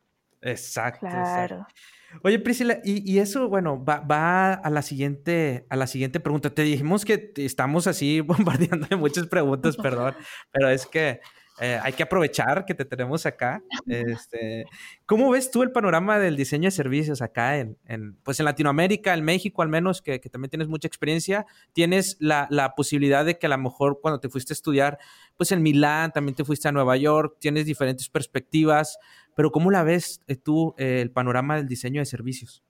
Exacto. 0.41 1.07
Claro. 1.07 1.67
Oye, 2.23 2.39
Priscila, 2.39 2.79
y, 2.83 3.19
eso, 3.19 3.49
bueno, 3.49 3.83
va, 3.83 3.99
va, 3.99 4.53
a 4.53 4.69
la 4.69 4.81
siguiente, 4.81 5.67
a 5.69 5.75
la 5.75 5.87
siguiente 5.87 6.19
pregunta. 6.19 6.49
Te 6.53 6.61
dijimos 6.61 7.03
que 7.03 7.33
estamos 7.35 7.85
así 7.85 8.21
bombardeando 8.21 8.87
de 8.87 8.95
muchas 8.95 9.27
preguntas, 9.27 9.75
perdón, 9.75 10.15
pero 10.51 10.69
es 10.69 10.85
que 10.85 11.19
eh, 11.59 11.79
hay 11.81 11.93
que 11.93 12.03
aprovechar 12.03 12.65
que 12.65 12.75
te 12.75 12.85
tenemos 12.85 13.25
acá. 13.25 13.63
Este, 13.87 14.65
¿Cómo 15.05 15.31
ves 15.31 15.49
tú 15.49 15.63
el 15.63 15.71
panorama 15.71 16.19
del 16.19 16.35
diseño 16.35 16.67
de 16.67 16.71
servicios 16.71 17.21
acá 17.21 17.57
en, 17.57 17.77
pues 18.23 18.39
en 18.39 18.45
Latinoamérica, 18.45 19.13
en 19.13 19.23
México 19.23 19.61
al 19.61 19.69
menos, 19.69 20.01
que, 20.01 20.19
también 20.19 20.49
tienes 20.49 20.67
mucha 20.67 20.87
experiencia? 20.87 21.45
Tienes 21.73 22.17
la, 22.19 22.73
posibilidad 22.75 23.25
de 23.25 23.39
que 23.39 23.47
a 23.47 23.49
lo 23.49 23.57
mejor 23.57 23.99
cuando 24.01 24.19
te 24.19 24.29
fuiste 24.29 24.53
a 24.53 24.55
estudiar, 24.55 24.99
pues 25.35 25.51
en 25.51 25.63
Milán, 25.63 26.11
también 26.11 26.35
te 26.35 26.45
fuiste 26.45 26.67
a 26.67 26.71
Nueva 26.71 26.95
York, 26.95 27.37
tienes 27.39 27.65
diferentes 27.65 28.09
perspectivas, 28.09 28.99
pero 29.35 29.51
¿cómo 29.51 29.71
la 29.71 29.83
ves 29.83 30.21
eh, 30.27 30.35
tú 30.35 30.75
eh, 30.77 30.99
el 31.01 31.11
panorama 31.11 31.55
del 31.55 31.67
diseño 31.67 32.01
de 32.01 32.05
servicios? 32.05 32.63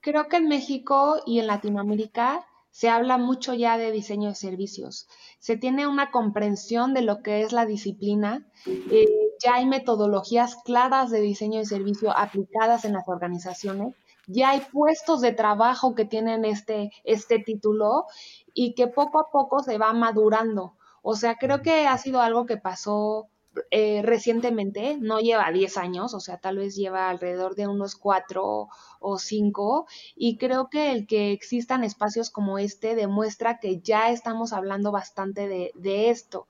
Creo 0.00 0.28
que 0.28 0.36
en 0.36 0.48
México 0.48 1.22
y 1.26 1.40
en 1.40 1.46
Latinoamérica 1.46 2.46
se 2.70 2.88
habla 2.88 3.18
mucho 3.18 3.54
ya 3.54 3.78
de 3.78 3.90
diseño 3.92 4.28
de 4.28 4.34
servicios. 4.34 5.08
Se 5.38 5.56
tiene 5.56 5.86
una 5.86 6.10
comprensión 6.10 6.94
de 6.94 7.02
lo 7.02 7.22
que 7.22 7.42
es 7.42 7.52
la 7.52 7.66
disciplina. 7.66 8.46
Eh, 8.66 9.06
ya 9.42 9.54
hay 9.54 9.66
metodologías 9.66 10.56
claras 10.64 11.10
de 11.10 11.20
diseño 11.20 11.58
de 11.58 11.66
servicio 11.66 12.16
aplicadas 12.16 12.84
en 12.84 12.92
las 12.92 13.08
organizaciones. 13.08 13.94
Ya 14.26 14.50
hay 14.50 14.60
puestos 14.60 15.20
de 15.20 15.32
trabajo 15.32 15.94
que 15.94 16.04
tienen 16.04 16.44
este, 16.44 16.92
este 17.04 17.38
título 17.40 18.06
y 18.54 18.74
que 18.74 18.86
poco 18.86 19.18
a 19.18 19.30
poco 19.30 19.62
se 19.62 19.78
va 19.78 19.92
madurando. 19.92 20.74
O 21.02 21.16
sea, 21.16 21.36
creo 21.36 21.62
que 21.62 21.86
ha 21.86 21.96
sido 21.98 22.20
algo 22.20 22.46
que 22.46 22.58
pasó 22.58 23.29
eh, 23.70 24.02
recientemente, 24.02 24.96
no 25.00 25.18
lleva 25.18 25.50
10 25.50 25.76
años, 25.76 26.14
o 26.14 26.20
sea, 26.20 26.38
tal 26.38 26.58
vez 26.58 26.76
lleva 26.76 27.10
alrededor 27.10 27.56
de 27.56 27.66
unos 27.66 27.96
4 27.96 28.68
o 29.00 29.18
5, 29.18 29.86
y 30.14 30.36
creo 30.36 30.68
que 30.70 30.92
el 30.92 31.06
que 31.06 31.32
existan 31.32 31.82
espacios 31.82 32.30
como 32.30 32.58
este 32.58 32.94
demuestra 32.94 33.58
que 33.58 33.80
ya 33.80 34.10
estamos 34.10 34.52
hablando 34.52 34.92
bastante 34.92 35.48
de, 35.48 36.10
esto. 36.10 36.46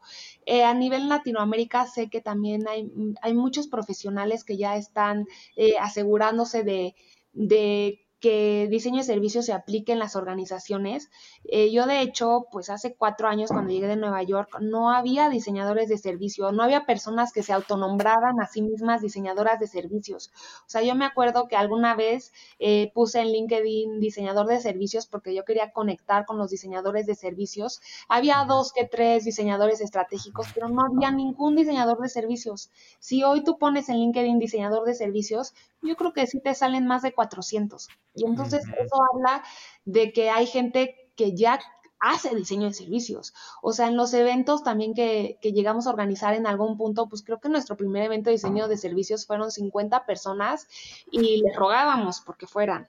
Eh, 0.46 0.64
a 0.64 0.74
nivel 0.74 1.08
Latinoamérica 1.08 1.86
sé 1.86 2.10
que 2.10 2.20
también 2.20 2.68
hay, 2.68 2.90
hay 3.22 3.34
muchos 3.34 3.68
profesionales 3.68 4.44
que 4.44 4.56
ya 4.56 4.76
están 4.76 5.26
eh, 5.56 5.74
asegurándose 5.80 6.64
de, 6.64 6.94
de 7.32 8.00
que 8.20 8.68
diseño 8.70 8.98
de 8.98 9.04
servicios 9.04 9.46
se 9.46 9.52
aplique 9.52 9.92
en 9.92 9.98
las 9.98 10.14
organizaciones. 10.14 11.10
Eh, 11.44 11.72
yo, 11.72 11.86
de 11.86 12.02
hecho, 12.02 12.46
pues 12.52 12.70
hace 12.70 12.94
cuatro 12.94 13.28
años 13.28 13.50
cuando 13.50 13.72
llegué 13.72 13.86
de 13.86 13.96
Nueva 13.96 14.22
York, 14.22 14.58
no 14.60 14.92
había 14.92 15.30
diseñadores 15.30 15.88
de 15.88 15.96
servicio, 15.96 16.52
no 16.52 16.62
había 16.62 16.84
personas 16.84 17.32
que 17.32 17.42
se 17.42 17.52
autonombraran 17.52 18.40
a 18.40 18.46
sí 18.46 18.62
mismas 18.62 19.00
diseñadoras 19.00 19.58
de 19.58 19.66
servicios. 19.66 20.30
O 20.66 20.68
sea, 20.68 20.82
yo 20.82 20.94
me 20.94 21.06
acuerdo 21.06 21.48
que 21.48 21.56
alguna 21.56 21.94
vez 21.94 22.32
eh, 22.58 22.92
puse 22.94 23.20
en 23.20 23.28
LinkedIn 23.28 24.00
diseñador 24.00 24.46
de 24.46 24.60
servicios 24.60 25.06
porque 25.06 25.34
yo 25.34 25.44
quería 25.44 25.72
conectar 25.72 26.26
con 26.26 26.36
los 26.36 26.50
diseñadores 26.50 27.06
de 27.06 27.14
servicios. 27.14 27.80
Había 28.08 28.44
dos 28.46 28.72
que 28.72 28.84
tres 28.84 29.24
diseñadores 29.24 29.80
estratégicos, 29.80 30.48
pero 30.54 30.68
no 30.68 30.82
había 30.84 31.10
ningún 31.10 31.56
diseñador 31.56 32.00
de 32.00 32.08
servicios. 32.08 32.70
Si 32.98 33.22
hoy 33.22 33.42
tú 33.42 33.58
pones 33.58 33.88
en 33.88 33.96
LinkedIn 33.96 34.38
diseñador 34.38 34.84
de 34.84 34.94
servicios, 34.94 35.54
yo 35.82 35.96
creo 35.96 36.12
que 36.12 36.26
sí 36.26 36.40
te 36.40 36.54
salen 36.54 36.86
más 36.86 37.02
de 37.02 37.12
400. 37.12 37.88
Y 38.14 38.26
entonces 38.26 38.64
eso 38.78 38.96
habla 39.12 39.42
de 39.84 40.12
que 40.12 40.30
hay 40.30 40.46
gente 40.46 41.10
que 41.16 41.34
ya 41.34 41.60
hace 42.00 42.34
diseño 42.34 42.66
de 42.66 42.74
servicios. 42.74 43.34
O 43.62 43.72
sea, 43.72 43.88
en 43.88 43.96
los 43.96 44.14
eventos 44.14 44.62
también 44.62 44.94
que, 44.94 45.38
que, 45.42 45.52
llegamos 45.52 45.86
a 45.86 45.90
organizar 45.90 46.34
en 46.34 46.46
algún 46.46 46.78
punto, 46.78 47.08
pues 47.08 47.22
creo 47.22 47.40
que 47.40 47.50
nuestro 47.50 47.76
primer 47.76 48.04
evento 48.04 48.30
de 48.30 48.36
diseño 48.36 48.68
de 48.68 48.78
servicios 48.78 49.26
fueron 49.26 49.50
50 49.50 50.06
personas 50.06 50.66
y 51.10 51.42
les 51.42 51.54
rogábamos 51.56 52.22
porque 52.22 52.46
fueran. 52.46 52.88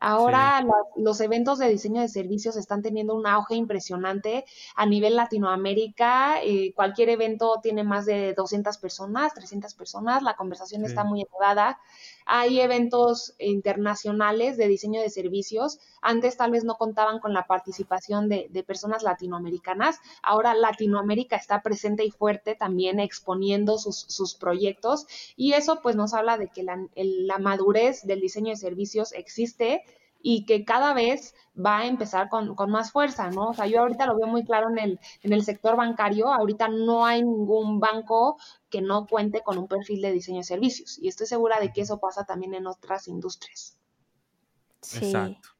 Ahora 0.00 0.62
los 0.96 1.20
eventos 1.22 1.58
de 1.58 1.70
diseño 1.70 2.02
de 2.02 2.08
servicios 2.08 2.56
están 2.56 2.82
teniendo 2.82 3.14
un 3.14 3.26
auge 3.26 3.54
impresionante 3.54 4.44
a 4.76 4.84
nivel 4.84 5.16
Latinoamérica. 5.16 6.42
Eh, 6.42 6.74
cualquier 6.74 7.08
evento 7.08 7.58
tiene 7.62 7.84
más 7.84 8.04
de 8.04 8.34
200 8.34 8.76
personas, 8.76 9.32
300 9.32 9.72
personas. 9.72 10.22
La 10.22 10.36
conversación 10.36 10.84
está 10.84 11.04
muy 11.04 11.22
elevada. 11.22 11.80
Hay 12.26 12.60
eventos 12.60 13.34
internacionales 13.38 14.56
de 14.56 14.68
diseño 14.68 15.00
de 15.00 15.10
servicios. 15.10 15.78
Antes 16.00 16.36
tal 16.36 16.52
vez 16.52 16.64
no 16.64 16.76
contaban 16.76 17.18
con 17.18 17.34
la 17.34 17.46
participación 17.46 18.28
de, 18.28 18.64
personas 18.66 19.02
latinoamericanas. 19.02 20.00
Ahora 20.22 20.54
Latinoamérica 20.54 21.36
está 21.36 21.62
presente 21.62 22.04
y 22.04 22.10
fuerte 22.10 22.54
también 22.54 22.98
exponiendo 22.98 23.78
sus, 23.78 24.34
proyectos. 24.34 25.06
Y 25.36 25.52
eso 25.52 25.80
pues 25.82 25.96
nos 25.96 26.14
habla 26.14 26.38
de 26.38 26.48
que 26.48 26.62
la, 26.62 27.38
madurez 27.38 28.02
del 28.04 28.20
diseño 28.20 28.50
de 28.50 28.56
servicios 28.56 29.12
existe 29.12 29.82
y 30.26 30.46
que 30.46 30.64
cada 30.64 30.94
vez 30.94 31.34
va 31.54 31.80
a 31.80 31.86
empezar 31.86 32.30
con, 32.30 32.56
más 32.70 32.90
fuerza, 32.90 33.30
¿no? 33.30 33.50
O 33.50 33.54
sea, 33.54 33.66
yo 33.66 33.80
ahorita 33.80 34.06
lo 34.06 34.16
veo 34.16 34.26
muy 34.26 34.42
claro 34.42 34.70
en 34.70 34.78
el, 34.78 35.00
en 35.22 35.34
el 35.34 35.44
sector 35.44 35.76
bancario, 35.76 36.32
ahorita 36.32 36.68
no 36.68 37.04
hay 37.04 37.22
ningún 37.22 37.78
banco 37.78 38.38
que 38.70 38.80
no 38.80 39.06
cuente 39.06 39.42
con 39.42 39.58
un 39.58 39.68
perfil 39.68 40.00
de 40.00 40.12
diseño 40.12 40.38
de 40.38 40.44
servicios 40.44 40.98
y 40.98 41.08
estoy 41.08 41.26
segura 41.26 41.60
de 41.60 41.74
que 41.74 41.82
eso 41.82 42.00
pasa 42.00 42.24
también 42.24 42.54
en 42.54 42.66
otras 42.66 43.06
industrias. 43.06 43.78
Sí. 44.80 45.04
Exacto. 45.04 45.50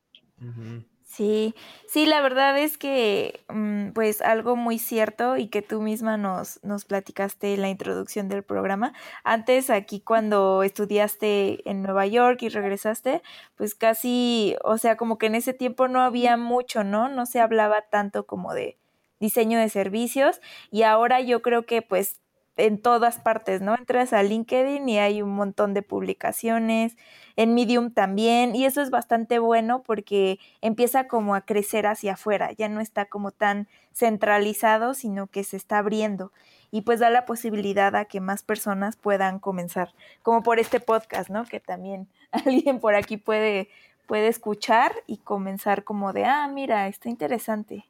Sí, 1.17 1.55
sí, 1.87 2.07
la 2.07 2.21
verdad 2.23 2.59
es 2.59 2.77
que, 2.77 3.45
mm, 3.49 3.91
pues, 3.93 4.21
algo 4.21 4.57
muy 4.57 4.81
cierto 4.81 5.37
y 5.37 5.47
que 5.47 5.63
tú 5.63 5.81
misma 5.81 6.17
nos, 6.17 6.59
nos 6.65 6.85
platicaste 6.85 7.55
en 7.55 7.63
la 7.63 7.69
introducción 7.69 8.29
del 8.29 8.43
programa. 8.43 8.93
Antes, 9.23 9.71
aquí 9.71 10.01
cuando 10.01 10.65
estudiaste 10.65 11.69
en 11.71 11.83
Nueva 11.83 12.07
York 12.09 12.43
y 12.43 12.49
regresaste, 12.49 13.23
pues 13.55 13.77
casi, 13.77 14.57
o 14.65 14.77
sea, 14.77 14.97
como 14.97 15.17
que 15.19 15.27
en 15.27 15.37
ese 15.37 15.53
tiempo 15.55 15.87
no 15.87 16.01
había 16.01 16.37
mucho, 16.37 16.83
¿no? 16.83 17.09
No 17.09 17.27
se 17.27 17.39
hablaba 17.41 17.83
tanto 17.83 18.27
como 18.27 18.53
de 18.53 18.77
diseño 19.21 19.59
de 19.61 19.69
servicios 19.69 20.41
y 20.73 20.83
ahora 20.83 21.21
yo 21.21 21.43
creo 21.43 21.65
que 21.65 21.81
pues 21.83 22.21
en 22.57 22.81
todas 22.81 23.19
partes, 23.19 23.61
¿no? 23.61 23.75
Entras 23.77 24.13
a 24.13 24.23
LinkedIn 24.23 24.89
y 24.89 24.99
hay 24.99 25.23
un 25.23 25.31
montón 25.31 25.75
de 25.75 25.83
publicaciones, 25.83 26.97
en 27.37 27.55
Medium 27.55 27.91
también, 27.93 28.55
y 28.55 28.65
eso 28.65 28.81
es 28.81 28.91
bastante 28.91 29.39
bueno 29.41 29.83
porque 29.83 30.39
empieza 30.61 31.09
como 31.09 31.35
a 31.35 31.41
crecer 31.41 31.87
hacia 31.87 32.15
afuera, 32.15 32.53
ya 32.53 32.69
no 32.69 32.81
está 32.81 33.07
como 33.07 33.33
tan 33.33 33.69
centralizado, 33.93 34.95
sino 34.95 35.27
que 35.27 35.43
se 35.43 35.57
está 35.57 35.79
abriendo 35.79 36.33
y 36.75 36.81
pues 36.83 36.99
da 36.99 37.09
la 37.09 37.25
posibilidad 37.25 37.95
a 37.95 38.05
que 38.07 38.21
más 38.21 38.43
personas 38.43 38.97
puedan 38.97 39.39
comenzar, 39.39 39.95
como 40.23 40.43
por 40.43 40.59
este 40.59 40.81
podcast, 40.81 41.31
¿no? 41.31 41.45
Que 41.45 41.61
también 41.61 42.09
alguien 42.33 42.81
por 42.81 42.97
aquí 42.97 43.17
puede, 43.17 43.69
puede 44.09 44.27
escuchar 44.27 44.93
y 45.07 45.19
comenzar 45.19 45.85
como 45.85 46.13
de, 46.13 46.25
ah, 46.25 46.49
mira, 46.49 46.89
está 46.89 47.09
interesante. 47.09 47.87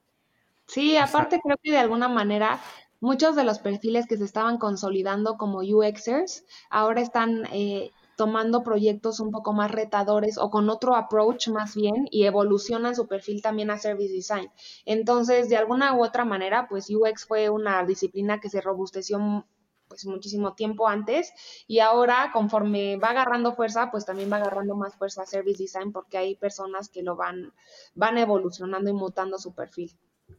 Sí, 0.67 0.99
aparte 0.99 1.41
creo 1.43 1.57
que 1.63 1.71
de 1.71 1.79
alguna 1.79 2.09
manera 2.09 2.61
muchos 3.05 3.37
de 3.37 3.45
los 3.45 3.59
perfiles 3.59 4.07
que 4.07 4.17
se 4.17 4.25
estaban 4.25 4.57
consolidando 4.57 5.37
como 5.37 5.59
UXers 5.59 6.45
ahora 6.71 7.03
están 7.03 7.45
eh, 7.53 7.91
tomando 8.17 8.63
proyectos 8.63 9.21
un 9.21 9.31
poco 9.31 9.53
más 9.53 9.71
retadores 9.71 10.39
o 10.39 10.51
con 10.51 10.71
otro 10.71 10.97
approach 10.97 11.49
más 11.49 11.75
bien 11.75 12.09
y 12.11 12.25
evolucionan 12.25 12.95
su 12.97 13.07
perfil 13.07 13.43
también 13.43 13.71
a 13.71 13.79
service 13.79 14.13
design. 14.13 14.51
Entonces, 14.87 15.51
de 15.51 15.57
alguna 15.59 15.95
u 15.95 16.03
otra 16.03 16.25
manera, 16.25 16.67
pues 16.67 16.89
UX 16.89 17.27
fue 17.27 17.51
una 17.51 17.85
disciplina 17.85 18.41
que 18.41 18.49
se 18.49 18.63
robusteció 18.63 19.47
pues 19.87 20.07
muchísimo 20.07 20.55
tiempo 20.55 20.89
antes 20.89 21.33
y 21.67 21.81
ahora 21.81 22.31
conforme 22.33 22.97
va 22.97 23.11
agarrando 23.11 23.55
fuerza, 23.55 23.91
pues 23.91 24.07
también 24.07 24.33
va 24.33 24.39
agarrando 24.39 24.77
más 24.77 24.97
fuerza 24.97 25.23
a 25.23 25.27
service 25.27 25.63
design 25.63 25.93
porque 25.93 26.17
hay 26.17 26.37
personas 26.37 26.89
que 26.89 27.03
lo 27.03 27.17
van 27.17 27.53
van 27.95 28.17
evolucionando 28.17 28.89
y 28.89 28.95
mutando 28.95 29.37
su 29.37 29.55
perfil. 29.55 29.93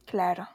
Claro. 0.04 0.48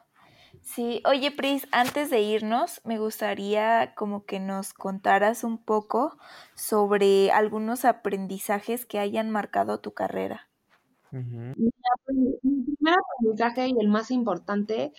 Sí, 0.61 1.01
oye 1.05 1.31
Pris, 1.31 1.67
antes 1.71 2.09
de 2.09 2.21
irnos, 2.21 2.81
me 2.85 2.97
gustaría 2.99 3.93
como 3.95 4.25
que 4.25 4.39
nos 4.39 4.73
contaras 4.73 5.43
un 5.43 5.57
poco 5.57 6.17
sobre 6.55 7.31
algunos 7.31 7.83
aprendizajes 7.83 8.85
que 8.85 8.99
hayan 8.99 9.29
marcado 9.31 9.79
tu 9.79 9.93
carrera. 9.93 10.49
Mi 11.55 12.37
primer 12.77 12.95
aprendizaje 12.95 13.67
y 13.67 13.73
el 13.79 13.87
más 13.89 14.11
importante 14.11 14.93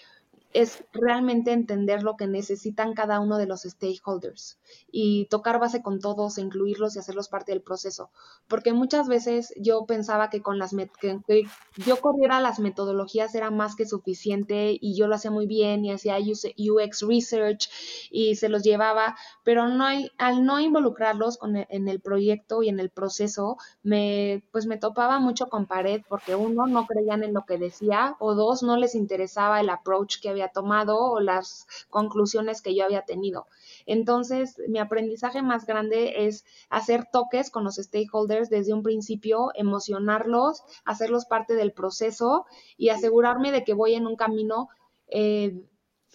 es 0.52 0.84
realmente 0.92 1.52
entender 1.52 2.02
lo 2.02 2.16
que 2.16 2.26
necesitan 2.26 2.94
cada 2.94 3.20
uno 3.20 3.38
de 3.38 3.46
los 3.46 3.62
stakeholders 3.62 4.58
y 4.90 5.26
tocar 5.26 5.58
base 5.58 5.82
con 5.82 6.00
todos, 6.00 6.38
e 6.38 6.42
incluirlos 6.42 6.94
y 6.94 6.98
hacerlos 6.98 7.28
parte 7.28 7.52
del 7.52 7.62
proceso. 7.62 8.10
Porque 8.48 8.72
muchas 8.72 9.08
veces 9.08 9.52
yo 9.56 9.84
pensaba 9.86 10.30
que 10.30 10.42
con 10.42 10.58
las 10.58 10.74
que, 11.00 11.46
yo 11.86 12.00
corriera 12.00 12.40
las 12.40 12.58
metodologías 12.58 13.34
era 13.34 13.50
más 13.50 13.76
que 13.76 13.86
suficiente 13.86 14.76
y 14.80 14.94
yo 14.94 15.06
lo 15.06 15.14
hacía 15.14 15.30
muy 15.30 15.46
bien 15.46 15.84
y 15.84 15.92
hacía 15.92 16.16
UX 16.18 17.02
research 17.02 17.70
y 18.10 18.36
se 18.36 18.48
los 18.48 18.62
llevaba, 18.62 19.16
pero 19.44 19.68
no 19.68 19.86
al 20.18 20.44
no 20.44 20.60
involucrarlos 20.60 21.38
con 21.38 21.56
e, 21.56 21.66
en 21.70 21.88
el 21.88 22.00
proyecto 22.00 22.62
y 22.62 22.68
en 22.68 22.80
el 22.80 22.90
proceso, 22.90 23.56
me, 23.82 24.42
pues 24.52 24.66
me 24.66 24.76
topaba 24.76 25.18
mucho 25.18 25.48
con 25.48 25.66
pared 25.66 26.02
porque 26.08 26.34
uno, 26.34 26.66
no 26.66 26.86
creían 26.86 27.22
en 27.22 27.34
lo 27.34 27.44
que 27.44 27.58
decía 27.58 28.16
o 28.18 28.34
dos, 28.34 28.62
no 28.62 28.76
les 28.76 28.94
interesaba 28.94 29.60
el 29.60 29.70
approach 29.70 30.20
que 30.20 30.28
había 30.28 30.41
tomado 30.48 30.98
o 30.98 31.20
las 31.20 31.66
conclusiones 31.90 32.62
que 32.62 32.74
yo 32.74 32.84
había 32.84 33.02
tenido. 33.02 33.46
Entonces, 33.86 34.60
mi 34.68 34.78
aprendizaje 34.78 35.42
más 35.42 35.66
grande 35.66 36.26
es 36.26 36.44
hacer 36.70 37.06
toques 37.12 37.50
con 37.50 37.64
los 37.64 37.76
stakeholders 37.76 38.50
desde 38.50 38.74
un 38.74 38.82
principio, 38.82 39.50
emocionarlos, 39.54 40.62
hacerlos 40.84 41.26
parte 41.26 41.54
del 41.54 41.72
proceso 41.72 42.46
y 42.76 42.90
asegurarme 42.90 43.52
de 43.52 43.64
que 43.64 43.74
voy 43.74 43.94
en 43.94 44.06
un 44.06 44.16
camino 44.16 44.68
eh, 45.08 45.54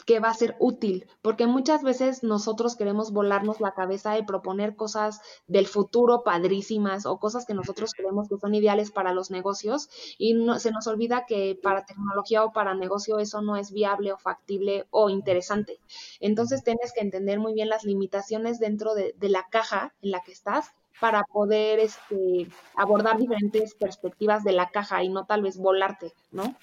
que 0.08 0.22
va 0.22 0.30
a 0.30 0.34
ser 0.34 0.55
útil, 0.60 1.05
porque 1.22 1.47
muchas 1.47 1.84
veces 1.84 2.24
nosotros 2.24 2.78
queremos 2.78 3.12
volarnos 3.12 3.60
la 3.60 3.74
cabeza 3.74 4.18
y 4.18 4.24
proponer 4.24 4.78
cosas 4.78 5.20
del 5.47 5.68
futuro 5.68 6.24
padrísimas 6.24 7.05
o 7.05 7.20
cosas 7.20 7.45
que 7.45 7.53
nosotros 7.53 7.91
creemos 7.93 8.30
que 8.30 8.38
son 8.38 8.55
ideales 8.55 8.89
para 8.89 9.12
los 9.12 9.32
negocios 9.32 9.89
y 10.18 10.34
se 10.60 10.72
nos 10.72 10.88
olvida 10.88 11.26
que 11.28 11.60
para 11.62 11.86
tecnología 11.86 12.45
o 12.45 12.53
para 12.53 12.74
negocio 12.74 13.20
eso 13.20 13.41
no 13.41 13.58
es 13.58 13.74
viable 13.74 14.14
o 14.14 14.18
factible 14.18 14.88
o 14.91 15.10
interesante. 15.10 15.78
Entonces 16.22 16.64
tienes 16.64 16.93
que 16.93 17.01
entender 17.01 17.39
muy 17.39 17.53
bien 17.53 17.68
las 17.68 17.84
limitaciones 17.84 18.60
dentro 18.60 18.95
de, 18.95 19.14
de 19.18 19.28
la 19.28 19.45
caja 19.49 19.93
en 20.01 20.12
la 20.12 20.22
que 20.22 20.32
estás 20.32 20.72
para 21.01 21.24
poder 21.26 21.80
este, 21.80 22.47
abordar 22.76 23.18
diferentes 23.18 23.76
perspectivas 23.76 24.45
de 24.45 24.53
la 24.53 24.70
caja 24.70 25.03
y 25.03 25.10
no 25.10 25.26
tal 25.26 25.41
vez 25.41 25.58
volarte, 25.58 26.14
¿no? 26.32 26.55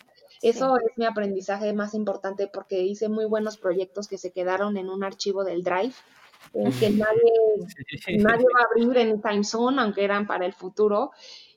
Eso 0.45 0.77
es 0.77 0.93
mi 0.97 1.07
aprendizaje 1.07 1.73
más 1.73 1.95
importante 1.95 2.49
porque 2.53 2.83
hice 2.83 3.09
muy 3.09 3.25
buenos 3.25 3.57
proyectos 3.57 4.09
que 4.09 4.19
se 4.19 4.31
quedaron 4.31 4.77
en 4.77 4.91
un 4.91 5.03
archivo 5.03 5.43
del 5.43 5.63
Drive, 5.63 5.95
eh, 6.53 6.71
que 6.79 6.91
nadie, 6.91 8.19
nadie 8.19 8.45
va 8.55 8.61
a 8.61 8.67
abrir 8.71 8.99
en 8.99 9.23
Time 9.23 9.43
Zone, 9.43 9.81
aunque 9.81 10.05
eran 10.05 10.27
para 10.27 10.45
el 10.45 10.53
futuro. 10.53 11.13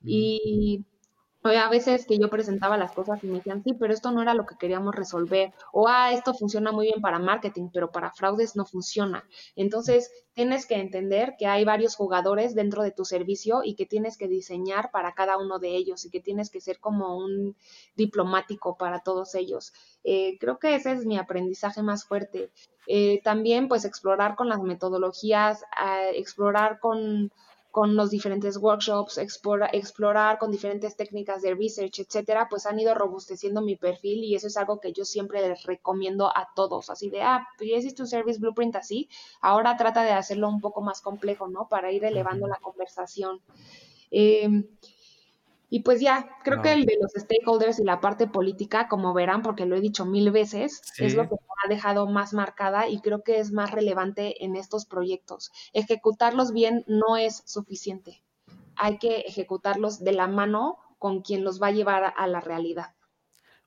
Y 0.06 0.86
a 1.50 1.70
veces 1.70 2.06
que 2.06 2.18
yo 2.18 2.30
presentaba 2.30 2.78
las 2.78 2.92
cosas 2.92 3.24
y 3.24 3.28
me 3.28 3.38
decían, 3.38 3.64
sí, 3.64 3.74
pero 3.74 3.94
esto 3.94 4.12
no 4.12 4.22
era 4.22 4.34
lo 4.34 4.46
que 4.46 4.56
queríamos 4.58 4.96
resolver. 4.96 5.54
O, 5.72 5.88
ah, 5.88 6.12
esto 6.12 6.34
funciona 6.34 6.72
muy 6.72 6.88
bien 6.88 7.02
para 7.02 7.20
marketing, 7.20 7.70
pero 7.74 7.92
para 7.92 8.12
fraudes 8.12 8.56
no 8.56 8.66
funciona. 8.66 9.24
Entonces, 9.56 10.12
tienes 10.34 10.66
que 10.66 10.76
entender 10.76 11.36
que 11.38 11.48
hay 11.48 11.66
varios 11.66 11.96
jugadores 11.96 12.56
dentro 12.56 12.84
de 12.84 12.92
tu 12.92 13.06
servicio 13.06 13.62
y 13.64 13.76
que 13.76 13.86
tienes 13.86 14.18
que 14.18 14.28
diseñar 14.28 14.92
para 14.92 15.14
cada 15.14 15.38
uno 15.38 15.60
de 15.60 15.76
ellos 15.76 16.06
y 16.06 16.10
que 16.10 16.20
tienes 16.20 16.50
que 16.50 16.62
ser 16.62 16.80
como 16.80 17.18
un 17.18 17.56
diplomático 17.96 18.78
para 18.78 19.02
todos 19.02 19.36
ellos. 19.36 19.74
Eh, 20.04 20.38
creo 20.40 20.60
que 20.60 20.76
ese 20.76 20.92
es 20.92 21.06
mi 21.06 21.18
aprendizaje 21.18 21.82
más 21.82 22.06
fuerte. 22.06 22.52
Eh, 22.88 23.22
también, 23.24 23.68
pues, 23.68 23.86
explorar 23.86 24.36
con 24.36 24.50
las 24.50 24.62
metodologías, 24.62 25.64
explorar 26.14 26.80
con 26.80 27.32
con 27.78 27.96
los 27.96 28.10
diferentes 28.10 28.58
workshops, 28.58 29.20
explorar 29.20 30.40
con 30.40 30.50
diferentes 30.50 30.96
técnicas 30.96 31.44
de 31.44 31.54
research, 31.54 32.00
etcétera, 32.00 32.48
pues 32.50 32.66
han 32.66 32.80
ido 32.80 32.96
robusteciendo 32.96 33.62
mi 33.62 33.76
perfil 33.76 34.24
y 34.24 34.34
eso 34.34 34.48
es 34.48 34.58
algo 34.58 34.80
que 34.80 34.94
yo 34.94 35.06
siempre 35.06 35.48
les 35.48 35.62
recomiendo 35.62 36.26
a 36.26 36.50
todos, 36.56 36.90
así 36.90 37.12
de, 37.12 37.22
ah, 37.22 37.48
pues 37.56 37.70
ya 37.70 37.78
hiciste 37.78 38.02
un 38.02 38.08
service 38.08 38.40
blueprint 38.40 38.76
así, 38.78 39.10
ahora 39.42 39.78
trata 39.78 40.02
de 40.02 40.10
hacerlo 40.10 40.50
un 40.50 40.60
poco 40.60 40.82
más 40.82 41.02
complejo, 41.02 41.50
¿no? 41.50 41.68
Para 41.70 41.92
ir 41.92 42.04
elevando 42.04 42.48
la 42.48 42.58
conversación. 42.58 43.42
Em, 44.10 44.66
y 45.70 45.82
pues 45.82 46.00
ya, 46.00 46.30
creo 46.44 46.62
que 46.62 46.72
el 46.72 46.86
de 46.86 46.98
los 47.02 47.12
stakeholders 47.12 47.80
y 47.80 47.84
la 47.84 48.00
parte 48.00 48.28
política, 48.28 48.88
como 48.88 49.14
verán, 49.14 49.42
porque 49.42 49.66
lo 49.66 49.76
he 49.76 49.82
dicho 49.82 50.06
mil 50.06 50.32
veces, 50.32 50.82
es 50.98 51.14
lo 51.14 51.24
que 51.24 51.36
me 51.36 51.66
ha 51.66 51.70
dejado 51.70 52.08
más 52.08 52.34
marcada 52.34 52.88
y 52.88 53.02
creo 53.02 53.22
que 53.22 53.40
es 53.40 53.52
más 53.52 53.72
relevante 53.72 54.46
en 54.46 54.56
estos 54.56 54.86
proyectos. 54.86 55.52
Ejecutarlos 55.74 56.54
bien 56.54 56.86
no 56.88 57.18
es 57.18 57.44
suficiente. 57.46 58.24
Hay 58.78 58.98
que 58.98 59.22
ejecutarlos 59.22 60.00
de 60.04 60.14
la 60.14 60.28
mano 60.28 60.78
con 61.00 61.22
quien 61.22 61.44
los 61.44 61.62
va 61.62 61.68
a 61.68 61.72
llevar 61.72 62.14
a 62.16 62.28
la 62.28 62.40
realidad. 62.40 62.96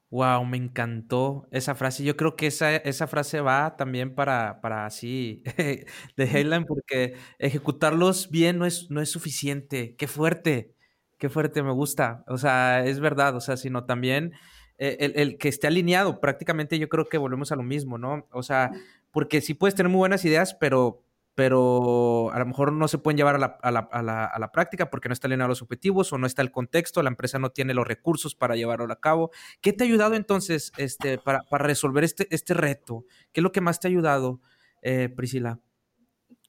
Wow, 0.08 0.44
me 0.44 0.56
encantó 0.56 1.46
esa 1.52 1.74
frase. 1.74 2.02
Yo 2.02 2.16
creo 2.16 2.34
que 2.34 2.46
esa, 2.46 2.76
esa 2.76 3.06
frase 3.08 3.42
va 3.42 3.76
también 3.76 4.14
para, 4.14 4.60
para 4.62 4.86
así 4.86 5.42
de 5.56 5.84
Helen, 6.16 6.64
porque 6.64 7.14
ejecutarlos 7.38 8.30
bien 8.30 8.58
no 8.58 8.64
es, 8.64 8.90
no 8.90 9.02
es 9.02 9.10
suficiente. 9.10 9.94
Qué 9.96 10.08
fuerte 10.08 10.74
qué 11.20 11.28
fuerte, 11.28 11.62
me 11.62 11.70
gusta. 11.70 12.24
O 12.26 12.38
sea, 12.38 12.84
es 12.84 12.98
verdad, 12.98 13.36
o 13.36 13.40
sea, 13.40 13.56
sino 13.56 13.84
también 13.84 14.32
eh, 14.78 15.12
el, 15.14 15.38
que 15.38 15.48
esté 15.48 15.66
alineado, 15.66 16.18
prácticamente 16.18 16.78
yo 16.78 16.88
creo 16.88 17.08
que 17.08 17.18
volvemos 17.18 17.52
a 17.52 17.56
lo 17.56 17.62
mismo, 17.62 17.98
¿no? 17.98 18.26
O 18.32 18.42
sea, 18.42 18.72
porque 19.12 19.42
sí 19.42 19.54
puedes 19.54 19.74
tener 19.74 19.90
muy 19.90 19.98
buenas 19.98 20.24
ideas, 20.24 20.54
pero, 20.54 21.04
pero 21.34 22.32
a 22.32 22.38
lo 22.38 22.46
mejor 22.46 22.72
no 22.72 22.88
se 22.88 22.96
pueden 22.96 23.18
llevar 23.18 23.34
a 23.34 23.38
la, 23.38 23.58
a 23.62 23.70
la, 23.70 23.80
a 23.80 24.02
la, 24.02 24.24
a 24.24 24.38
la 24.38 24.50
práctica 24.50 24.88
porque 24.88 25.10
no 25.10 25.12
está 25.12 25.28
alineado 25.28 25.50
los 25.50 25.60
objetivos 25.60 26.10
o 26.14 26.18
no 26.18 26.26
está 26.26 26.40
el 26.40 26.50
contexto, 26.50 27.02
la 27.02 27.10
empresa 27.10 27.38
no 27.38 27.50
tiene 27.50 27.74
los 27.74 27.86
recursos 27.86 28.34
para 28.34 28.56
llevarlo 28.56 28.90
a 28.90 29.00
cabo. 29.00 29.30
¿Qué 29.60 29.74
te 29.74 29.84
ha 29.84 29.86
ayudado 29.86 30.14
entonces 30.14 30.72
este, 30.78 31.18
para, 31.18 31.42
para 31.42 31.66
resolver 31.66 32.02
este, 32.02 32.26
este 32.34 32.54
reto? 32.54 33.04
¿Qué 33.32 33.40
es 33.40 33.42
lo 33.42 33.52
que 33.52 33.60
más 33.60 33.78
te 33.78 33.88
ha 33.88 33.90
ayudado, 33.90 34.40
eh, 34.80 35.10
Priscila? 35.14 35.60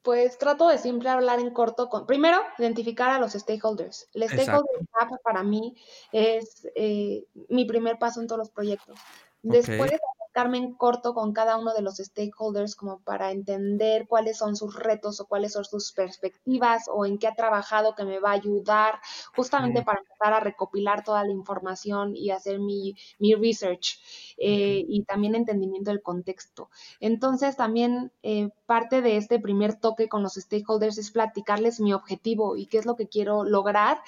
Pues 0.02 0.38
trato 0.38 0.68
de 0.68 0.78
siempre 0.78 1.10
hablar 1.10 1.40
en 1.40 1.52
corto 1.52 1.90
con, 1.90 2.08
primero, 2.08 2.42
identificar 2.58 3.12
a 3.12 3.20
los 3.20 3.34
stakeholders. 3.34 4.10
El 4.14 4.24
stakeholder 4.24 4.88
map 5.00 5.22
para 5.24 5.44
mí 5.44 5.76
es 6.12 6.68
eh, 6.76 7.26
mi 7.50 7.66
primer 7.66 8.00
paso 8.00 8.20
en 8.20 8.28
todos 8.28 8.40
los 8.40 8.50
proyectos. 8.50 9.00
Después 9.44 9.92
en 10.34 10.74
corto 10.74 11.14
con 11.14 11.34
cada 11.34 11.58
uno 11.58 11.74
de 11.74 11.82
los 11.82 11.98
stakeholders 11.98 12.76
como 12.76 13.00
para 13.00 13.32
entender 13.32 14.08
cuáles 14.08 14.38
son 14.38 14.56
sus 14.56 14.76
retos 14.76 15.20
o 15.20 15.28
cuáles 15.28 15.54
son 15.54 15.66
sus 15.66 15.92
perspectivas 15.92 16.86
o 16.92 17.06
en 17.06 17.18
qué 17.18 17.28
ha 17.28 17.36
trabajado 17.36 17.96
que 17.96 18.06
me 18.06 18.20
va 18.20 18.32
a 18.32 18.34
ayudar, 18.34 19.00
justamente 19.36 19.84
para 19.84 20.00
empezar 20.00 20.34
a 20.34 20.40
recopilar 20.40 21.04
toda 21.04 21.24
la 21.24 21.32
información 21.32 22.16
y 22.16 22.32
hacer 22.32 22.60
mi, 22.60 22.96
mi 23.20 23.34
research 23.36 24.00
eh, 24.38 24.84
y 24.88 25.04
también 25.04 25.36
entendimiento 25.36 25.92
del 25.92 26.02
contexto. 26.02 26.70
Entonces 27.00 27.58
también 27.58 28.12
eh, 28.24 28.50
parte 28.66 29.02
de 29.02 29.18
este 29.18 29.40
primer 29.40 29.76
toque 29.80 30.08
con 30.08 30.24
los 30.24 30.36
stakeholders 30.36 30.98
es 30.98 31.12
platicarles 31.12 31.80
mi 31.80 31.94
objetivo 31.94 32.56
y 32.56 32.68
qué 32.68 32.78
es 32.78 32.86
lo 32.86 32.96
que 32.96 33.08
quiero 33.08 33.44
lograr 33.44 34.00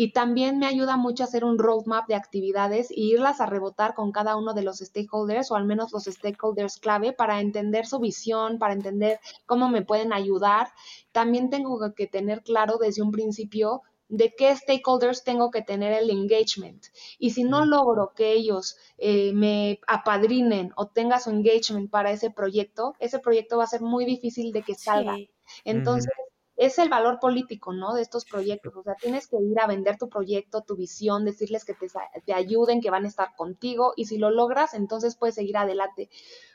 y 0.00 0.12
también 0.12 0.60
me 0.60 0.66
ayuda 0.68 0.96
mucho 0.96 1.24
a 1.24 1.26
hacer 1.26 1.44
un 1.44 1.58
roadmap 1.58 2.06
de 2.06 2.14
actividades 2.14 2.92
e 2.92 3.00
irlas 3.00 3.40
a 3.40 3.46
rebotar 3.46 3.94
con 3.94 4.12
cada 4.12 4.36
uno 4.36 4.54
de 4.54 4.62
los 4.62 4.78
stakeholders 4.78 5.50
o 5.50 5.56
al 5.56 5.64
menos 5.64 5.90
los 5.90 6.04
stakeholders 6.04 6.76
clave 6.76 7.12
para 7.12 7.40
entender 7.40 7.84
su 7.84 7.98
visión, 7.98 8.60
para 8.60 8.74
entender 8.74 9.18
cómo 9.44 9.68
me 9.68 9.82
pueden 9.82 10.12
ayudar. 10.12 10.68
También 11.10 11.50
tengo 11.50 11.80
que 11.96 12.06
tener 12.06 12.44
claro 12.44 12.78
desde 12.78 13.02
un 13.02 13.10
principio 13.10 13.82
de 14.08 14.36
qué 14.36 14.54
stakeholders 14.54 15.24
tengo 15.24 15.50
que 15.50 15.62
tener 15.62 15.92
el 15.92 16.10
engagement. 16.10 16.86
Y 17.18 17.30
si 17.30 17.42
no 17.42 17.64
logro 17.64 18.12
que 18.14 18.34
ellos 18.34 18.76
eh, 18.98 19.32
me 19.32 19.80
apadrinen 19.88 20.72
o 20.76 20.86
tenga 20.86 21.18
su 21.18 21.30
engagement 21.30 21.90
para 21.90 22.12
ese 22.12 22.30
proyecto, 22.30 22.94
ese 23.00 23.18
proyecto 23.18 23.58
va 23.58 23.64
a 23.64 23.66
ser 23.66 23.80
muy 23.80 24.04
difícil 24.04 24.52
de 24.52 24.62
que 24.62 24.76
salga. 24.76 25.16
Entonces, 25.64 26.12
es 26.58 26.78
el 26.78 26.88
valor 26.88 27.20
político, 27.20 27.72
¿no? 27.72 27.94
De 27.94 28.02
estos 28.02 28.24
proyectos. 28.24 28.74
O 28.76 28.82
sea, 28.82 28.96
tienes 28.96 29.28
que 29.28 29.36
ir 29.36 29.58
a 29.60 29.68
vender 29.68 29.96
tu 29.96 30.08
proyecto, 30.08 30.62
tu 30.62 30.76
visión, 30.76 31.24
decirles 31.24 31.64
que 31.64 31.72
te, 31.72 31.86
te 32.24 32.34
ayuden, 32.34 32.80
que 32.80 32.90
van 32.90 33.04
a 33.04 33.08
estar 33.08 33.36
contigo 33.36 33.92
y 33.96 34.06
si 34.06 34.18
lo 34.18 34.30
logras, 34.30 34.74
entonces 34.74 35.16
puedes 35.16 35.36
seguir 35.36 35.56
adelante. 35.56 36.10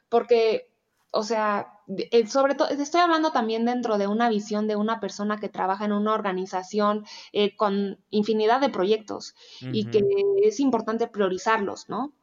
Porque, 0.09 0.69
o 1.09 1.23
sea, 1.23 1.79
eh, 1.87 2.27
sobre 2.27 2.55
todo, 2.55 2.67
estoy 2.67 2.99
hablando 2.99 3.31
también 3.31 3.63
dentro 3.63 3.97
de 3.97 4.07
una 4.07 4.27
visión 4.27 4.67
de 4.67 4.75
una 4.75 4.99
persona 4.99 5.39
que 5.39 5.47
trabaja 5.47 5.85
en 5.85 5.93
una 5.93 6.13
organización 6.13 7.05
eh, 7.31 7.55
con 7.55 7.97
infinidad 8.09 8.59
de 8.59 8.69
proyectos 8.69 9.35
y 9.61 9.85
que 9.85 10.01
es 10.43 10.59
importante 10.59 11.07
priorizarlos, 11.07 11.87
¿no? 11.87 12.13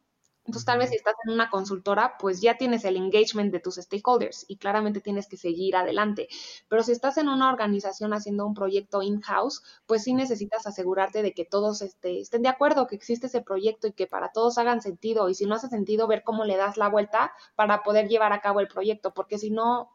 Entonces, 0.51 0.67
tal 0.67 0.79
vez 0.79 0.91
si 0.91 0.97
estás 0.97 1.15
en 1.25 1.33
una 1.33 1.49
consultora, 1.49 2.17
pues 2.19 2.41
ya 2.41 2.57
tienes 2.57 2.85
el 2.85 2.97
engagement 2.97 3.53
de 3.53 3.61
tus 3.61 3.77
stakeholders 3.77 4.45
y 4.49 4.57
claramente 4.57 5.01
tienes 5.01 5.29
que 5.29 5.37
seguir 5.37 5.77
adelante. 5.77 6.27
Pero 6.69 6.83
si 6.83 6.91
estás 6.91 7.19
en 7.19 7.29
una 7.29 7.49
organización 7.49 8.13
haciendo 8.13 8.45
un 8.45 8.55
proyecto 8.55 9.01
in-house, 9.01 9.63
pues 9.87 10.03
sí 10.03 10.13
necesitas 10.13 10.67
asegurarte 10.67 11.23
de 11.23 11.35
que 11.35 11.45
todos 11.45 11.83
este, 11.83 12.21
estén 12.21 12.43
de 12.43 12.49
acuerdo, 12.49 12.89
que 12.89 12.97
existe 12.97 13.29
ese 13.29 13.43
proyecto 13.43 13.87
y 13.87 13.93
que 13.93 14.09
para 14.09 14.33
todos 14.33 14.59
hagan 14.59 14.83
sentido. 14.83 15.29
Y 15.29 15.35
si 15.37 15.47
no 15.47 15.55
hace 15.55 15.69
sentido, 15.69 16.09
ver 16.09 16.25
cómo 16.25 16.45
le 16.45 16.57
das 16.57 16.77
la 16.77 16.89
vuelta 16.89 17.33
para 17.55 17.85
poder 17.85 18.09
llevar 18.09 18.33
a 18.33 18.41
cabo 18.41 18.59
el 18.59 18.67
proyecto, 18.67 19.15
porque 19.15 19.39
si 19.39 19.51
no, 19.51 19.91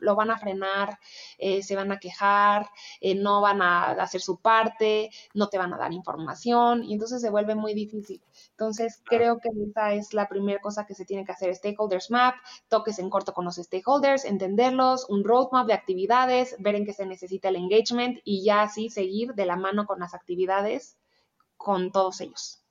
lo 0.00 0.14
van 0.14 0.30
a 0.30 0.38
frenar, 0.38 0.98
eh, 1.38 1.62
se 1.62 1.76
van 1.76 1.92
a 1.92 1.98
quejar, 1.98 2.68
eh, 3.00 3.14
no 3.14 3.40
van 3.40 3.62
a 3.62 3.92
hacer 3.92 4.20
su 4.20 4.38
parte, 4.40 5.10
no 5.34 5.48
te 5.48 5.58
van 5.58 5.72
a 5.74 5.78
dar 5.78 5.92
información 5.92 6.84
y 6.84 6.94
entonces 6.94 7.20
se 7.20 7.30
vuelve 7.30 7.54
muy 7.54 7.74
difícil. 7.74 8.22
Entonces 8.50 9.00
creo 9.04 9.38
que 9.38 9.48
esa 9.70 9.94
es 9.94 10.14
la 10.14 10.28
primera 10.28 10.60
cosa 10.60 10.86
que 10.86 10.94
se 10.94 11.04
tiene 11.04 11.24
que 11.24 11.32
hacer, 11.32 11.54
stakeholders 11.54 12.10
map, 12.10 12.34
toques 12.68 12.98
en 12.98 13.10
corto 13.10 13.32
con 13.32 13.44
los 13.44 13.56
stakeholders, 13.56 14.24
entenderlos, 14.24 15.06
un 15.08 15.24
roadmap 15.24 15.66
de 15.66 15.74
actividades, 15.74 16.56
ver 16.58 16.74
en 16.74 16.84
qué 16.84 16.92
se 16.92 17.06
necesita 17.06 17.48
el 17.48 17.56
engagement 17.56 18.18
y 18.24 18.44
ya 18.44 18.62
así 18.62 18.90
seguir 18.90 19.34
de 19.34 19.46
la 19.46 19.56
mano 19.56 19.86
con 19.86 20.00
las 20.00 20.14
actividades 20.14 20.96
con 21.56 21.90
todos 21.92 22.20
ellos. 22.20 22.62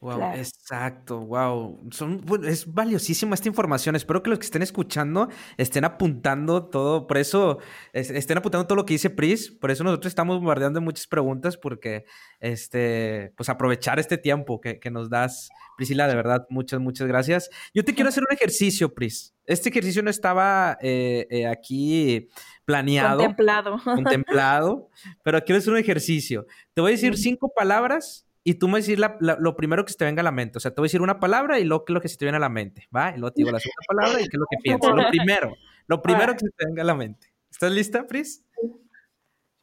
Wow, 0.00 0.34
exacto, 0.34 1.20
wow. 1.20 1.88
Son, 1.90 2.22
es 2.44 2.72
valiosísima 2.72 3.34
esta 3.34 3.48
información. 3.48 3.96
Espero 3.96 4.22
que 4.22 4.30
los 4.30 4.38
que 4.38 4.44
estén 4.44 4.62
escuchando 4.62 5.28
estén 5.56 5.84
apuntando 5.84 6.66
todo. 6.66 7.06
Por 7.06 7.16
eso, 7.16 7.58
estén 7.92 8.38
apuntando 8.38 8.66
todo 8.66 8.76
lo 8.76 8.84
que 8.84 8.94
dice 8.94 9.10
Pris. 9.10 9.50
Por 9.50 9.70
eso 9.70 9.84
nosotros 9.84 10.10
estamos 10.10 10.36
bombardeando 10.36 10.80
muchas 10.80 11.06
preguntas, 11.06 11.56
porque 11.56 12.04
este, 12.40 13.32
pues 13.36 13.48
aprovechar 13.48 13.98
este 13.98 14.18
tiempo 14.18 14.60
que, 14.60 14.78
que 14.78 14.90
nos 14.90 15.08
das, 15.08 15.48
Priscila, 15.76 16.06
de 16.08 16.14
verdad, 16.14 16.46
muchas, 16.50 16.78
muchas 16.80 17.08
gracias. 17.08 17.50
Yo 17.74 17.84
te 17.84 17.94
quiero 17.94 18.08
hacer 18.10 18.22
un 18.28 18.34
ejercicio, 18.34 18.94
Pris. 18.94 19.34
Este 19.46 19.68
ejercicio 19.68 20.02
no 20.02 20.10
estaba 20.10 20.76
eh, 20.80 21.26
eh, 21.30 21.46
aquí 21.46 22.28
planeado. 22.64 23.18
Contemplado. 23.18 23.78
Contemplado, 23.84 24.90
pero 25.22 25.42
quiero 25.44 25.58
hacer 25.58 25.72
un 25.72 25.78
ejercicio. 25.78 26.46
Te 26.74 26.80
voy 26.80 26.90
a 26.90 26.94
decir 26.94 27.16
cinco 27.16 27.52
palabras 27.54 28.25
y 28.48 28.54
tú 28.54 28.68
me 28.68 28.78
decir 28.78 29.00
lo 29.18 29.56
primero 29.56 29.84
que 29.84 29.90
se 29.90 29.98
te 29.98 30.04
venga 30.04 30.20
a 30.20 30.22
la 30.22 30.30
mente. 30.30 30.58
O 30.58 30.60
sea, 30.60 30.70
te 30.70 30.80
voy 30.80 30.86
a 30.86 30.88
decir 30.88 31.02
una 31.02 31.18
palabra 31.18 31.58
y 31.58 31.64
luego 31.64 31.84
qué 31.84 31.92
es 31.92 31.94
lo 31.94 32.00
que 32.00 32.08
se 32.08 32.16
te 32.16 32.26
viene 32.26 32.36
a 32.36 32.40
la 32.40 32.48
mente, 32.48 32.86
¿va? 32.94 33.10
Y 33.10 33.18
luego 33.18 33.32
te 33.32 33.40
digo 33.40 33.50
la 33.50 33.58
segunda 33.58 33.82
palabra 33.88 34.20
y 34.20 34.22
qué 34.22 34.36
es 34.36 34.38
lo 34.38 34.46
que 34.48 34.56
piensas. 34.62 34.94
Lo 34.94 35.08
primero, 35.08 35.56
lo 35.88 36.00
primero 36.00 36.32
que 36.34 36.38
se 36.38 36.50
te 36.56 36.64
venga 36.64 36.82
a 36.82 36.84
la 36.84 36.94
mente. 36.94 37.34
¿Estás 37.50 37.72
lista, 37.72 38.06
Pris? 38.06 38.44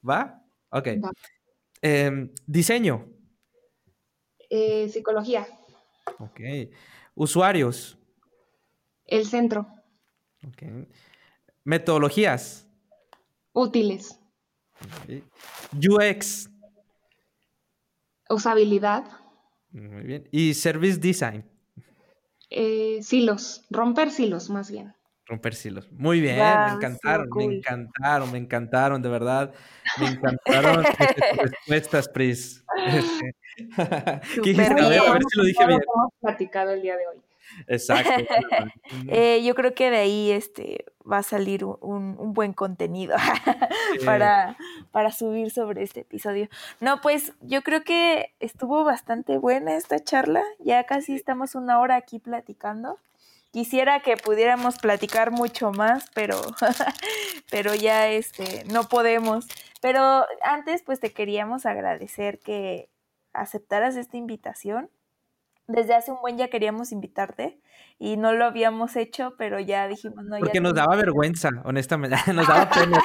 ¿Va? 0.06 0.44
Ok. 0.68 0.90
Em, 1.82 2.30
diseño. 2.46 3.08
Eh, 4.50 4.90
psicología. 4.90 5.48
Ok. 6.20 6.42
Usuarios. 7.16 7.98
El 9.06 9.26
centro. 9.26 9.66
Ok. 10.46 10.90
Metodologías. 11.64 12.68
Útiles. 13.54 14.20
UX. 15.72 16.50
Usabilidad. 18.34 19.06
Muy 19.72 20.04
bien. 20.04 20.28
¿Y 20.32 20.54
service 20.54 20.98
design? 21.00 21.46
Eh, 22.50 23.00
silos, 23.02 23.64
romper 23.70 24.12
silos 24.12 24.50
más 24.50 24.70
bien. 24.70 24.94
Romper 25.26 25.56
silos. 25.56 25.90
Muy 25.92 26.20
bien, 26.20 26.36
me 26.36 26.74
encantaron, 26.74 27.30
me 27.36 27.44
encantaron, 27.46 28.32
me 28.32 28.38
encantaron, 28.38 29.02
de 29.02 29.10
verdad. 29.10 29.54
Me 30.00 30.08
encantaron 30.10 30.84
tus 30.84 31.38
respuestas, 31.38 32.10
Pris. 32.10 32.64
¿Qué 34.44 34.50
dijiste? 34.50 34.82
A 34.82 34.90
ver, 34.90 35.00
a 35.00 35.14
ver 35.14 35.22
si 35.30 35.38
lo 35.38 35.44
dije 35.46 35.66
bien. 35.66 35.80
Hemos 35.82 36.12
platicado 36.20 36.72
el 36.72 36.82
día 36.82 36.98
de 36.98 37.08
hoy. 37.08 37.22
Exacto. 37.68 38.12
eh, 39.08 39.44
yo 39.44 39.56
creo 39.56 39.74
que 39.74 39.90
de 39.90 39.98
ahí 39.98 40.32
este, 40.32 40.86
va 41.10 41.20
a 41.20 41.24
salir 41.24 41.64
un, 41.66 42.16
un 42.18 42.34
buen 42.34 42.54
contenido 42.54 43.16
para, 44.06 44.58
para 44.92 45.12
subir 45.12 45.52
sobre 45.52 45.84
este 45.84 46.02
episodio. 46.02 46.48
No, 46.80 47.02
pues 47.02 47.34
yo 47.42 47.62
creo 47.62 47.84
que 47.84 48.34
estuvo 48.40 48.84
bastante 48.84 49.38
buena 49.38 49.76
esta 49.76 50.00
charla. 50.00 50.44
Ya 50.60 50.84
casi 50.86 51.16
estamos 51.16 51.56
una 51.56 51.80
hora 51.80 51.96
aquí 51.96 52.20
platicando. 52.20 53.00
quisiera 53.52 54.02
que 54.02 54.18
pudiéramos 54.18 54.78
platicar 54.78 55.32
mucho 55.32 55.72
más, 55.72 56.10
pero, 56.14 56.40
pero 57.52 57.76
ya 57.76 58.08
este, 58.10 58.64
no 58.66 58.86
podemos. 58.86 59.48
Pero 59.82 60.26
antes, 60.44 60.82
pues 60.84 61.00
te 61.00 61.12
queríamos 61.12 61.66
agradecer 61.66 62.40
que 62.40 62.90
aceptaras 63.34 63.96
esta 63.96 64.18
invitación. 64.18 64.90
Desde 65.68 65.94
hace 65.94 66.12
un 66.12 66.20
buen 66.22 66.38
ya 66.38 66.50
queríamos 66.50 66.92
invitarte 66.92 67.60
y 68.00 68.18
no 68.18 68.34
lo 68.34 68.46
habíamos 68.46 68.96
hecho, 68.98 69.34
pero 69.38 69.60
ya 69.60 69.88
dijimos, 69.88 70.26
no, 70.26 70.38
Porque 70.40 70.60
nos 70.60 70.74
daba 70.74 70.96
vergüenza, 70.96 71.50
honestamente, 71.64 72.18
nos 72.34 72.48
daba 72.48 72.70
pena. 72.70 73.00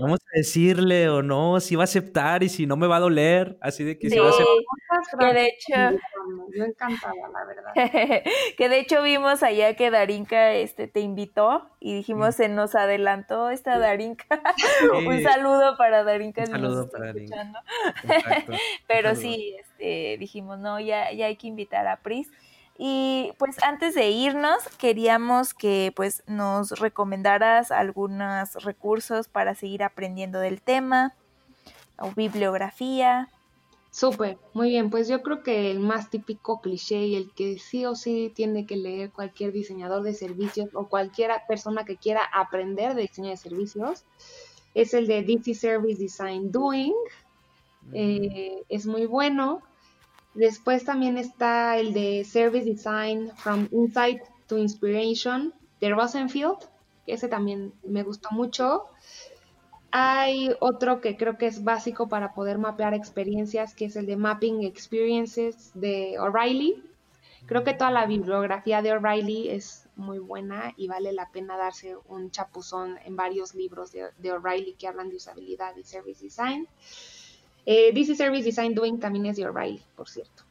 vamos 0.00 0.20
a 0.20 0.36
decirle 0.36 1.08
o 1.08 1.22
no, 1.22 1.58
si 1.58 1.74
va 1.74 1.82
a 1.82 1.84
aceptar 1.84 2.44
y 2.44 2.48
si 2.48 2.66
no 2.66 2.76
me 2.76 2.86
va 2.86 2.96
a 2.96 3.00
doler, 3.00 3.58
así 3.60 3.82
de 3.82 3.98
que 3.98 4.08
sí, 4.08 4.18
va 4.18 4.26
a 4.26 4.28
aceptar. 4.28 4.54
Que 5.18 5.34
de 5.34 5.46
hecho, 5.46 5.98
yo 6.56 6.64
encantada, 6.64 7.14
la 7.32 7.44
verdad. 7.44 7.72
que 8.56 8.68
de 8.68 8.78
hecho 8.78 9.02
vimos 9.02 9.42
allá 9.42 9.74
que 9.74 9.90
Darinka 9.90 10.52
este, 10.52 10.86
te 10.86 11.00
invitó 11.00 11.68
y 11.80 11.94
dijimos, 11.94 12.36
se 12.36 12.48
nos 12.48 12.76
adelantó 12.76 13.50
esta 13.50 13.78
Darinka. 13.78 14.26
un 15.06 15.22
saludo 15.22 15.76
para 15.76 16.04
Darinka. 16.04 16.42
Un 16.42 16.46
saludo 16.46 16.88
para 16.88 17.06
Darinka. 17.06 17.52
pero 18.86 19.16
sí, 19.16 19.56
este, 19.58 19.73
dijimos, 20.18 20.58
no, 20.58 20.80
ya, 20.80 21.12
ya 21.12 21.26
hay 21.26 21.36
que 21.36 21.46
invitar 21.46 21.86
a 21.86 21.96
Pris. 21.96 22.30
Y 22.76 23.32
pues 23.38 23.62
antes 23.62 23.94
de 23.94 24.10
irnos, 24.10 24.68
queríamos 24.78 25.54
que 25.54 25.92
pues 25.94 26.24
nos 26.26 26.70
recomendaras 26.80 27.70
algunos 27.70 28.54
recursos 28.64 29.28
para 29.28 29.54
seguir 29.54 29.84
aprendiendo 29.84 30.40
del 30.40 30.60
tema 30.60 31.14
o 31.98 32.10
bibliografía. 32.10 33.28
Súper, 33.92 34.38
muy 34.54 34.70
bien. 34.70 34.90
Pues 34.90 35.06
yo 35.06 35.22
creo 35.22 35.44
que 35.44 35.70
el 35.70 35.78
más 35.78 36.10
típico 36.10 36.60
cliché 36.60 37.06
y 37.06 37.14
el 37.14 37.30
que 37.30 37.60
sí 37.60 37.86
o 37.86 37.94
sí 37.94 38.32
tiene 38.34 38.66
que 38.66 38.76
leer 38.76 39.12
cualquier 39.12 39.52
diseñador 39.52 40.02
de 40.02 40.14
servicios 40.14 40.68
o 40.74 40.88
cualquier 40.88 41.30
persona 41.46 41.84
que 41.84 41.96
quiera 41.96 42.22
aprender 42.32 42.96
de 42.96 43.02
diseño 43.02 43.30
de 43.30 43.36
servicios 43.36 44.04
es 44.74 44.94
el 44.94 45.06
de 45.06 45.22
DC 45.22 45.54
Service 45.54 46.02
Design 46.02 46.50
Doing. 46.50 46.92
Eh, 47.92 48.64
es 48.68 48.84
muy 48.84 49.06
bueno. 49.06 49.62
Después 50.34 50.84
también 50.84 51.16
está 51.16 51.78
el 51.78 51.92
de 51.92 52.24
Service 52.24 52.64
Design 52.64 53.30
from 53.36 53.68
Insight 53.70 54.20
to 54.48 54.58
Inspiration 54.58 55.54
de 55.80 55.90
Rosenfield, 55.90 56.58
que 57.06 57.12
ese 57.14 57.28
también 57.28 57.72
me 57.84 58.02
gustó 58.02 58.30
mucho. 58.32 58.86
Hay 59.92 60.50
otro 60.58 61.00
que 61.00 61.16
creo 61.16 61.38
que 61.38 61.46
es 61.46 61.62
básico 61.62 62.08
para 62.08 62.34
poder 62.34 62.58
mapear 62.58 62.94
experiencias, 62.94 63.74
que 63.74 63.84
es 63.84 63.94
el 63.94 64.06
de 64.06 64.16
Mapping 64.16 64.64
Experiences 64.64 65.70
de 65.74 66.18
O'Reilly. 66.18 66.82
Creo 67.46 67.62
que 67.62 67.74
toda 67.74 67.92
la 67.92 68.06
bibliografía 68.06 68.82
de 68.82 68.92
O'Reilly 68.92 69.50
es 69.50 69.86
muy 69.94 70.18
buena 70.18 70.72
y 70.76 70.88
vale 70.88 71.12
la 71.12 71.30
pena 71.30 71.56
darse 71.56 71.96
un 72.08 72.32
chapuzón 72.32 72.98
en 73.04 73.14
varios 73.14 73.54
libros 73.54 73.92
de, 73.92 74.08
de 74.18 74.32
O'Reilly 74.32 74.74
que 74.74 74.88
hablan 74.88 75.10
de 75.10 75.16
usabilidad 75.16 75.76
y 75.76 75.84
service 75.84 76.24
design. 76.24 76.66
Eh, 77.66 77.92
DC 77.94 78.14
Service 78.14 78.44
Design 78.44 78.74
Doing 78.74 78.98
también 78.98 79.26
es 79.26 79.36
de 79.36 79.46
O'Reilly, 79.46 79.82
por 79.96 80.08
cierto. 80.08 80.44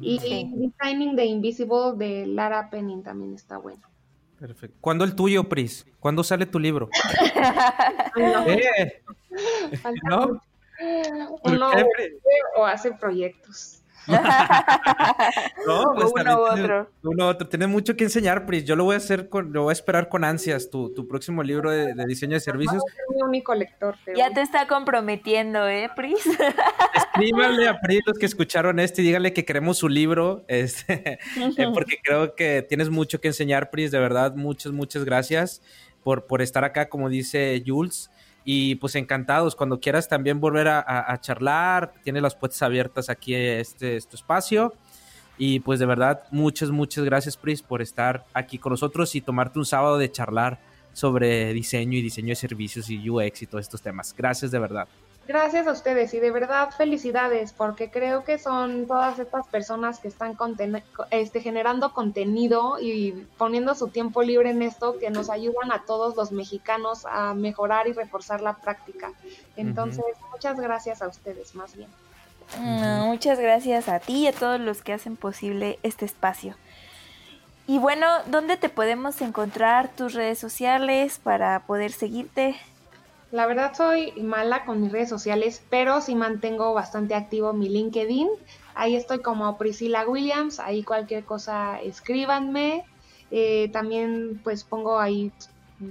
Y 0.00 0.18
Designing 0.18 1.16
the 1.16 1.24
Invisible 1.24 1.94
de 1.96 2.26
Lara 2.26 2.70
Penning 2.70 3.02
también 3.02 3.34
está 3.34 3.58
bueno. 3.58 3.82
Perfecto. 4.38 4.76
¿Cuándo 4.80 5.04
el 5.04 5.14
tuyo, 5.14 5.48
Pris? 5.48 5.86
¿Cuándo 6.00 6.22
sale 6.22 6.46
tu 6.46 6.58
libro? 6.58 6.88
no. 8.16 8.46
¿Eh? 8.46 9.02
¿No? 10.08 10.42
Uno 11.44 11.70
o 12.56 12.64
hace 12.64 12.92
proyectos. 12.92 13.83
no, 15.66 15.84
pues 15.94 16.12
uno 16.14 16.36
u 16.36 16.40
otro. 16.42 16.90
Uno 17.02 17.28
otro. 17.28 17.48
Tienes 17.48 17.68
mucho 17.68 17.96
que 17.96 18.04
enseñar, 18.04 18.46
Pris. 18.46 18.64
Yo 18.64 18.76
lo 18.76 18.84
voy 18.84 18.94
a 18.94 18.98
hacer 18.98 19.28
con, 19.28 19.52
lo 19.52 19.62
voy 19.64 19.70
a 19.70 19.72
esperar 19.72 20.08
con 20.08 20.24
ansias, 20.24 20.70
tu, 20.70 20.92
tu 20.92 21.08
próximo 21.08 21.42
libro 21.42 21.70
de, 21.70 21.94
diseño 22.06 22.34
de 22.34 22.40
servicios. 22.40 22.82
mi 23.14 23.22
único 23.22 23.54
lector. 23.54 23.96
Ya 24.14 24.30
te 24.32 24.42
está 24.42 24.66
comprometiendo, 24.66 25.66
¿eh, 25.68 25.90
Pris? 25.94 26.26
Escríbanle 26.94 27.68
a 27.68 27.80
Pris 27.80 28.00
los 28.06 28.18
que 28.18 28.26
escucharon 28.26 28.78
este 28.78 29.02
y 29.02 29.06
díganle 29.06 29.32
que 29.32 29.44
queremos 29.44 29.78
su 29.78 29.88
libro, 29.88 30.44
este, 30.48 31.18
eh, 31.36 31.68
porque 31.72 31.96
creo 32.02 32.34
que 32.34 32.62
tienes 32.62 32.90
mucho 32.90 33.20
que 33.20 33.28
enseñar, 33.28 33.70
Pris. 33.70 33.90
De 33.90 33.98
verdad, 33.98 34.34
muchas, 34.34 34.72
muchas 34.72 35.04
gracias 35.04 35.62
por, 36.02 36.26
por 36.26 36.42
estar 36.42 36.64
acá, 36.64 36.88
como 36.88 37.08
dice 37.08 37.62
Jules. 37.66 38.10
Y 38.44 38.74
pues 38.76 38.94
encantados, 38.94 39.56
cuando 39.56 39.80
quieras 39.80 40.08
también 40.08 40.38
volver 40.38 40.68
a, 40.68 41.18
charlar, 41.20 41.92
tiene 42.02 42.20
las 42.20 42.34
puertas 42.34 42.60
abiertas 42.62 43.08
aquí 43.08 43.34
este, 43.34 43.96
este 43.96 44.16
espacio. 44.16 44.74
Y 45.38 45.60
pues 45.60 45.80
de 45.80 45.86
verdad, 45.86 46.24
muchas, 46.30 46.70
muchas 46.70 47.04
gracias, 47.04 47.36
Pris, 47.36 47.62
por 47.62 47.82
estar 47.82 48.24
aquí 48.34 48.58
con 48.58 48.70
nosotros 48.70 49.14
y 49.14 49.20
tomarte 49.20 49.58
un 49.58 49.64
sábado 49.64 49.98
de 49.98 50.10
charlar 50.10 50.60
sobre 50.92 51.52
diseño 51.52 51.98
y 51.98 52.02
diseño 52.02 52.28
de 52.28 52.36
servicios 52.36 52.88
y 52.88 53.10
UX 53.10 53.42
y 53.42 53.46
todos 53.46 53.62
estos 53.62 53.82
temas. 53.82 54.14
Gracias 54.16 54.50
de 54.50 54.58
verdad. 54.58 54.86
Gracias 55.26 55.66
a 55.66 55.72
ustedes 55.72 56.12
y 56.12 56.20
de 56.20 56.30
verdad 56.30 56.68
felicidades 56.70 57.54
porque 57.54 57.90
creo 57.90 58.24
que 58.24 58.38
son 58.38 58.86
todas 58.86 59.18
estas 59.18 59.46
personas 59.46 59.98
que 59.98 60.08
están 60.08 60.36
este, 61.10 61.40
generando 61.40 61.94
contenido 61.94 62.78
y 62.78 63.12
poniendo 63.38 63.74
su 63.74 63.88
tiempo 63.88 64.22
libre 64.22 64.50
en 64.50 64.60
esto 64.60 64.98
que 64.98 65.08
nos 65.08 65.30
ayudan 65.30 65.72
a 65.72 65.84
todos 65.86 66.14
los 66.14 66.30
mexicanos 66.30 67.06
a 67.06 67.32
mejorar 67.32 67.88
y 67.88 67.92
reforzar 67.92 68.42
la 68.42 68.54
práctica. 68.54 69.12
Entonces, 69.56 70.04
muchas 70.30 70.60
gracias 70.60 71.00
a 71.00 71.08
ustedes 71.08 71.54
más 71.54 71.74
bien. 71.74 71.88
muchas 73.06 73.38
gracias 73.38 73.88
a 73.88 74.00
ti 74.00 74.24
y 74.24 74.26
a 74.26 74.32
todos 74.32 74.60
los 74.60 74.82
que 74.82 74.92
hacen 74.92 75.16
posible 75.16 75.78
este 75.82 76.04
espacio. 76.04 76.54
Y 77.66 77.78
bueno, 77.78 78.06
¿dónde 78.26 78.58
te 78.58 78.68
podemos 78.68 79.22
encontrar 79.22 79.88
tus 79.88 80.12
redes 80.12 80.38
sociales 80.38 81.18
para 81.22 81.60
poder 81.60 81.92
seguirte? 81.92 82.56
La 83.34 83.46
verdad 83.46 83.72
soy 83.74 84.12
mala 84.22 84.64
con 84.64 84.80
mis 84.80 84.92
redes 84.92 85.08
sociales, 85.08 85.60
pero 85.68 86.00
sí 86.00 86.14
mantengo 86.14 86.72
bastante 86.72 87.16
activo 87.16 87.52
mi 87.52 87.68
LinkedIn. 87.68 88.28
Ahí 88.76 88.94
estoy 88.94 89.22
como 89.22 89.58
Priscilla 89.58 90.06
Williams, 90.06 90.60
ahí 90.60 90.84
cualquier 90.84 91.24
cosa 91.24 91.80
escríbanme. 91.80 92.84
Eh, 93.32 93.70
también 93.72 94.40
pues 94.44 94.62
pongo 94.62 95.00
ahí 95.00 95.32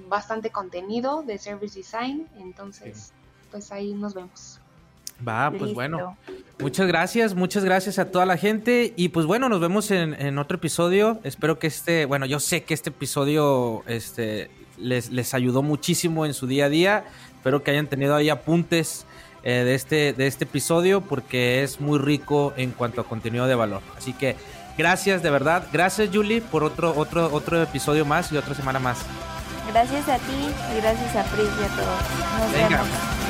bastante 0.08 0.52
contenido 0.52 1.22
de 1.24 1.38
Service 1.38 1.78
Design, 1.78 2.30
entonces 2.40 3.12
pues 3.52 3.74
ahí 3.74 3.94
nos 3.94 4.14
vemos. 4.14 4.62
Va, 5.28 5.52
pues 5.52 5.74
bueno. 5.74 6.16
Muchas 6.60 6.88
gracias, 6.88 7.36
muchas 7.36 7.66
gracias 7.66 8.00
a 8.00 8.10
toda 8.10 8.26
la 8.26 8.38
gente. 8.38 8.94
Y 8.96 9.10
pues 9.10 9.26
bueno, 9.26 9.50
nos 9.50 9.60
vemos 9.60 9.92
en, 9.92 10.14
en, 10.14 10.38
otro 10.38 10.56
episodio. 10.56 11.20
Espero 11.26 11.60
que 11.60 11.68
este, 11.68 12.06
bueno, 12.06 12.26
yo 12.26 12.40
sé 12.40 12.64
que 12.64 12.74
este 12.74 12.90
episodio 12.90 13.84
este, 13.86 14.50
les, 14.78 15.12
les 15.12 15.34
ayudó 15.34 15.62
muchísimo 15.62 16.26
en 16.26 16.34
su 16.34 16.48
día 16.48 16.66
a 16.66 16.70
día. 16.70 17.06
Espero 17.44 17.62
que 17.62 17.72
hayan 17.72 17.88
tenido 17.88 18.16
ahí 18.16 18.30
apuntes 18.30 19.06
eh, 19.44 19.66
de, 19.66 19.76
este, 19.76 20.14
de 20.14 20.28
este 20.28 20.46
episodio 20.46 21.02
porque 21.02 21.62
es 21.62 21.82
muy 21.82 22.00
rico 22.00 22.54
en 22.56 22.72
cuanto 22.72 23.02
a 23.02 23.04
contenido 23.04 23.48
de 23.48 23.56
valor. 23.56 23.82
Así 23.98 24.14
que 24.14 24.38
gracias 24.78 25.22
de 25.22 25.30
verdad. 25.30 25.68
Gracias 25.74 26.10
Julie 26.14 26.40
por 26.40 26.64
otro, 26.64 26.94
otro, 26.96 27.30
otro 27.34 27.62
episodio 27.62 28.06
más 28.06 28.32
y 28.32 28.38
otra 28.38 28.56
semana 28.56 28.80
más. 28.80 29.00
Gracias 29.74 30.08
a 30.08 30.20
ti 30.20 30.54
y 30.72 30.80
gracias 30.80 31.18
a 31.18 31.24
Pris 31.36 31.50
y 31.60 31.64
a 31.66 31.76
todos. 31.76 32.00
Nos 32.40 32.54
vemos. 32.54 33.23